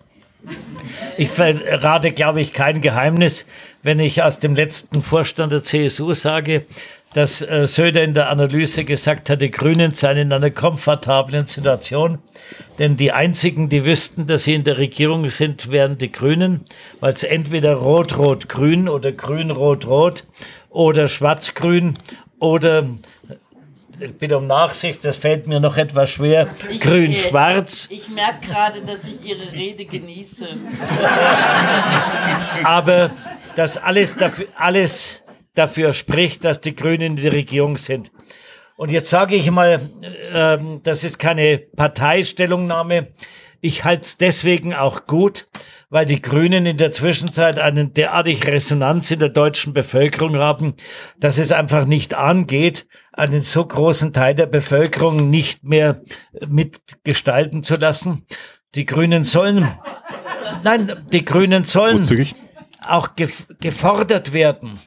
[1.17, 3.47] Ich verrate, glaube ich, kein Geheimnis,
[3.83, 6.65] wenn ich aus dem letzten Vorstand der CSU sage,
[7.13, 12.19] dass äh, Söder in der Analyse gesagt hat, die Grünen seien in einer komfortablen Situation.
[12.79, 16.61] Denn die einzigen, die wüssten, dass sie in der Regierung sind, wären die Grünen,
[17.01, 20.25] weil es entweder Rot-Rot-Grün oder Grün-Rot-Rot
[20.71, 21.95] oder Schwarz-Grün
[22.39, 22.87] oder
[24.01, 26.49] ich bitte um Nachsicht, das fällt mir noch etwas schwer.
[26.81, 27.89] Grün-Schwarz.
[27.91, 30.47] Ich, ich merke gerade, dass ich Ihre Rede genieße.
[32.65, 33.11] Aber
[33.57, 35.23] das alles dafür, alles
[35.55, 38.11] dafür spricht, dass die Grünen in der Regierung sind.
[38.77, 39.91] Und jetzt sage ich mal,
[40.35, 43.09] ähm, das ist keine Parteistellungnahme.
[43.61, 45.47] Ich halte es deswegen auch gut,
[45.91, 50.75] weil die Grünen in der Zwischenzeit einen derartig Resonanz in der deutschen Bevölkerung haben,
[51.19, 56.03] dass es einfach nicht angeht, einen so großen Teil der Bevölkerung nicht mehr
[56.47, 58.25] mitgestalten zu lassen.
[58.77, 59.69] Die Grünen sollen,
[60.63, 61.99] nein, die Grünen sollen
[62.87, 64.79] auch gef gefordert werden.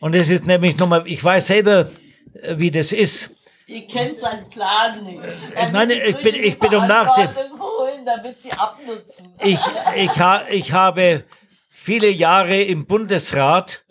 [0.00, 1.90] Und es ist nämlich nochmal, ich weiß selber,
[2.34, 3.36] äh, wie das ist.
[3.70, 5.20] Ihr kennt seinen Plan nicht.
[5.64, 7.28] Ich meine, ich bin- ich bin um Nachsehen.
[7.58, 9.28] Holen, damit sie abnutzen.
[9.38, 9.60] Ich,
[9.96, 11.22] ich, ha, ich habe
[11.68, 13.84] viele Jahre im Bundesrat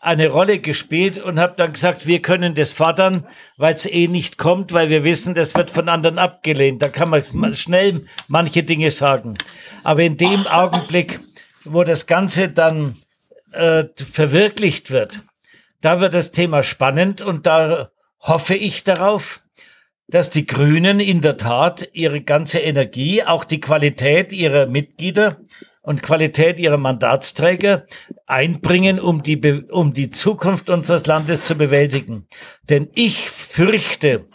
[0.00, 4.38] eine Rolle gespielt und habe dann gesagt, wir können das fordern, weil es eh nicht
[4.38, 6.80] kommt, weil wir wissen, das wird von anderen abgelehnt.
[6.82, 9.34] Da kann man schnell manche Dinge sagen.
[9.82, 11.18] Aber in dem Augenblick,
[11.64, 12.98] wo das Ganze dann
[13.52, 15.22] äh, verwirklicht wird,
[15.80, 17.90] da wird das Thema spannend und da
[18.24, 19.42] hoffe ich darauf,
[20.08, 25.38] dass die Grünen in der Tat ihre ganze Energie, auch die Qualität ihrer Mitglieder
[25.82, 27.86] und Qualität ihrer Mandatsträger
[28.26, 32.26] einbringen, um die, Be um die Zukunft unseres Landes zu bewältigen.
[32.68, 34.26] Denn ich fürchte,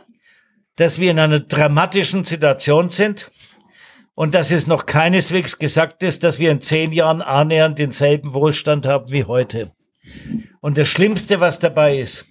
[0.75, 3.31] dass wir in einer dramatischen Situation sind
[4.13, 8.85] und dass es noch keineswegs gesagt ist, dass wir in zehn Jahren annähernd denselben Wohlstand
[8.85, 9.71] haben wie heute.
[10.61, 12.25] Und das Schlimmste, was dabei ist,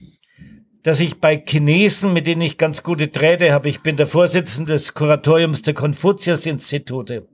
[0.89, 4.73] dass ich bei Chinesen, mit denen ich ganz gute Träte habe, ich bin der Vorsitzende
[4.73, 7.29] des Kuratoriums der Konfuzius-Institute,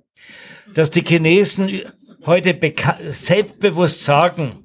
[0.75, 1.83] dass die Chinesen
[2.27, 2.59] heute
[3.11, 4.65] selbstbewusst sagen,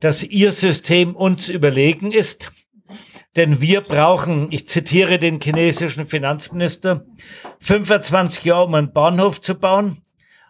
[0.00, 2.50] dass ihr System uns überlegen ist.
[3.36, 7.06] Denn wir brauchen, ich zitiere den chinesischen Finanzminister,
[7.60, 10.02] 25 Jahre, um einen Bahnhof zu bauen.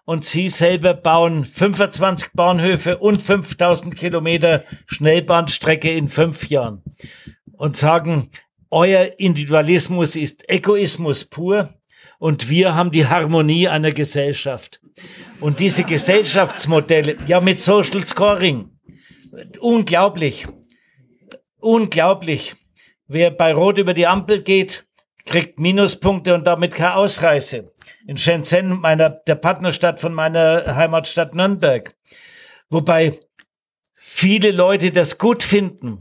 [0.07, 6.83] Und sie selber bauen 25 Bahnhöfe und 5000 Kilometer Schnellbahnstrecke in fünf Jahren.
[7.59, 8.31] Und sagen,
[8.71, 11.75] euer Individualismus ist Egoismus pur
[12.19, 14.81] und wir haben die Harmonie einer Gesellschaft.
[15.41, 18.71] Und diese Gesellschaftsmodelle, ja mit Social Scoring,
[19.61, 20.47] unglaublich,
[21.59, 22.55] unglaublich.
[23.07, 24.87] Wer bei Rot über die Ampel geht,
[25.25, 27.73] kriegt Minuspunkte und damit keine Ausreise.
[28.07, 31.95] In Shenzhen, meiner, der Partnerstadt von meiner Heimatstadt Nürnberg.
[32.71, 33.19] Wobei
[33.95, 35.99] viele Leute das gut finden.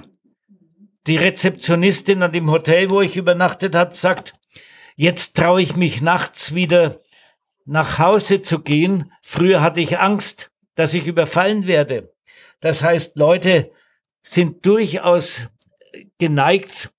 [1.07, 4.33] Die Rezeptionistin an dem Hotel, wo ich übernachtet habe, sagt,
[4.97, 6.99] jetzt traue ich mich nachts wieder
[7.65, 9.11] nach Hause zu gehen.
[9.21, 12.13] Früher hatte ich Angst, dass ich überfallen werde.
[12.59, 13.71] Das heißt, Leute
[14.21, 15.49] sind durchaus
[16.17, 16.91] geneigt,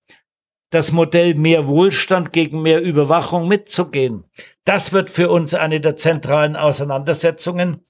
[0.71, 4.25] das Modell mehr Wohlstand gegen mehr Überwachung mitzugehen.
[4.65, 7.83] Das wird für uns eine der zentralen Auseinandersetzungen,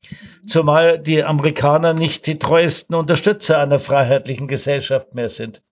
[0.46, 5.62] zumal die Amerikaner nicht die treuesten Unterstützer einer freiheitlichen Gesellschaft mehr sind.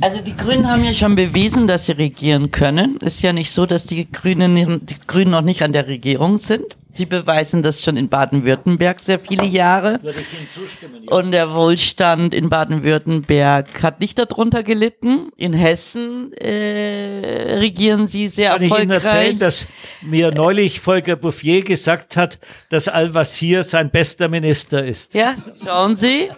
[0.00, 2.96] Also die Grünen haben ja schon bewiesen, dass sie regieren können.
[2.96, 6.76] Ist ja nicht so, dass die Grünen, die Grünen noch nicht an der Regierung sind.
[6.92, 10.02] Sie beweisen das schon in Baden-Württemberg sehr viele Jahre.
[10.02, 11.06] Würde ich Ihnen zustimmen?
[11.08, 15.30] Und der Wohlstand in Baden-Württemberg hat nicht darunter gelitten.
[15.36, 19.14] In Hessen äh, regieren sie sehr Kann ich Ihnen erfolgreich.
[19.14, 19.66] erzählen, dass
[20.02, 22.40] mir neulich Volker Bouffier gesagt hat,
[22.70, 25.14] dass Al-Wazir sein bester Minister ist.
[25.14, 25.34] Ja,
[25.64, 26.30] schauen Sie.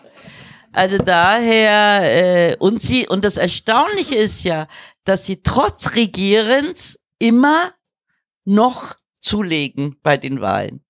[0.73, 4.69] Also daher, äh, und sie, und das Erstaunliche ist ja,
[5.05, 7.73] dass sie trotz Regierens immer
[8.45, 10.83] noch zulegen bei den Wahlen.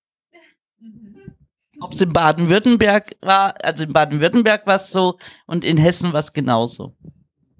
[1.80, 6.20] Ob es in Baden-Württemberg war, also in Baden-Württemberg war es so und in Hessen war
[6.20, 6.96] es genauso.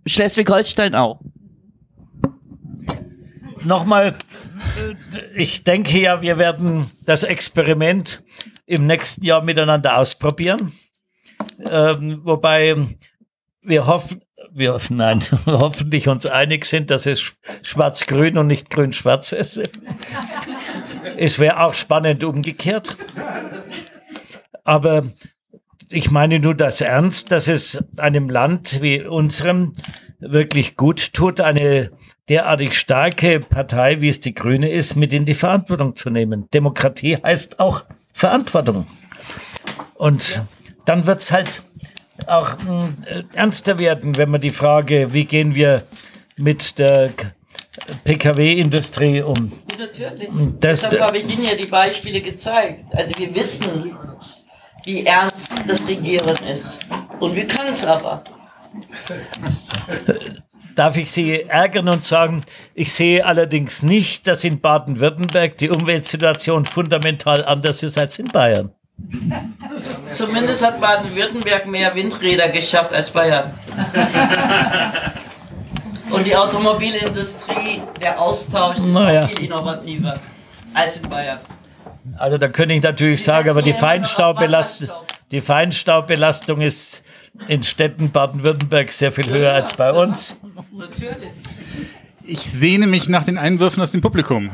[0.06, 1.20] Schleswig-Holstein auch.
[3.64, 4.16] Nochmal,
[5.34, 8.22] ich denke ja, wir werden das Experiment
[8.66, 10.72] im nächsten Jahr miteinander ausprobieren.
[11.70, 12.76] Ähm, wobei
[13.62, 19.32] wir hoffen, wir nein, hoffentlich uns einig sind, dass es sch- schwarz-grün und nicht grün-schwarz
[19.32, 19.62] ist.
[21.16, 22.97] Es wäre auch spannend umgekehrt.
[24.64, 25.05] Aber
[25.90, 29.72] ich meine nur das ernst, dass es einem Land wie unserem
[30.20, 31.90] wirklich gut tut, eine
[32.28, 36.48] derartig starke Partei, wie es die Grüne ist, mit in die Verantwortung zu nehmen.
[36.55, 38.86] Demokratie heißt auch Verantwortung.
[39.94, 40.43] Und
[40.84, 41.62] dann wird's halt
[42.26, 45.82] auch mh, äh, ernster werden, wenn man die Frage, wie gehen wir
[46.36, 47.10] mit der
[48.04, 49.52] PKW-Industrie um?
[49.78, 50.28] Natürlich.
[50.60, 52.84] Das- Deshalb habe ich Ihnen ja die Beispiele gezeigt.
[52.92, 53.96] Also wir wissen,
[54.84, 56.78] wie ernst das Regieren ist.
[57.20, 58.22] Und wir können es aber.
[60.74, 62.44] Darf ich Sie ärgern und sagen,
[62.74, 68.72] ich sehe allerdings nicht, dass in Baden-Württemberg die Umweltsituation fundamental anders ist als in Bayern.
[70.10, 73.52] Zumindest hat Baden-Württemberg mehr Windräder geschafft als Bayern.
[76.10, 79.28] Und die Automobilindustrie, der Austausch ist Naja.
[79.28, 80.19] viel innovativer
[80.74, 81.39] als in Bayern.
[82.19, 84.89] Also da könnte ich natürlich sagen, aber die Feinstaubbelastung,
[85.31, 87.02] die Feinstaubbelastung ist
[87.48, 90.36] in Städten Baden-Württemberg sehr viel höher als bei uns.
[90.73, 91.31] Natürlich.
[92.24, 94.51] Ich sehne mich nach den Einwürfen aus dem Publikum.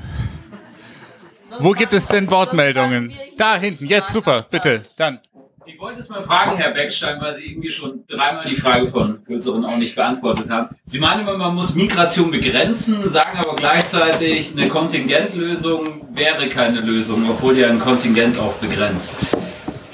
[1.61, 3.13] Wo gibt es denn Wortmeldungen?
[3.37, 5.19] Da hinten, jetzt super, bitte, dann.
[5.67, 9.23] Ich wollte es mal fragen, Herr Beckstein, weil Sie irgendwie schon dreimal die Frage von
[9.25, 10.75] Kürzeren auch nicht beantwortet haben.
[10.87, 17.23] Sie meinen immer, man muss Migration begrenzen, sagen aber gleichzeitig, eine Kontingentlösung wäre keine Lösung,
[17.29, 19.13] obwohl ja ein Kontingent auch begrenzt.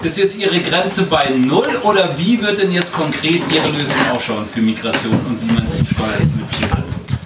[0.02, 4.46] Ist jetzt Ihre Grenze bei Null oder wie wird denn jetzt konkret Ihre Lösung ausschauen
[4.52, 6.80] für Migration und wie man die steuert?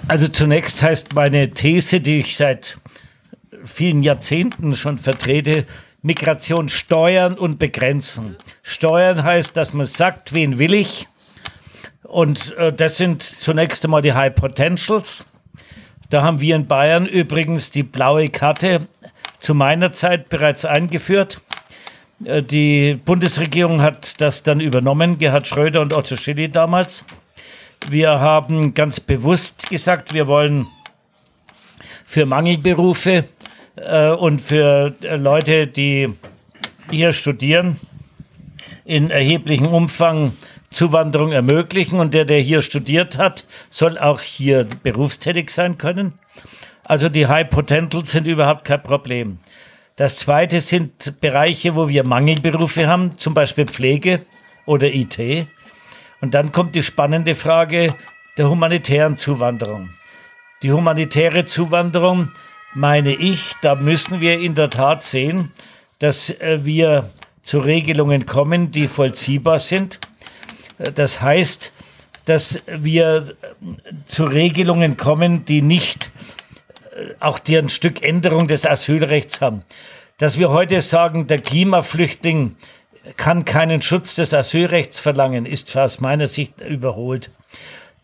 [0.07, 2.77] Also zunächst heißt meine These, die ich seit
[3.69, 5.65] vielen Jahrzehnten schon vertrete,
[6.01, 8.37] Migration steuern und begrenzen.
[8.63, 11.07] Steuern heißt, dass man sagt, wen will ich?
[12.03, 15.25] Und äh, das sind zunächst einmal die High Potentials.
[16.09, 18.79] Da haben wir in Bayern übrigens die blaue Karte
[19.39, 21.41] zu meiner Zeit bereits eingeführt.
[22.23, 27.05] Äh, Die Bundesregierung hat das dann übernommen, Gerhard Schröder und Otto Schilly damals.
[27.89, 30.67] Wir haben ganz bewusst gesagt, wir wollen
[32.03, 33.25] für Mangelberufe
[34.13, 36.09] und für äh, Leute, die
[36.89, 37.79] hier studieren,
[38.85, 40.33] in erheblichem Umfang
[40.71, 41.99] Zuwanderung ermöglichen.
[41.99, 46.13] Und der, der hier studiert hat, soll auch hier berufstätig sein können.
[46.83, 49.37] Also die High Potentials sind überhaupt kein Problem.
[49.95, 54.21] Das zweite sind Bereiche, wo wir Mangelberufe haben, zum Beispiel Pflege
[54.65, 55.47] oder IT.
[56.21, 57.95] Und dann kommt die spannende Frage
[58.37, 59.89] der humanitären Zuwanderung.
[60.63, 62.29] Die humanitäre Zuwanderung,
[62.73, 65.51] meine ich, da müssen wir in der Tat sehen,
[65.99, 67.09] dass äh, wir
[67.41, 69.99] zu Regelungen kommen, die vollziehbar sind.
[70.77, 71.71] Äh, Das heißt,
[72.25, 73.55] dass wir äh,
[74.05, 76.11] zu Regelungen kommen, die nicht
[77.19, 79.63] auch die ein Stück Änderung des Asylrechts haben.
[80.17, 82.57] Dass wir heute sagen, der Klimaflüchtling
[83.15, 87.31] kann keinen Schutz des Asylrechts verlangen, ist aus meiner Sicht überholt.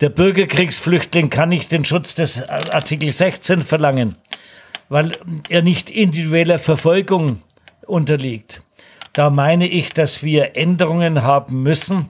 [0.02, 4.16] Der Bürgerkriegsflüchtling kann nicht den Schutz des Artikel 16 verlangen,
[4.90, 5.12] weil
[5.50, 7.42] er nicht individueller Verfolgung
[7.86, 8.62] unterliegt.
[9.14, 12.10] Da meine ich, dass wir Änderungen haben müssen,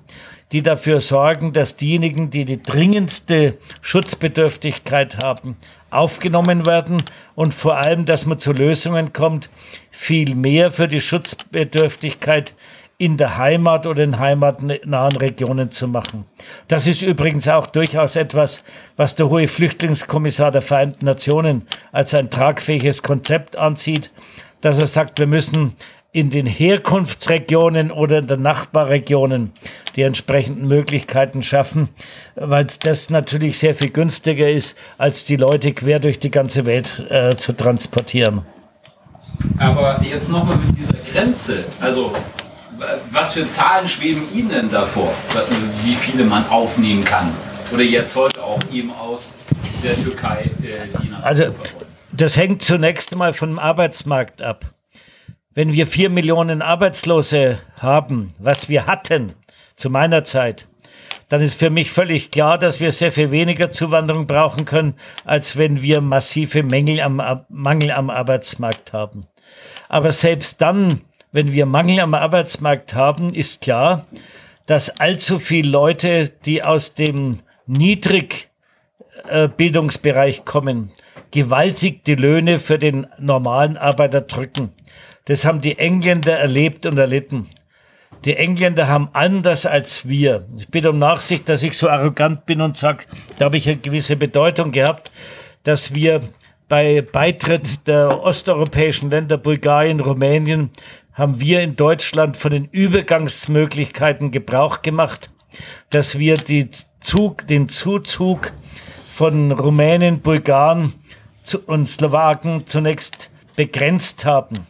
[0.51, 5.57] die dafür sorgen, dass diejenigen, die die dringendste Schutzbedürftigkeit haben,
[5.89, 6.97] aufgenommen werden
[7.35, 9.49] und vor allem, dass man zu Lösungen kommt,
[9.91, 12.53] viel mehr für die Schutzbedürftigkeit
[12.97, 16.25] in der Heimat oder in heimatnahen Regionen zu machen.
[16.67, 18.63] Das ist übrigens auch durchaus etwas,
[18.95, 24.11] was der hohe Flüchtlingskommissar der Vereinten Nationen als ein tragfähiges Konzept ansieht,
[24.61, 25.75] dass er sagt, wir müssen
[26.15, 29.51] in den Herkunftsregionen oder in den Nachbarregionen
[29.97, 31.89] die entsprechenden Möglichkeiten schaffen,
[32.35, 37.05] weil das natürlich sehr viel günstiger ist, als die Leute quer durch die ganze Welt
[37.09, 38.43] äh, zu transportieren.
[39.57, 41.65] Aber jetzt nochmal mit dieser Grenze.
[41.81, 42.13] Also,
[43.11, 45.13] was für Zahlen schweben Ihnen denn davor,
[45.83, 47.31] wie viele man aufnehmen kann?
[47.71, 49.37] Oder jetzt heute auch eben aus
[49.83, 51.45] der Türkei, äh, Also,
[52.11, 54.65] das hängt zunächst mal vom Arbeitsmarkt ab.
[55.53, 59.33] Wenn wir vier Millionen Arbeitslose haben, was wir hatten
[59.75, 60.67] zu meiner Zeit,
[61.29, 65.57] dann ist für mich völlig klar, dass wir sehr viel weniger Zuwanderung brauchen können, als
[65.57, 69.21] wenn wir massive Mängel am, Mangel am Arbeitsmarkt haben.
[69.89, 71.01] Aber selbst dann,
[71.35, 74.05] wenn wir Mangel am Arbeitsmarkt haben, ist klar,
[74.65, 78.49] dass allzu viele Leute, die aus dem Niedrig
[79.27, 79.49] äh,
[80.45, 80.91] kommen,
[81.31, 84.71] gewaltig die Löhne für den normalen Arbeiter drücken.
[85.25, 87.49] Das haben die Engländer erlebt und erlitten.
[88.23, 90.45] Die Engländer haben anders als wir.
[90.57, 93.03] Ich bitte um Nachsicht, dass ich so arrogant bin und sage,
[93.37, 95.11] da habe ich eine gewisse Bedeutung gehabt,
[95.63, 96.21] dass wir
[96.67, 100.71] bei Beitritt der osteuropäischen Länder, Bulgarien, Rumänien,
[101.15, 105.29] haben wir in Deutschland von den Übergangsmöglichkeiten Gebrauch gemacht,
[105.89, 106.69] dass wir die
[106.99, 108.51] Zug, den Zuzug
[109.07, 110.93] von Rumänen, Bulgaren
[111.67, 114.67] und Slowaken zunächst begrenzt haben.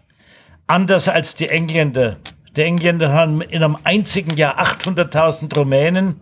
[0.67, 2.17] Anders als die Engländer.
[2.55, 6.19] Die Engländer haben in einem einzigen Jahr 800.000 Rumänen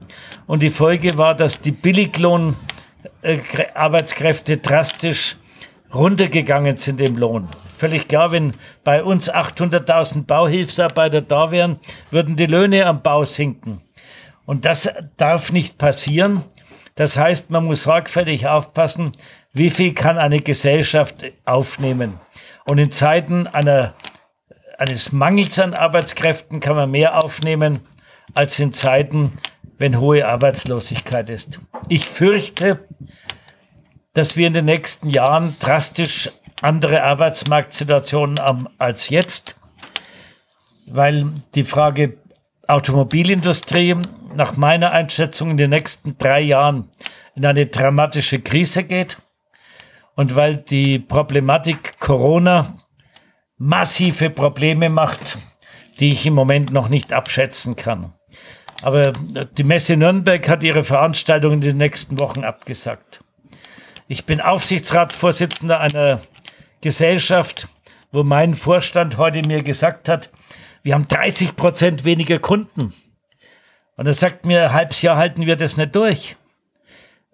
[0.47, 5.35] und die Folge war, dass die Billiglohn-Arbeitskräfte drastisch
[5.93, 7.49] runtergegangen sind im Lohn.
[7.84, 8.53] Völlig klar, wenn
[8.85, 11.81] bei uns 800.000 Bauhilfsarbeiter da wären,
[12.11, 13.81] würden die Löhne am Bau sinken.
[14.45, 16.45] Und das darf nicht passieren.
[16.95, 19.11] Das heißt, man muss sorgfältig aufpassen,
[19.51, 22.22] wie viel kann eine Gesellschaft aufnehmen.
[22.69, 23.93] Und in Zeiten einer
[24.77, 27.81] eines Mangels an Arbeitskräften kann man mehr aufnehmen
[28.34, 29.31] als in Zeiten,
[29.77, 31.60] wenn hohe Arbeitslosigkeit ist.
[31.89, 32.80] Ich fürchte,
[34.14, 36.30] dass wir in den nächsten Jahren drastisch
[36.64, 38.40] andere Arbeitsmarktsituationen
[38.77, 39.57] als jetzt,
[40.88, 41.26] weil
[41.56, 42.18] die Frage
[42.68, 43.98] Automobilindustrie
[44.35, 46.90] nach meiner Einschätzung in den nächsten drei Jahren
[47.35, 49.18] in eine dramatische Krise geht
[50.15, 52.73] und weil die Problematik Corona
[53.57, 55.38] massive Probleme macht,
[55.99, 58.14] die ich im Moment noch nicht abschätzen kann.
[58.81, 59.11] Aber
[59.57, 63.22] die Messe Nürnberg hat ihre Veranstaltung in den nächsten Wochen abgesagt.
[64.07, 66.19] Ich bin Aufsichtsratsvorsitzender einer
[66.84, 67.69] Gesellschaft,
[68.11, 70.30] wo mein Vorstand heute mir gesagt hat,
[70.84, 72.93] wir haben 30 Prozent weniger Kunden.
[73.95, 76.35] Und er sagt mir, halbes Jahr halten wir das nicht durch.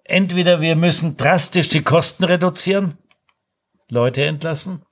[0.04, 2.96] Entweder wir müssen drastisch die Kosten reduzieren,
[3.90, 4.82] Leute entlassen,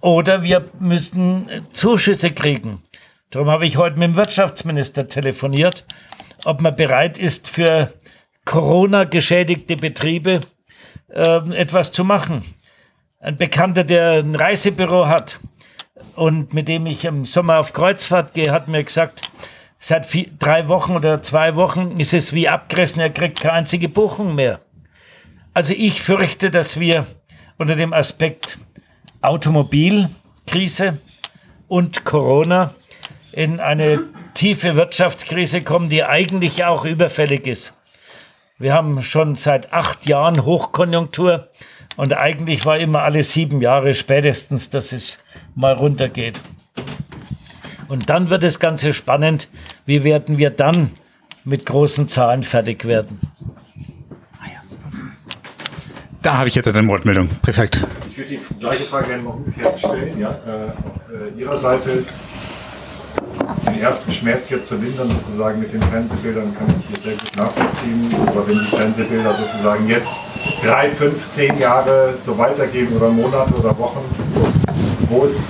[0.00, 2.82] oder wir müssen Zuschüsse kriegen.
[3.30, 5.84] Darum habe ich heute mit dem Wirtschaftsminister telefoniert,
[6.44, 7.92] ob man bereit ist, für
[8.46, 10.40] Corona geschädigte Betriebe
[11.08, 12.42] äh, etwas zu machen.
[13.20, 15.40] Ein Bekannter, der ein Reisebüro hat
[16.14, 19.32] und mit dem ich im Sommer auf Kreuzfahrt gehe, hat mir gesagt,
[19.80, 23.88] seit vier, drei Wochen oder zwei Wochen ist es wie abgerissen, er kriegt keine einzige
[23.88, 24.60] Buchung mehr.
[25.52, 27.06] Also ich fürchte, dass wir
[27.56, 28.58] unter dem Aspekt
[29.20, 30.98] Automobilkrise
[31.66, 32.72] und Corona
[33.32, 33.98] in eine
[34.34, 37.76] tiefe Wirtschaftskrise kommen, die eigentlich auch überfällig ist.
[38.58, 41.48] Wir haben schon seit acht Jahren Hochkonjunktur
[41.98, 45.18] und eigentlich war immer alle sieben Jahre spätestens, dass es
[45.56, 46.40] mal runtergeht.
[47.88, 49.48] Und dann wird das Ganze spannend.
[49.84, 50.92] Wie werden wir dann
[51.42, 53.18] mit großen Zahlen fertig werden?
[56.22, 57.30] Da habe ich jetzt eine Wortmeldung.
[57.42, 57.84] Perfekt.
[58.10, 60.20] Ich würde die gleiche Frage gerne noch umgekehrt stellen.
[60.20, 60.30] Ja?
[60.30, 62.04] Äh, auf äh, Ihrer Seite
[63.66, 67.36] den ersten Schmerz hier zu lindern, sozusagen mit den Fernsehbildern, kann ich hier sehr gut
[67.36, 68.14] nachvollziehen.
[68.26, 70.27] Aber wenn die Fernsehbilder sozusagen jetzt
[70.62, 74.04] drei, fünf, zehn Jahre so weitergehen oder Monate oder Wochen,
[75.08, 75.40] wo ist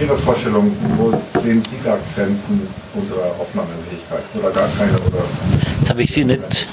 [0.00, 1.10] Ihre Vorstellung, wo
[1.40, 4.92] sehen Sie da Grenzen unserer Aufnahmefähigkeit oder gar keine?
[4.92, 5.24] Oder?
[5.80, 6.68] Jetzt habe ich Sie nicht.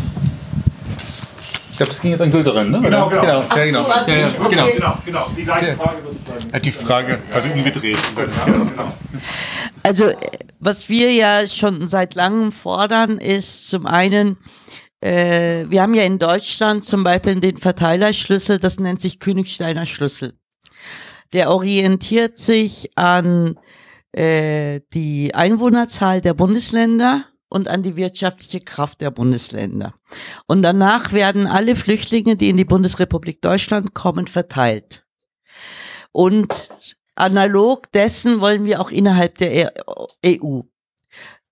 [1.72, 2.82] Ich glaube, das ging jetzt an Gülterin, ne?
[2.82, 3.22] Genau, genau.
[3.22, 3.46] genau.
[3.56, 3.88] Ja, genau.
[3.88, 4.68] Ja, ja, genau.
[4.68, 5.26] Genau, genau.
[5.38, 6.54] Die gleiche Frage sozusagen.
[6.54, 7.98] Hat die Frage quasi umgedreht.
[8.18, 8.94] Ja, genau.
[9.84, 10.06] Also,
[10.60, 14.38] was wir ja schon seit langem fordern, ist zum einen,
[15.02, 20.34] äh, wir haben ja in Deutschland zum Beispiel den Verteilerschlüssel, das nennt sich Königsteiner Schlüssel.
[21.34, 23.60] Der orientiert sich an
[24.14, 29.94] äh, die Einwohnerzahl der Bundesländer und an die wirtschaftliche Kraft der Bundesländer.
[30.48, 35.06] Und danach werden alle Flüchtlinge, die in die Bundesrepublik Deutschland kommen, verteilt.
[36.12, 36.70] Und
[37.16, 40.62] analog dessen wollen wir auch innerhalb der E- EU,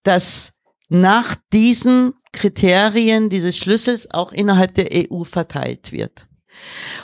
[0.03, 0.54] dass
[1.01, 6.27] nach diesen Kriterien dieses Schlüssels auch innerhalb der EU verteilt wird.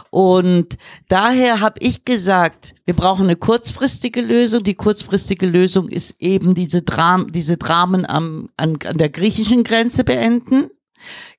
[0.09, 0.77] Und
[1.09, 4.63] daher habe ich gesagt, wir brauchen eine kurzfristige Lösung.
[4.63, 10.05] Die kurzfristige Lösung ist eben diese, Dram diese Dramen am, an, an der griechischen Grenze
[10.05, 10.69] beenden.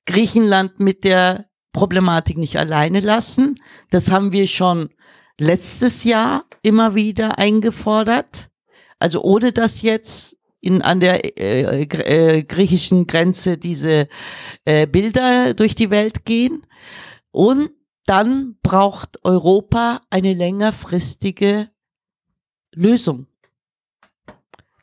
[0.05, 3.55] Griechenland mit der Problematik nicht alleine lassen.
[3.89, 4.89] Das haben wir schon
[5.39, 8.49] letztes Jahr immer wieder eingefordert.
[8.99, 14.07] Also ohne dass jetzt in, an der äh, äh, griechischen Grenze diese
[14.65, 16.65] äh, Bilder durch die Welt gehen.
[17.31, 17.69] Und
[18.05, 21.69] dann braucht Europa eine längerfristige
[22.73, 23.27] Lösung.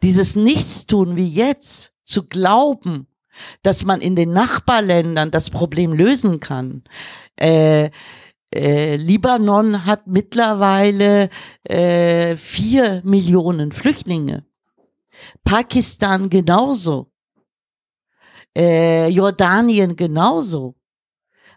[0.03, 3.07] Dieses Nichtstun wie jetzt, zu glauben,
[3.63, 6.83] dass man in den Nachbarländern das Problem lösen kann.
[7.37, 7.91] Äh,
[8.53, 11.29] äh, Libanon hat mittlerweile
[11.63, 14.45] äh, vier Millionen Flüchtlinge.
[15.45, 17.11] Pakistan genauso.
[18.57, 20.77] Äh, Jordanien genauso.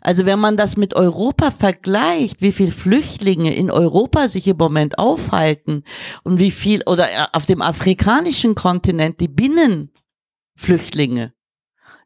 [0.04, 5.00] Also wenn man das mit Europa vergleicht, wie viel Flüchtlinge in Europa sich im Moment
[5.00, 5.86] aufhalten
[6.24, 11.34] und wie viel oder äh, auf dem afrikanischen Kontinent die Binnenflüchtlinge,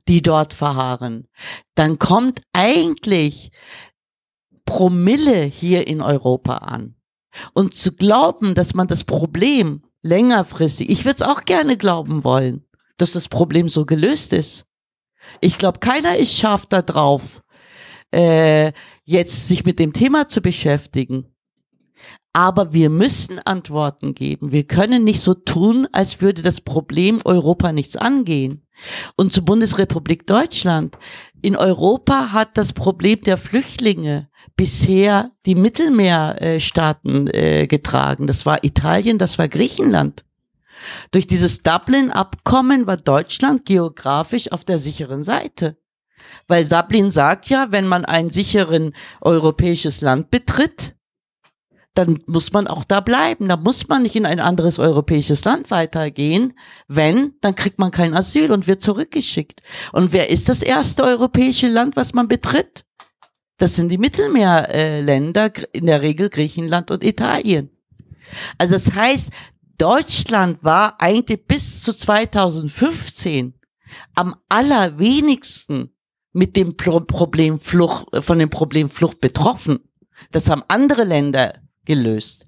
[0.07, 1.27] die dort verharren,
[1.73, 3.49] dann kommt eigentlich
[4.65, 6.93] Promille hier in Europa an.
[7.53, 12.65] Und zu glauben, dass man das Problem längerfristig, ich würde es auch gerne glauben wollen,
[12.97, 14.65] dass das Problem so gelöst ist.
[15.41, 17.41] Ich glaube, keiner ist scharf da drauf,
[18.13, 18.71] äh,
[19.03, 21.25] jetzt sich mit dem Thema zu beschäftigen.
[22.33, 24.51] Aber wir müssen Antworten geben.
[24.51, 28.61] Wir können nicht so tun, als würde das Problem Europa nichts angehen.
[29.15, 30.99] Und zur Bundesrepublik Deutschland.
[31.41, 38.27] In Europa hat das Problem der Flüchtlinge bisher die Mittelmeerstaaten äh, getragen.
[38.27, 40.25] Das war Italien, das war Griechenland.
[41.11, 45.77] Durch dieses Dublin-Abkommen war Deutschland geografisch auf der sicheren Seite.
[46.47, 50.96] Weil Dublin sagt ja, wenn man ein sicheren europäisches Land betritt,
[51.97, 53.49] dann muss man auch da bleiben.
[53.49, 56.53] Da muss man nicht in ein anderes europäisches Land weitergehen.
[56.87, 59.63] Wenn, dann kriegt man kein Asyl und wird zurückgeschickt.
[59.93, 62.85] Und wer ist das erste europäische Land, was man betritt?
[63.57, 67.71] Das sind die Mittelmeerländer, in der Regel Griechenland und Italien.
[68.59, 69.31] Also das heißt,
[69.79, 73.55] Deutschland war eigentlich bis zu 2015
[74.13, 75.95] am allerwenigsten
[76.31, 79.79] mit dem Problem Flucht, von dem Problem Flucht betroffen.
[80.31, 81.55] Das haben andere Länder
[81.87, 82.45] gelöst.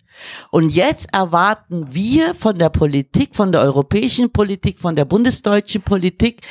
[0.52, 6.41] Und jetzt erwarten wir von der Politik, von der europäischen Politik, von der bundesdeutschen Politik,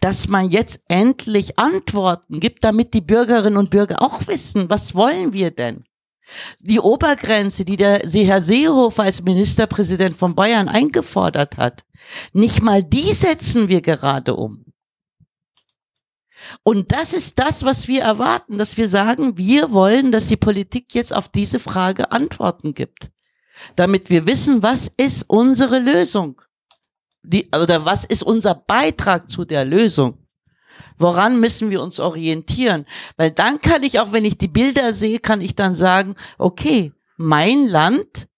[0.00, 5.32] dass man jetzt endlich Antworten gibt, damit die Bürgerinnen und Bürger auch wissen, was wollen
[5.32, 5.84] wir denn?
[6.60, 11.84] Die Obergrenze, die der Herr Seehofer als Ministerpräsident von Bayern eingefordert hat,
[12.32, 14.69] nicht mal die setzen wir gerade um.
[16.62, 20.94] Und das ist das, was wir erwarten, dass wir sagen, wir wollen, dass die Politik
[20.94, 23.10] jetzt auf diese Frage Antworten gibt,
[23.76, 26.40] damit wir wissen, was ist unsere Lösung?
[27.22, 30.26] Die, oder was ist unser Beitrag zu der Lösung?
[30.98, 32.86] Woran müssen wir uns orientieren?
[33.16, 36.92] Weil dann kann ich auch, wenn ich die Bilder sehe, kann ich dann sagen, okay,
[37.16, 38.28] mein Land,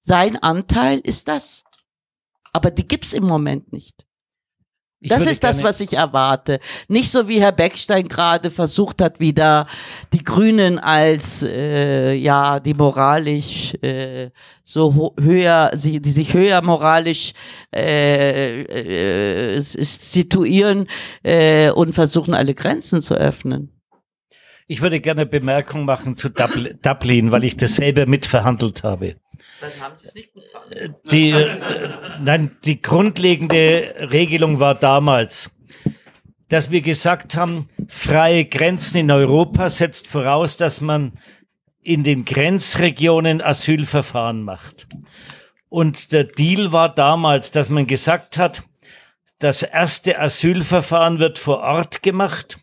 [0.00, 1.64] sein Anteil ist das.
[2.52, 4.07] Aber die gibt's im Moment nicht.
[5.00, 6.58] Ich das ist das, was ich erwarte.
[6.88, 9.68] Nicht so wie Herr Beckstein gerade versucht hat, wieder
[10.12, 14.30] die Grünen als äh, ja die moralisch äh,
[14.64, 17.32] so höher, sie, die sich höher moralisch
[17.72, 20.88] äh, äh, situieren
[21.22, 23.77] äh, und versuchen alle Grenzen zu öffnen.
[24.68, 29.16] Ich würde gerne Bemerkung machen zu Dublin, weil ich das selber mitverhandelt habe.
[29.60, 30.44] Dann haben Sie es nicht gut
[31.10, 31.34] die,
[32.20, 35.50] nein, die grundlegende Regelung war damals,
[36.48, 41.18] dass wir gesagt haben, freie Grenzen in Europa setzt voraus, dass man
[41.82, 44.86] in den Grenzregionen Asylverfahren macht.
[45.68, 48.62] Und der Deal war damals, dass man gesagt hat,
[49.38, 52.58] das erste Asylverfahren wird vor Ort gemacht,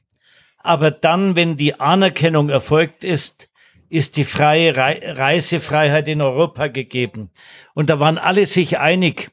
[0.66, 3.50] aber dann, wenn die Anerkennung erfolgt ist,
[3.90, 7.30] ist die freie Reisefreiheit in Europa gegeben.
[7.74, 9.32] Und da waren alle sich einig,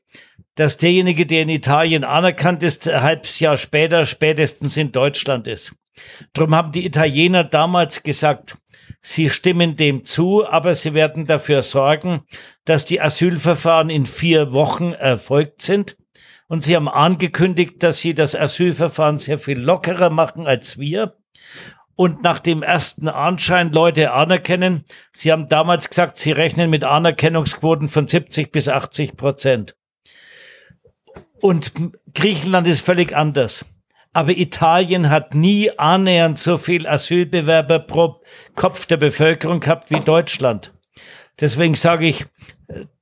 [0.54, 5.74] dass derjenige, der in Italien anerkannt ist, ein halbes Jahr später spätestens in Deutschland ist.
[6.34, 8.58] Drum haben die Italiener damals gesagt,
[9.00, 12.22] sie stimmen dem zu, aber sie werden dafür sorgen,
[12.64, 15.96] dass die Asylverfahren in vier Wochen erfolgt sind.
[16.48, 21.14] Und sie haben angekündigt, dass sie das Asylverfahren sehr viel lockerer machen als wir
[21.96, 24.84] und nach dem ersten Anschein Leute anerkennen.
[25.12, 29.76] Sie haben damals gesagt, sie rechnen mit Anerkennungsquoten von 70 bis 80 Prozent.
[31.40, 31.72] Und
[32.14, 33.66] Griechenland ist völlig anders.
[34.12, 38.20] Aber Italien hat nie annähernd so viel Asylbewerber pro
[38.54, 40.72] Kopf der Bevölkerung gehabt wie Deutschland.
[41.40, 42.26] Deswegen sage ich,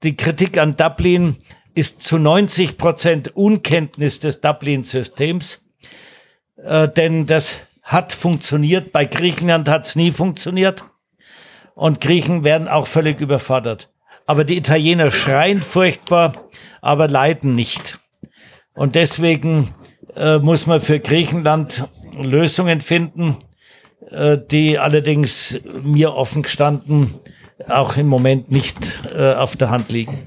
[0.03, 1.37] die Kritik an Dublin
[1.75, 5.69] ist zu 90 Prozent Unkenntnis des Dublin-Systems,
[6.57, 8.93] äh, denn das hat funktioniert.
[8.93, 10.85] Bei Griechenland hat es nie funktioniert.
[11.75, 13.93] Und Griechen werden auch völlig überfordert.
[14.27, 16.33] Aber die Italiener schreien furchtbar,
[16.81, 17.99] aber leiden nicht.
[18.75, 19.75] Und deswegen
[20.15, 23.37] äh, muss man für Griechenland Lösungen finden,
[24.09, 27.15] äh, die allerdings mir offen gestanden
[27.69, 30.27] auch im Moment nicht äh, auf der Hand liegen.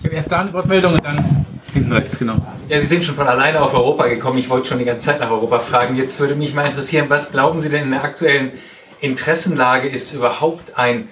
[0.00, 1.44] Ich habe erst da eine Wortmeldung und dann
[1.74, 2.36] hinten rechts, genau.
[2.70, 4.38] Ja, Sie sind schon von alleine auf Europa gekommen.
[4.38, 5.94] Ich wollte schon die ganze Zeit nach Europa fragen.
[5.94, 8.50] Jetzt würde mich mal interessieren, was glauben Sie denn in der aktuellen
[9.02, 11.08] Interessenlage ist überhaupt ein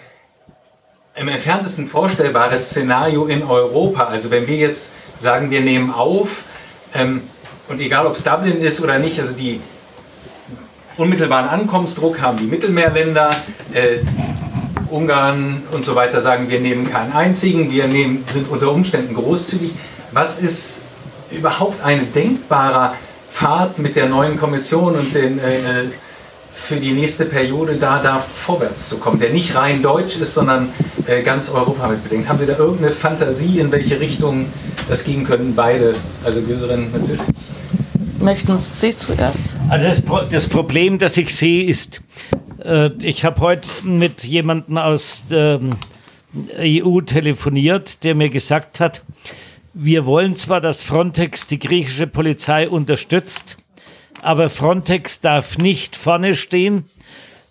[1.17, 4.05] im entferntesten vorstellbares Szenario in Europa?
[4.05, 6.45] Also wenn wir jetzt sagen, wir nehmen auf,
[6.95, 7.21] ähm,
[7.69, 9.61] und egal ob es Dublin ist oder nicht, also die
[10.97, 13.33] unmittelbaren Ankommensdruck haben die Mittelmeerländer,
[13.75, 13.99] äh,
[14.91, 19.73] Ungarn und so weiter sagen, wir nehmen keinen einzigen, wir nehmen, sind unter Umständen großzügig.
[20.13, 20.83] Was ist
[21.31, 22.95] überhaupt ein denkbarer
[23.29, 25.85] Pfad mit der neuen Kommission und den, äh,
[26.53, 30.69] für die nächste Periode da, da vorwärts zu kommen, der nicht rein deutsch ist, sondern
[31.07, 32.29] äh, ganz Europa mitbedenkt?
[32.29, 34.47] Haben Sie da irgendeine Fantasie, in welche Richtung
[34.89, 35.55] das gehen können?
[35.55, 35.95] Beide,
[36.25, 37.21] also Göserin natürlich.
[38.21, 39.51] Möchten Sie zuerst?
[39.69, 42.01] Also das, Pro das Problem, das ich sehe, ist,
[42.69, 45.61] äh, ich habe heute mit jemandem aus der
[46.59, 49.03] EU telefoniert, der mir gesagt hat,
[49.73, 53.59] wir wollen zwar, dass Frontex die griechische Polizei unterstützt,
[54.23, 56.85] aber Frontex darf nicht vorne stehen,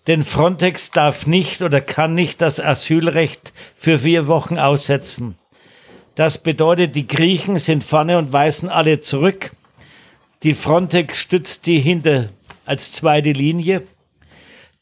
[0.06, 5.36] denn Frontex darf nicht oder kann nicht das Asylrecht für vier Wochen aussetzen.
[6.14, 9.52] Das bedeutet, die Griechen sind vorne und weisen alle zurück.
[10.42, 12.30] Die Frontex stützt die hinter
[12.64, 13.82] als zweite Linie.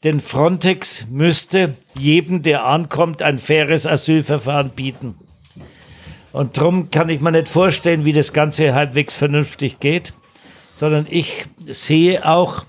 [0.07, 5.15] Denn Frontex müsste jedem, der ankommt, ein faires Asylverfahren bieten.
[6.31, 10.13] Und darum kann ich mir nicht vorstellen, wie das Ganze halbwegs vernünftig geht,
[10.73, 12.63] sondern ich sehe auch,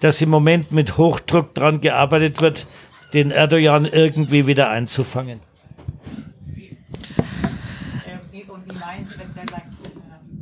[0.00, 2.66] dass im Moment mit Hochdruck daran gearbeitet wird,
[3.14, 5.38] den Erdogan irgendwie wieder einzufangen.
[8.04, 9.60] Äh, und wie meinen Sie, wenn der äh,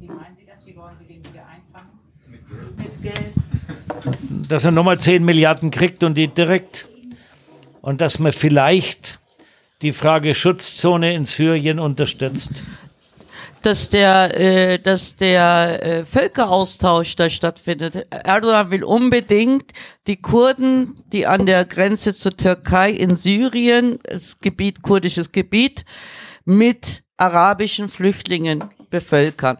[0.00, 0.66] wie meinen Sie das?
[0.66, 1.90] Wie wollen Sie den wieder einfangen?
[2.78, 3.34] Mit Geld?
[4.50, 6.88] Dass er nochmal 10 Milliarden kriegt und die direkt.
[7.82, 9.18] Und dass man vielleicht
[9.80, 12.64] die Frage Schutzzone in Syrien unterstützt
[13.62, 18.06] dass der, äh, dass der äh, Völkeraustausch da stattfindet.
[18.10, 19.72] Erdogan will unbedingt
[20.06, 25.84] die Kurden, die an der Grenze zur Türkei in Syrien, das Gebiet, kurdisches Gebiet,
[26.46, 29.58] mit arabischen Flüchtlingen bevölkern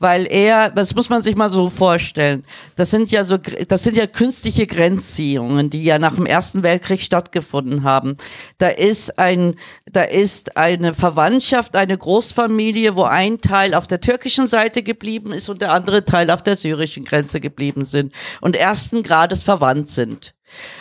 [0.00, 2.44] weil er, das muss man sich mal so vorstellen,
[2.74, 7.02] das sind ja so, das sind ja künstliche Grenzziehungen, die ja nach dem Ersten Weltkrieg
[7.02, 8.16] stattgefunden haben.
[8.56, 14.46] Da ist ein, da ist eine Verwandtschaft, eine Großfamilie, wo ein Teil auf der türkischen
[14.46, 19.02] Seite geblieben ist und der andere Teil auf der syrischen Grenze geblieben sind und ersten
[19.02, 20.34] Grades verwandt sind.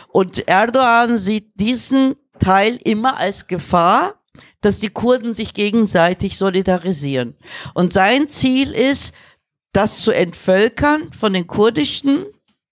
[0.08, 4.19] Und Erdogan sieht diesen Teil immer als Gefahr
[4.62, 7.36] dass die Kurden sich gegenseitig solidarisieren.
[7.74, 9.14] Und sein Ziel ist,
[9.74, 12.26] das zu entvölkern von den kurdischen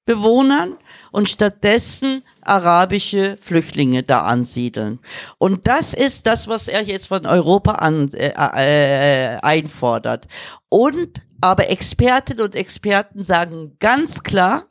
[0.05, 0.77] Bewohnern
[1.11, 4.99] und stattdessen arabische Flüchtlinge da ansiedeln.
[5.37, 10.27] Und das ist das, was er jetzt von Europa an, äh, äh, einfordert.
[10.69, 14.65] Und aber Expertinnen und Experten sagen ganz klar,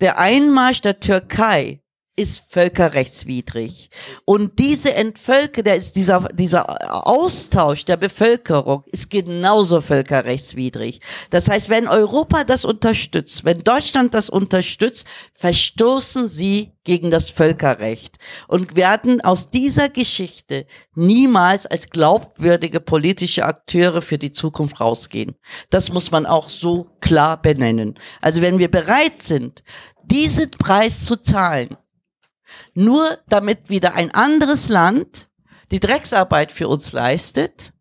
[0.00, 1.82] der Einmarsch der Türkei
[2.20, 3.88] ist völkerrechtswidrig.
[4.26, 11.00] Und diese Entvölker, der ist dieser, dieser Austausch der Bevölkerung ist genauso völkerrechtswidrig.
[11.30, 18.18] Das heißt, wenn Europa das unterstützt, wenn Deutschland das unterstützt, verstoßen sie gegen das Völkerrecht
[18.48, 25.36] und werden aus dieser Geschichte niemals als glaubwürdige politische Akteure für die Zukunft rausgehen.
[25.70, 27.98] Das muss man auch so klar benennen.
[28.20, 29.62] Also wenn wir bereit sind,
[30.04, 31.76] diesen Preis zu zahlen,
[32.74, 35.28] nur damit wieder ein anderes Land
[35.70, 37.72] die Drecksarbeit für uns leistet,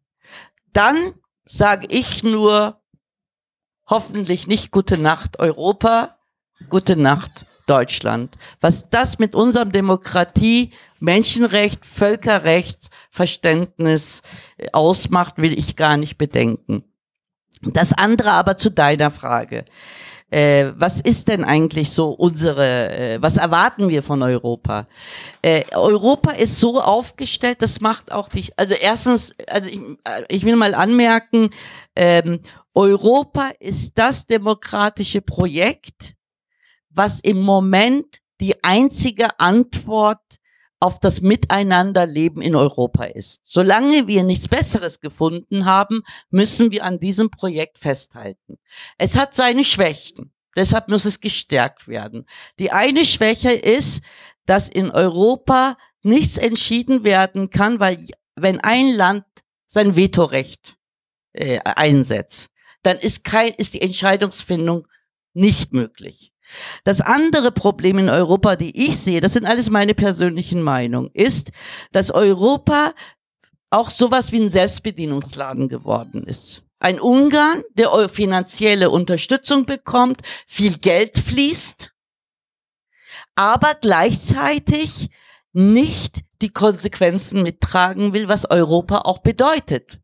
[0.73, 1.15] dann
[1.45, 2.81] sage ich nur
[3.87, 6.17] hoffentlich nicht gute Nacht Europa,
[6.69, 8.37] gute Nacht Deutschland.
[8.61, 14.23] Was das mit unserem Demokratie, Menschenrecht, Völkerrecht, Verständnis
[14.57, 16.83] äh, ausmacht, will ich gar nicht bedenken.
[17.61, 19.65] Das andere aber zu deiner Frage
[20.31, 24.87] äh, was ist denn eigentlich so unsere, äh, was erwarten wir von Europa?
[25.41, 30.45] Äh, Europa ist so aufgestellt, das macht auch dich, also erstens, also ich, äh, ich
[30.45, 31.49] will mal anmerken,
[31.95, 32.39] ähm,
[32.73, 36.15] Europa ist das demokratische Projekt,
[36.89, 40.38] was im Moment die einzige Antwort
[40.79, 43.41] auf das Miteinanderleben in Europa ist.
[43.43, 48.57] Solange wir nichts Besseres gefunden haben, müssen wir an diesem Projekt festhalten.
[48.97, 50.31] Es hat seine Schwächen.
[50.55, 52.25] Deshalb muss es gestärkt werden.
[52.59, 54.03] Die eine Schwäche ist,
[54.45, 59.25] dass in Europa nichts entschieden werden kann, weil wenn ein Land
[59.67, 60.77] sein Vetorecht
[61.33, 62.49] äh, einsetzt,
[62.83, 64.87] dann ist kein, ist die Entscheidungsfindung
[65.33, 66.33] nicht möglich.
[66.83, 71.51] Das andere Problem in Europa, die ich sehe, das sind alles meine persönlichen Meinungen, ist,
[71.91, 72.93] dass Europa
[73.69, 76.63] auch sowas wie ein Selbstbedienungsladen geworden ist.
[76.79, 81.91] Ein Ungarn, der finanzielle Unterstützung bekommt, viel Geld fließt,
[83.35, 85.09] aber gleichzeitig
[85.51, 89.99] nicht die Konsequenzen mittragen will, was Europa auch bedeutet.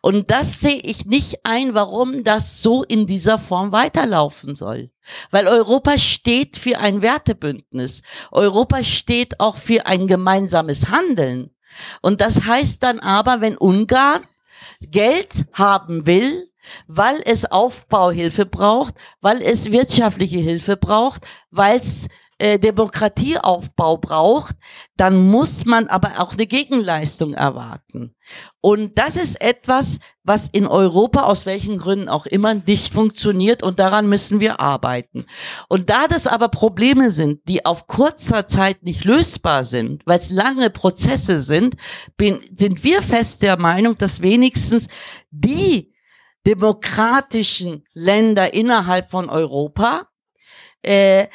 [0.00, 4.90] Und das sehe ich nicht ein, warum das so in dieser Form weiterlaufen soll.
[5.30, 8.02] Weil Europa steht für ein Wertebündnis.
[8.32, 11.50] Europa steht auch für ein gemeinsames Handeln.
[12.00, 14.22] Und das heißt dann aber, wenn Ungarn
[14.80, 16.50] Geld haben will,
[16.86, 22.08] weil es Aufbauhilfe braucht, weil es wirtschaftliche Hilfe braucht, weil es
[22.38, 24.56] äh, Demokratieaufbau braucht,
[24.96, 28.14] dann muss man aber auch eine Gegenleistung erwarten.
[28.60, 33.78] Und das ist etwas, was in Europa aus welchen Gründen auch immer nicht funktioniert und
[33.78, 35.26] daran müssen wir arbeiten.
[35.68, 40.30] Und da das aber Probleme sind, die auf kurzer Zeit nicht lösbar sind, weil es
[40.30, 41.76] lange Prozesse sind,
[42.16, 44.88] bin, sind wir fest der Meinung, dass wenigstens
[45.30, 45.94] die
[46.46, 50.08] demokratischen Länder innerhalb von Europa
[50.82, 51.28] äh,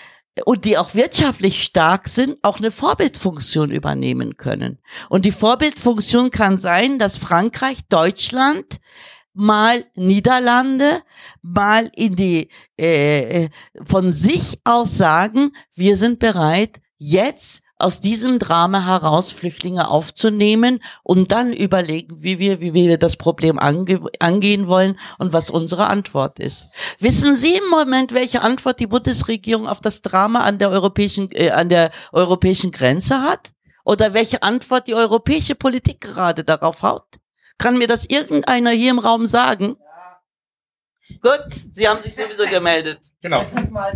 [0.45, 4.79] und die auch wirtschaftlich stark sind, auch eine Vorbildfunktion übernehmen können.
[5.09, 8.79] Und die Vorbildfunktion kann sein, dass Frankreich, Deutschland,
[9.33, 11.01] mal Niederlande,
[11.41, 13.49] mal in die äh,
[13.83, 21.31] von sich aus sagen, wir sind bereit, jetzt aus diesem Drama heraus Flüchtlinge aufzunehmen und
[21.31, 26.39] dann überlegen, wie wir, wie wir das Problem ange angehen wollen und was unsere Antwort
[26.39, 26.69] ist.
[26.99, 31.51] Wissen Sie im Moment, welche Antwort die Bundesregierung auf das Drama an der europäischen, äh,
[31.51, 33.51] an der europäischen Grenze hat?
[33.83, 37.19] Oder welche Antwort die europäische Politik gerade darauf haut?
[37.57, 39.77] Kann mir das irgendeiner hier im Raum sagen?
[41.21, 42.99] Gut, Sie haben sich sowieso gemeldet.
[43.21, 43.43] Genau.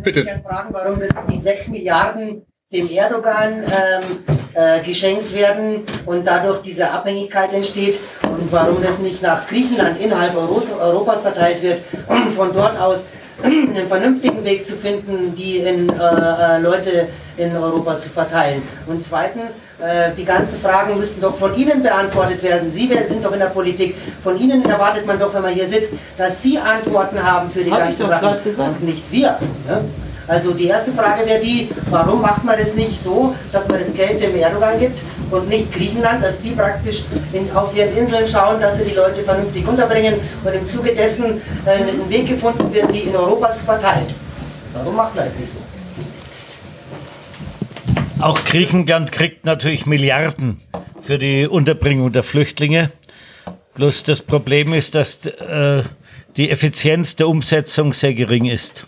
[0.04, 0.44] Bitte.
[0.44, 4.24] fragen, warum das die 6 Milliarden dem Erdogan ähm,
[4.56, 10.36] äh, geschenkt werden und dadurch diese Abhängigkeit entsteht und warum das nicht nach Griechenland innerhalb
[10.36, 13.04] Euros, Europas verteilt wird, um von dort aus
[13.44, 18.64] einen vernünftigen Weg zu finden, die in, äh, äh, Leute in Europa zu verteilen.
[18.88, 22.72] Und zweitens, äh, die ganzen Fragen müssen doch von Ihnen beantwortet werden.
[22.72, 23.96] Sie sind doch in der Politik.
[24.24, 27.72] Von Ihnen erwartet man doch, wenn man hier sitzt, dass Sie Antworten haben für die
[27.72, 28.70] Hab ganzen Sachen gesagt.
[28.70, 29.38] und nicht wir.
[29.68, 29.84] Ne?
[30.28, 33.94] Also die erste Frage wäre die, warum macht man das nicht so, dass man das
[33.94, 35.00] Geld dem Erdogan gibt
[35.30, 39.22] und nicht Griechenland, dass die praktisch in, auf ihren Inseln schauen, dass sie die Leute
[39.22, 43.66] vernünftig unterbringen und im Zuge dessen äh, ein Weg gefunden wird, die in Europa zu
[43.66, 44.08] verteilen.
[44.74, 45.60] Warum macht man das nicht so?
[48.20, 50.62] Auch Griechenland kriegt natürlich Milliarden
[51.02, 52.92] für die Unterbringung der Flüchtlinge.
[53.76, 55.84] Bloß das Problem ist, dass äh,
[56.38, 58.88] die Effizienz der Umsetzung sehr gering ist.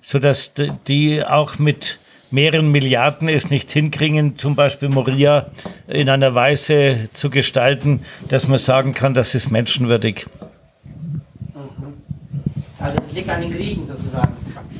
[0.00, 0.52] Sodass
[0.86, 1.98] die auch mit
[2.30, 5.50] mehreren Milliarden es nicht hinkriegen, zum Beispiel Moria
[5.88, 10.26] in einer Weise zu gestalten, dass man sagen kann, das ist menschenwürdig.
[12.78, 14.34] Also das liegt an den Griechen sozusagen.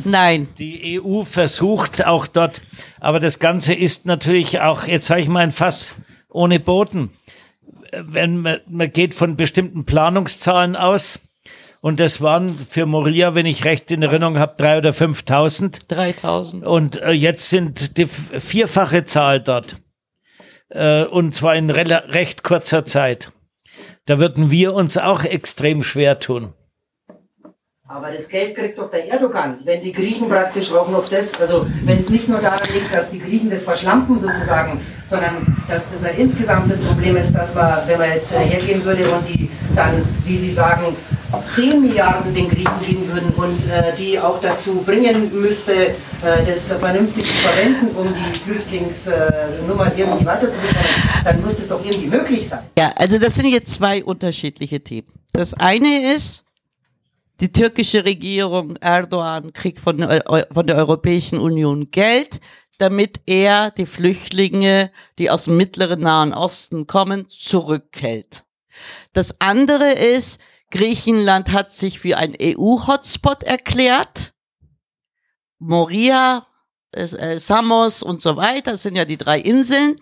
[0.04, 0.48] Nein.
[0.58, 2.62] Die EU versucht auch dort,
[3.00, 5.94] aber das Ganze ist natürlich auch, jetzt sage ich mal, ein Fass
[6.30, 7.10] ohne Boden.
[7.92, 11.20] Wenn man, man geht von bestimmten Planungszahlen aus,
[11.80, 15.88] und das waren für Moria, wenn ich recht in Erinnerung habe, drei oder 5.000.
[15.88, 16.66] 3000.
[16.66, 19.76] Und äh, jetzt sind die vierfache Zahl dort.
[20.68, 23.32] Äh, und zwar in recht kurzer Zeit.
[24.04, 26.52] Da würden wir uns auch extrem schwer tun.
[27.92, 31.66] Aber das Geld kriegt doch der Erdogan, wenn die Griechen praktisch auch noch das, also
[31.84, 35.34] wenn es nicht nur daran liegt, dass die Griechen das verschlampen sozusagen, sondern
[35.66, 39.10] dass das ein insgesamt das Problem ist, dass man, wenn man jetzt äh, hergehen würde
[39.10, 40.94] und die dann, wie Sie sagen,
[41.48, 45.92] 10 Milliarden den Griechen geben würden und äh, die auch dazu bringen müsste, äh,
[46.46, 52.48] das vernünftig zu verwenden, um die Flüchtlingsnummer irgendwie weiterzubekommen, dann muss das doch irgendwie möglich
[52.48, 52.60] sein.
[52.78, 55.08] Ja, also das sind jetzt zwei unterschiedliche Themen.
[55.32, 56.44] Das eine ist,
[57.40, 62.40] die türkische Regierung Erdogan kriegt von, der Eu- von der Europäischen Union Geld,
[62.78, 68.44] damit er die Flüchtlinge, die aus dem mittleren Nahen Osten kommen, zurückhält.
[69.12, 70.40] Das andere ist,
[70.70, 74.32] Griechenland hat sich für ein EU-Hotspot erklärt.
[75.58, 76.46] Moria,
[76.92, 80.00] äh, äh, Samos und so weiter, das sind ja die drei Inseln.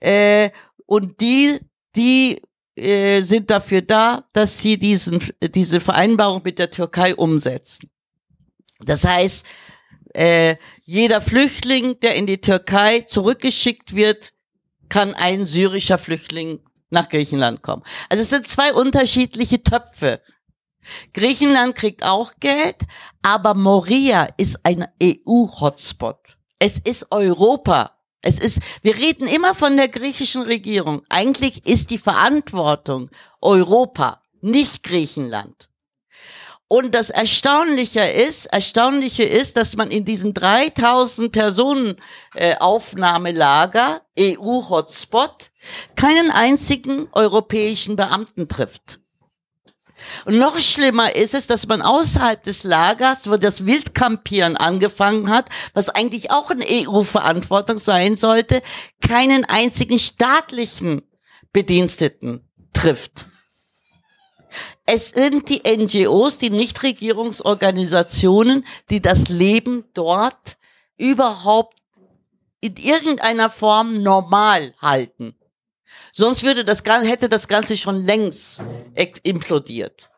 [0.00, 0.50] Äh,
[0.86, 1.60] und die,
[1.94, 2.42] die
[2.80, 7.90] äh, sind dafür da, dass sie diesen, diese Vereinbarung mit der Türkei umsetzen.
[8.80, 9.46] Das heißt,
[10.14, 14.32] äh, jeder Flüchtling, der in die Türkei zurückgeschickt wird,
[14.88, 17.82] kann ein syrischer Flüchtling nach Griechenland kommen.
[18.08, 20.20] Also es sind zwei unterschiedliche Töpfe.
[21.14, 22.76] Griechenland kriegt auch Geld,
[23.22, 26.36] aber Moria ist ein EU-Hotspot.
[26.58, 27.99] Es ist Europa.
[28.22, 31.02] Es ist, wir reden immer von der griechischen Regierung.
[31.08, 33.10] Eigentlich ist die Verantwortung
[33.40, 35.70] Europa, nicht Griechenland.
[36.72, 41.96] Und das Erstaunliche ist, Erstaunliche ist, dass man in diesen 3000 Personen
[42.36, 45.50] äh, Aufnahmelager, EU-Hotspot,
[45.96, 48.99] keinen einzigen europäischen Beamten trifft.
[50.24, 55.48] Und noch schlimmer ist es, dass man außerhalb des Lagers, wo das Wildkampieren angefangen hat,
[55.74, 58.62] was eigentlich auch eine EU-Verantwortung sein sollte,
[59.06, 61.02] keinen einzigen staatlichen
[61.52, 63.26] Bediensteten trifft.
[64.86, 70.58] Es sind die NGOs, die Nichtregierungsorganisationen, die das Leben dort
[70.96, 71.78] überhaupt
[72.60, 75.36] in irgendeiner Form normal halten.
[76.12, 78.62] Sonst würde das, hätte das Ganze schon längst
[79.22, 80.10] implodiert.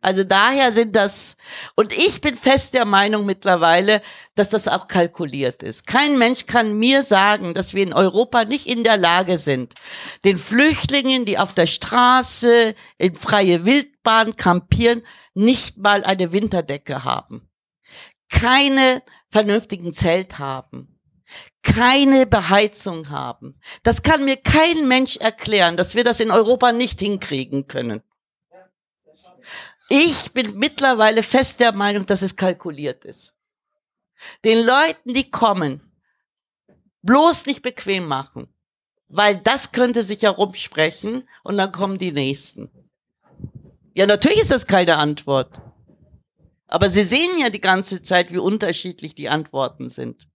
[0.00, 1.36] Also daher sind das,
[1.74, 4.00] und ich bin fest der Meinung mittlerweile,
[4.36, 5.88] dass das auch kalkuliert ist.
[5.88, 9.74] Kein Mensch kann mir sagen, dass wir in Europa nicht in der Lage sind,
[10.24, 15.02] den Flüchtlingen, die auf der Straße in freie Wildbahn kampieren,
[15.34, 17.50] nicht mal eine Winterdecke haben,
[18.30, 21.00] keine vernünftigen Zelt haben,
[21.78, 23.60] keine Beheizung haben.
[23.84, 28.02] Das kann mir kein Mensch erklären, dass wir das in Europa nicht hinkriegen können.
[29.88, 33.32] Ich bin mittlerweile fest der Meinung, dass es kalkuliert ist.
[34.44, 35.80] Den Leuten, die kommen,
[37.02, 38.52] bloß nicht bequem machen,
[39.06, 42.70] weil das könnte sich herumsprechen und dann kommen die Nächsten.
[43.94, 45.60] Ja, natürlich ist das keine Antwort.
[46.66, 50.28] Aber Sie sehen ja die ganze Zeit, wie unterschiedlich die Antworten sind.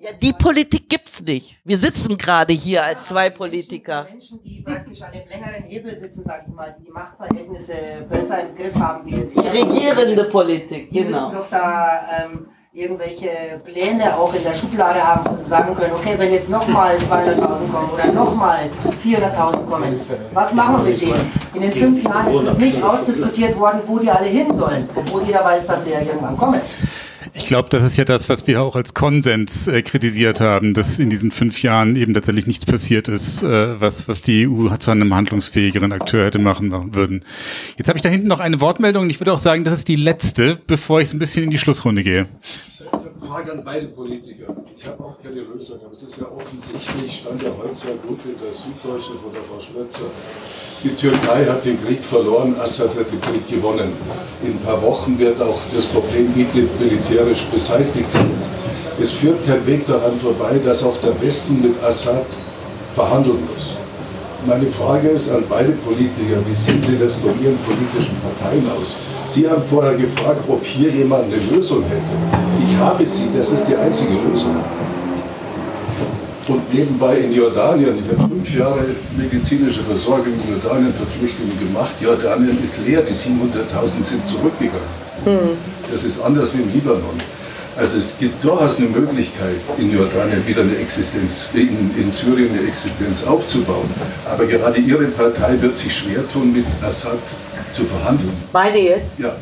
[0.00, 1.56] Ja, die Politik gibt's nicht.
[1.64, 4.06] Wir sitzen gerade hier als zwei Politiker.
[4.10, 7.74] Menschen, die praktisch an dem längeren Hebel sitzen, sag ich mal, die die Machtverhältnisse
[8.08, 9.52] besser im Griff haben, wie jetzt Die hier.
[9.52, 11.40] regierende Politik, Die müssen genau.
[11.40, 16.14] doch da ähm, irgendwelche Pläne auch in der Schublade haben, wo sie sagen können, okay,
[16.16, 17.38] wenn jetzt nochmal 200.000
[17.72, 18.70] kommen oder nochmal
[19.04, 20.00] 400.000 kommen,
[20.32, 21.32] was machen wir mit denen?
[21.54, 25.24] In den fünf Jahren ist es nicht ausdiskutiert worden, wo die alle hin sollen, obwohl
[25.24, 26.60] jeder weiß, dass sie ja irgendwann kommen.
[27.32, 30.98] Ich glaube, das ist ja das, was wir auch als Konsens äh, kritisiert haben, dass
[30.98, 34.90] in diesen fünf Jahren eben tatsächlich nichts passiert ist, äh, was, was die EU zu
[34.90, 37.24] einem handlungsfähigeren Akteur hätte machen, würden.
[37.76, 39.88] Jetzt habe ich da hinten noch eine Wortmeldung und ich würde auch sagen, das ist
[39.88, 42.28] die letzte, bevor ich ein bisschen in die Schlussrunde gehe.
[43.30, 44.56] Frage an beide Politiker.
[44.76, 48.18] Ich habe auch keine Lösung, aber es ist ja offensichtlich, stand ja heute sehr gut
[48.24, 50.10] in der Süddeutschen von der Frau Schwetzer.
[50.82, 53.92] Die Türkei hat den Krieg verloren, Assad hat den Krieg gewonnen.
[54.42, 58.30] In ein paar Wochen wird auch das Problem Idlib militärisch beseitigt sein.
[59.00, 62.26] Es führt kein Weg daran vorbei, dass auch der Westen mit Assad
[62.96, 63.74] verhandeln muss.
[64.44, 68.96] Meine Frage ist an beide Politiker, wie sehen Sie das von Ihren politischen Parteien aus?
[69.32, 72.16] Sie haben vorher gefragt, ob hier jemand eine Lösung hätte.
[72.66, 74.56] Ich habe sie, das ist die einzige Lösung.
[76.48, 78.86] Und nebenbei in Jordanien, ich habe fünf Jahre
[79.16, 81.92] medizinische Versorgung in Jordanien für Flüchtlinge gemacht.
[82.00, 85.54] Jordanien ist leer, die 700.000 sind zurückgegangen.
[85.92, 87.14] Das ist anders wie im Libanon.
[87.76, 92.66] Also es gibt durchaus eine Möglichkeit, in Jordanien wieder eine Existenz, in, in Syrien eine
[92.66, 93.88] Existenz aufzubauen.
[94.28, 97.20] Aber gerade Ihre Partei wird sich schwer tun, mit Assad
[97.72, 98.32] zu verhandeln.
[98.52, 99.18] Meine jetzt?
[99.18, 99.36] Ja.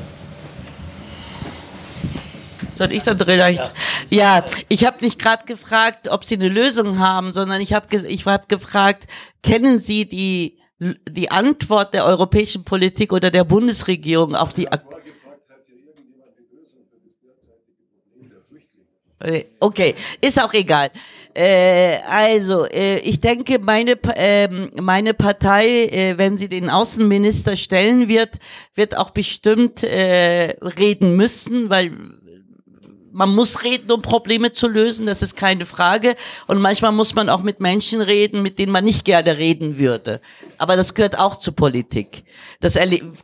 [2.74, 3.74] Soll ich dann vielleicht?
[4.08, 8.24] Ja, ich habe nicht gerade gefragt, ob Sie eine Lösung haben, sondern ich habe ich
[8.26, 9.08] hab gefragt,
[9.42, 14.84] kennen Sie die die Antwort der europäischen Politik oder der Bundesregierung auf die Ak
[19.60, 20.90] Okay, ist auch egal.
[21.34, 28.08] Äh, also, äh, ich denke, meine, ähm, meine Partei, äh, wenn sie den Außenminister stellen
[28.08, 28.38] wird,
[28.74, 31.92] wird auch bestimmt äh, reden müssen, weil
[33.18, 36.14] man muss reden, um Probleme zu lösen, das ist keine Frage.
[36.46, 40.20] Und manchmal muss man auch mit Menschen reden, mit denen man nicht gerne reden würde.
[40.56, 42.22] Aber das gehört auch zur Politik.
[42.60, 42.78] Das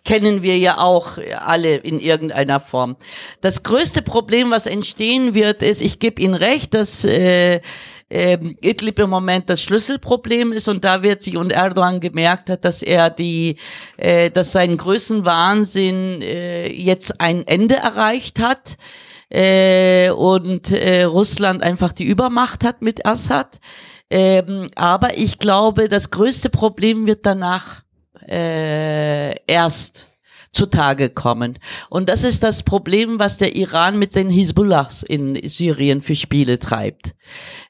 [0.05, 2.97] kennen wir ja auch alle in irgendeiner Form.
[3.41, 7.61] Das größte Problem, was entstehen wird, ist, ich gebe Ihnen recht, dass äh,
[8.11, 12.65] ähm, Idlib im Moment das Schlüsselproblem ist und da wird sich und Erdogan gemerkt hat,
[12.65, 13.59] dass er die,
[13.97, 18.77] äh, dass sein Größenwahnsinn äh, jetzt ein Ende erreicht hat
[19.35, 23.59] äh, und äh, Russland einfach die Übermacht hat mit Assad.
[24.09, 27.83] Ähm, aber ich glaube, das größte Problem wird danach
[28.29, 30.11] äh, erst
[30.53, 31.59] zutage kommen.
[31.91, 36.61] Und das ist das Problem, was der Iran mit den Hisbollahs in Syrien für Spiele
[36.61, 37.17] treibt.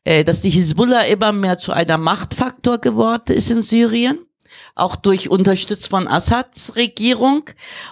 [0.05, 4.27] Äh, dass die Hisbollah immer mehr zu einer Machtfaktor geworden ist in Syrien
[4.75, 7.45] auch durch unterstützt von Assads Regierung.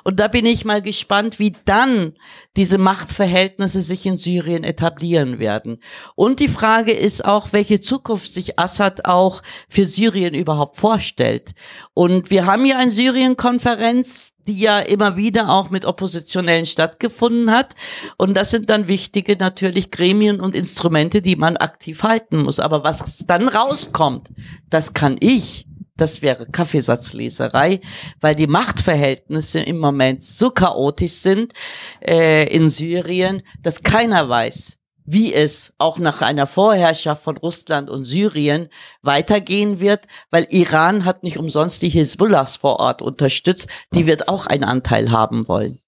[0.02, 2.14] Und da bin ich mal gespannt, wie dann
[2.56, 5.78] diese Machtverhältnisse sich in Syrien etablieren werden.
[6.16, 11.52] Und die Frage ist auch, welche Zukunft sich Assad auch für Syrien überhaupt vorstellt.
[11.94, 17.74] Und wir haben ja eine Syrien-Konferenz, die ja immer wieder auch mit Oppositionellen stattgefunden hat.
[18.16, 22.58] Und das sind dann wichtige natürlich Gremien und Instrumente, die man aktiv halten muss.
[22.58, 24.30] Aber was dann rauskommt,
[24.68, 25.66] das kann ich
[26.02, 27.80] das wäre Kaffeesatzleserei,
[28.20, 31.52] weil die Machtverhältnisse im Moment so chaotisch sind
[32.00, 38.02] äh, in Syrien, dass keiner weiß, wie es auch nach einer Vorherrschaft von Russland und
[38.02, 38.68] Syrien
[39.02, 44.46] weitergehen wird, weil Iran hat nicht umsonst die Hisbollahs vor Ort unterstützt, die wird auch
[44.46, 45.78] einen Anteil haben wollen.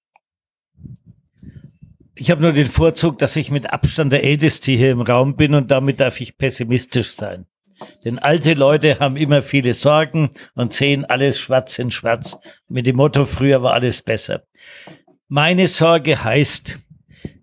[2.15, 5.55] Ich habe nur den Vorzug, dass ich mit Abstand der Älteste hier im Raum bin
[5.55, 7.47] und damit darf ich pessimistisch sein.
[8.05, 12.39] Denn alte Leute haben immer viele Sorgen und sehen alles schwarz in schwarz.
[12.69, 14.44] Mit dem Motto, früher war alles besser.
[15.28, 16.78] Meine Sorge heißt,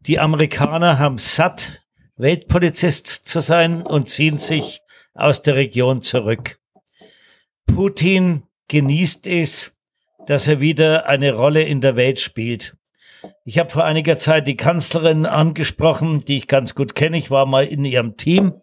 [0.02, 1.82] die Amerikaner haben satt,
[2.18, 4.82] Weltpolizist zu sein und ziehen sich
[5.14, 6.60] aus der Region zurück.
[7.66, 9.78] Putin genießt es,
[10.28, 12.78] dass er wieder eine Rolle in der Welt spielt.
[13.46, 17.18] Ich habe vor einiger Zeit die Kanzlerin angesprochen, die ich ganz gut kenne.
[17.18, 18.54] Ich war mal in ihrem Team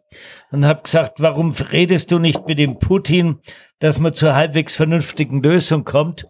[0.51, 3.41] und habe gesagt, warum redest du nicht mit dem Putin,
[3.79, 6.29] dass man zur halbwegs vernünftigen Lösung kommt?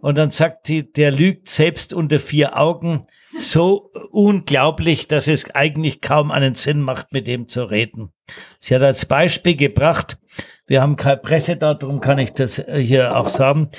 [0.00, 3.06] Und dann sagt sie, der lügt selbst unter vier Augen
[3.38, 8.12] so unglaublich, dass es eigentlich kaum einen Sinn macht, mit dem zu reden.
[8.60, 10.18] Sie hat als Beispiel gebracht,
[10.66, 13.70] wir haben keine Presse da, darum kann ich das hier auch sagen,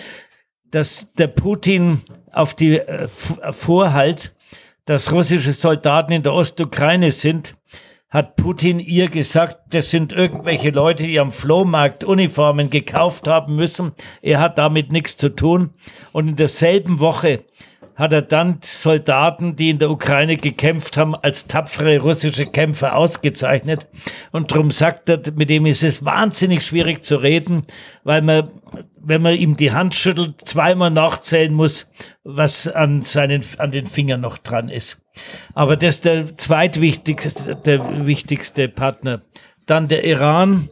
[0.72, 2.02] dass der Putin
[2.38, 4.35] auf die äh, Vorhalt,
[4.85, 7.55] dass russische Soldaten in der Ostukraine sind,
[8.09, 13.91] hat Putin ihr gesagt, das sind irgendwelche Leute, die am Flohmarkt Uniformen gekauft haben müssen.
[14.22, 15.72] Er hat damit nichts zu tun.
[16.14, 17.43] Und in derselben Woche
[17.97, 23.88] hat er dann Soldaten, die in der Ukraine gekämpft haben, als tapfere russische Kämpfer ausgezeichnet.
[24.31, 27.64] Und darum sagt er, mit dem ist es wahnsinnig schwierig zu reden,
[28.03, 28.49] weil man,
[29.02, 31.91] wenn man ihm die Hand schüttelt, zweimal nachzählen muss,
[32.24, 35.02] was an seinen, an den Fingern noch dran ist.
[35.53, 39.22] Aber das ist der zweitwichtigste, der wichtigste Partner.
[39.65, 40.69] Dann der Iran.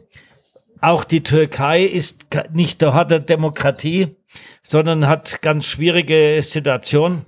[0.80, 4.16] Auch die Türkei ist nicht der hat Demokratie
[4.62, 7.24] sondern hat ganz schwierige Situation.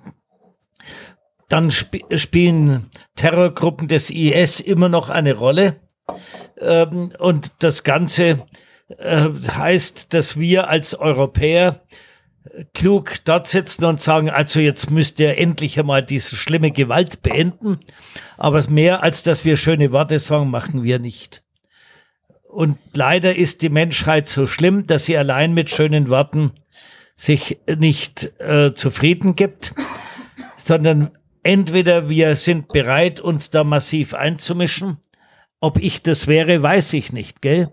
[1.48, 5.80] Dann sp spielen Terrorgruppen des IS immer noch eine Rolle.
[6.60, 8.46] Ähm, und das Ganze
[8.96, 11.80] äh, heißt, dass wir als Europäer
[12.74, 17.78] klug dort sitzen und sagen, also jetzt müsst ihr endlich einmal diese schlimme Gewalt beenden.
[18.36, 21.42] Aber mehr als dass wir schöne Worte sagen, machen wir nicht.
[22.48, 26.52] Und leider ist die Menschheit so schlimm, dass sie allein mit schönen Worten
[27.14, 29.74] sich nicht äh, zufrieden gibt,
[30.56, 31.10] sondern
[31.42, 34.98] entweder wir sind bereit, uns da massiv einzumischen.
[35.60, 37.72] Ob ich das wäre, weiß ich nicht, gell?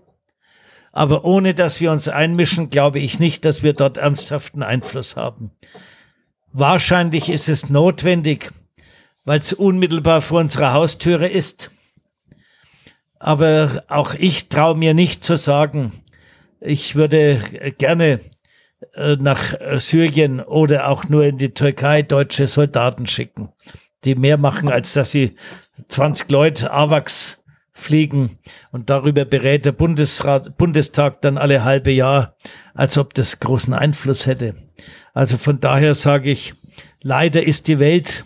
[0.96, 5.50] Aber ohne dass wir uns einmischen, glaube ich nicht, dass wir dort ernsthaften Einfluss haben.
[6.54, 8.50] Wahrscheinlich ist es notwendig,
[9.26, 11.70] weil es unmittelbar vor unserer Haustüre ist.
[13.18, 15.92] Aber auch ich traue mir nicht zu sagen,
[16.60, 17.42] ich würde
[17.76, 18.20] gerne
[18.94, 23.50] äh, nach äh, Syrien oder auch nur in die Türkei deutsche Soldaten schicken,
[24.04, 25.34] die mehr machen, als dass sie
[25.88, 27.35] 20 Leute AWACS
[27.76, 28.38] fliegen
[28.72, 32.34] und darüber berät der Bundesrat, Bundestag dann alle halbe Jahr,
[32.74, 34.54] als ob das großen Einfluss hätte.
[35.12, 36.54] Also von daher sage ich,
[37.02, 38.24] leider ist die Welt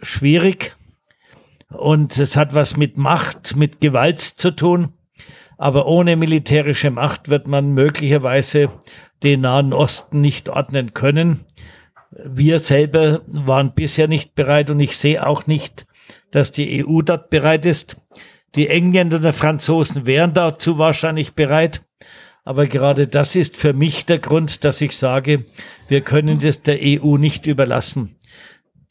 [0.00, 0.76] schwierig
[1.68, 4.94] und es hat was mit Macht, mit Gewalt zu tun.
[5.58, 8.70] Aber ohne militärische Macht wird man möglicherweise
[9.22, 11.44] den Nahen Osten nicht ordnen können.
[12.10, 15.86] Wir selber waren bisher nicht bereit und ich sehe auch nicht,
[16.30, 17.96] dass die EU dort bereit ist.
[18.54, 21.82] Die Engländer und Franzosen wären dazu wahrscheinlich bereit.
[22.44, 25.44] Aber gerade das ist für mich der Grund, dass ich sage,
[25.86, 28.16] wir können das der EU nicht überlassen.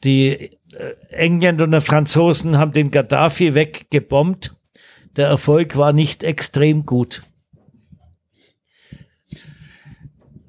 [0.04, 4.54] Die äh, Engländer und Franzosen haben den Gaddafi weggebombt.
[5.16, 7.22] Der Erfolg war nicht extrem gut.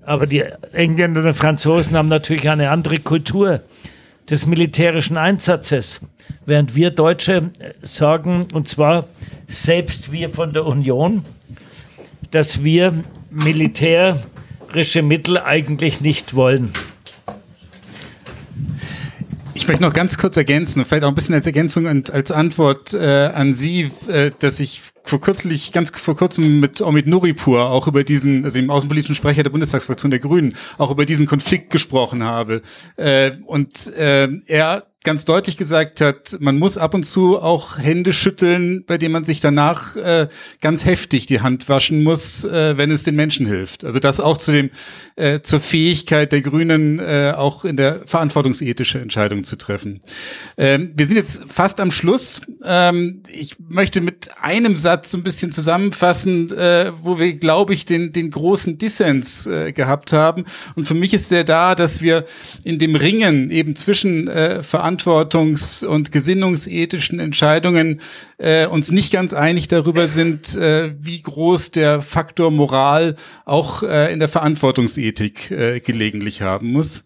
[0.02, 0.42] Aber die
[0.74, 3.64] Engländer und Franzosen haben natürlich eine andere Kultur
[4.30, 6.02] des militärischen Einsatzes.
[6.46, 7.52] Während wir Deutsche
[7.82, 9.08] sagen, und zwar
[9.48, 11.26] selbst wir von der Union,
[12.32, 16.72] dass wir militärische Mittel eigentlich nicht wollen.
[19.54, 22.94] Ich möchte noch ganz kurz ergänzen, vielleicht auch ein bisschen als Ergänzung und als Antwort
[22.94, 27.88] äh, an Sie, äh, dass ich vor kürzlich, ganz vor kurzem mit Omid Nuripur auch
[27.88, 32.24] über diesen, also dem außenpolitischen Sprecher der Bundestagsfraktion der Grünen, auch über diesen Konflikt gesprochen
[32.24, 32.62] habe.
[32.96, 38.14] Äh, und äh, er ganz deutlich gesagt hat, man muss ab und zu auch Hände
[38.14, 40.28] schütteln, bei denen man sich danach äh,
[40.62, 43.84] ganz heftig die Hand waschen muss, äh, wenn es den Menschen hilft.
[43.84, 44.70] Also das auch zu dem
[45.16, 50.02] äh, zur Fähigkeit der Grünen, äh, auch in der verantwortungsethische Entscheidung zu treffen.
[50.58, 52.42] Ähm, wir sind jetzt fast am Schluss.
[52.64, 58.12] Ähm, ich möchte mit einem Satz ein bisschen zusammenfassen, äh, wo wir, glaube ich, den
[58.12, 60.46] den großen Dissens äh, gehabt haben.
[60.76, 62.26] Und für mich ist der da, dass wir
[62.64, 64.62] in dem Ringen eben zwischen äh,
[65.00, 68.02] verantwortungs- und gesinnungsethischen Entscheidungen
[68.38, 73.16] äh, uns nicht ganz einig darüber sind, äh, wie groß der Faktor Moral
[73.46, 77.04] auch äh, in der Verantwortungsethik äh, gelegentlich haben muss.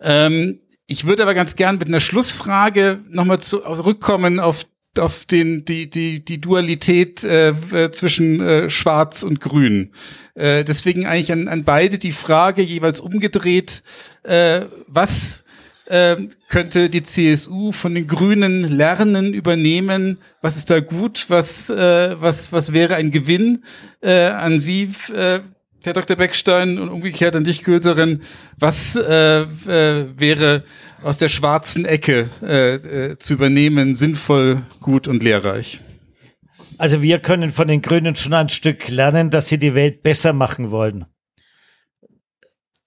[0.00, 4.66] Ähm, ich würde aber ganz gern mit einer Schlussfrage nochmal zurückkommen auf
[4.96, 7.52] auf den die die die Dualität äh,
[7.90, 9.90] zwischen äh, Schwarz und Grün.
[10.34, 13.82] Äh, deswegen eigentlich an, an beide die Frage jeweils umgedreht:
[14.22, 15.43] äh, Was
[15.86, 16.16] äh,
[16.48, 20.18] könnte die CSU von den Grünen lernen, übernehmen?
[20.42, 21.26] Was ist da gut?
[21.28, 23.64] Was äh, was was wäre ein Gewinn
[24.00, 24.90] äh, an Sie?
[25.14, 25.40] Äh,
[25.84, 26.16] Herr Dr.
[26.16, 28.22] Beckstein und umgekehrt an dich, Gülserin,
[28.58, 30.64] was äh, äh, wäre
[31.02, 35.82] aus der schwarzen Ecke äh, äh, zu übernehmen, sinnvoll, gut und lehrreich?
[36.78, 40.32] Also wir können von den Grünen schon ein Stück lernen, dass sie die Welt besser
[40.32, 41.04] machen wollen.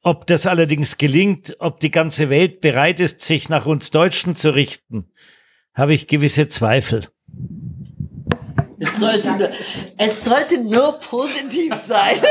[0.07, 4.55] Ob das allerdings gelingt, ob die ganze Welt bereit ist, sich nach uns Deutschen zu
[4.55, 5.11] richten,
[5.73, 7.09] habe ich gewisse Zweifel.
[8.79, 9.49] Es sollte nur,
[9.97, 12.21] es sollte nur positiv sein.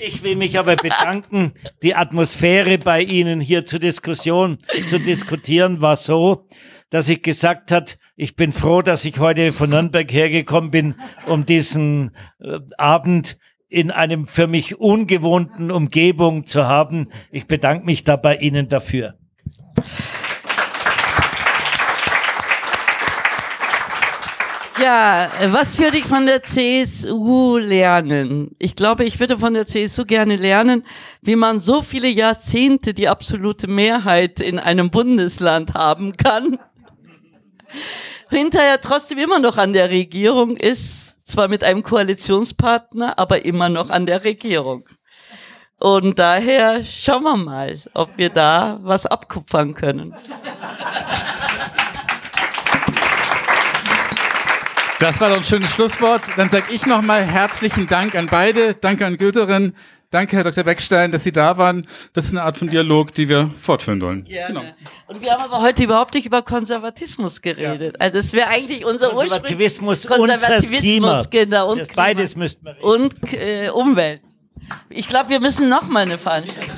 [0.00, 1.52] Ich will mich aber bedanken.
[1.82, 4.56] Die Atmosphäre bei Ihnen hier zur Diskussion,
[4.86, 6.46] zu diskutieren war so,
[6.88, 10.94] dass ich gesagt hat, ich bin froh, dass ich heute von Nürnberg hergekommen bin,
[11.26, 13.36] um diesen äh, Abend
[13.68, 17.08] in einem für mich ungewohnten Umgebung zu haben.
[17.30, 19.14] Ich bedanke mich da bei Ihnen dafür.
[24.80, 28.54] Ja, was würde ich von der CSU lernen?
[28.60, 30.84] Ich glaube, ich würde von der CSU gerne lernen,
[31.20, 36.60] wie man so viele Jahrzehnte die absolute Mehrheit in einem Bundesland haben kann.
[38.30, 43.90] Hinterher trotzdem immer noch an der Regierung ist, zwar mit einem Koalitionspartner, aber immer noch
[43.90, 44.84] an der Regierung.
[45.78, 50.14] Und daher schauen wir mal, ob wir da was abkupfern können.
[54.98, 56.22] Das war doch ein schönes Schlusswort.
[56.36, 58.74] Dann sage ich nochmal herzlichen Dank an beide.
[58.74, 59.74] Danke an Gülterin.
[60.10, 60.64] Danke, Herr Dr.
[60.64, 61.82] Beckstein, dass Sie da waren.
[62.14, 64.24] Das ist eine Art von Dialog, die wir fortführen wollen.
[64.24, 64.54] Gerne.
[64.54, 64.74] Genau.
[65.06, 67.94] Und wir haben aber heute überhaupt nicht über Konservatismus geredet.
[67.94, 68.00] Ja.
[68.00, 72.84] Also es wäre eigentlich unser Konservativismus, Konservativismus und genau und das beides müssten wir reden.
[72.84, 74.22] und äh, Umwelt.
[74.88, 76.74] Ich glaube, wir müssen noch mal eine Veranstaltung.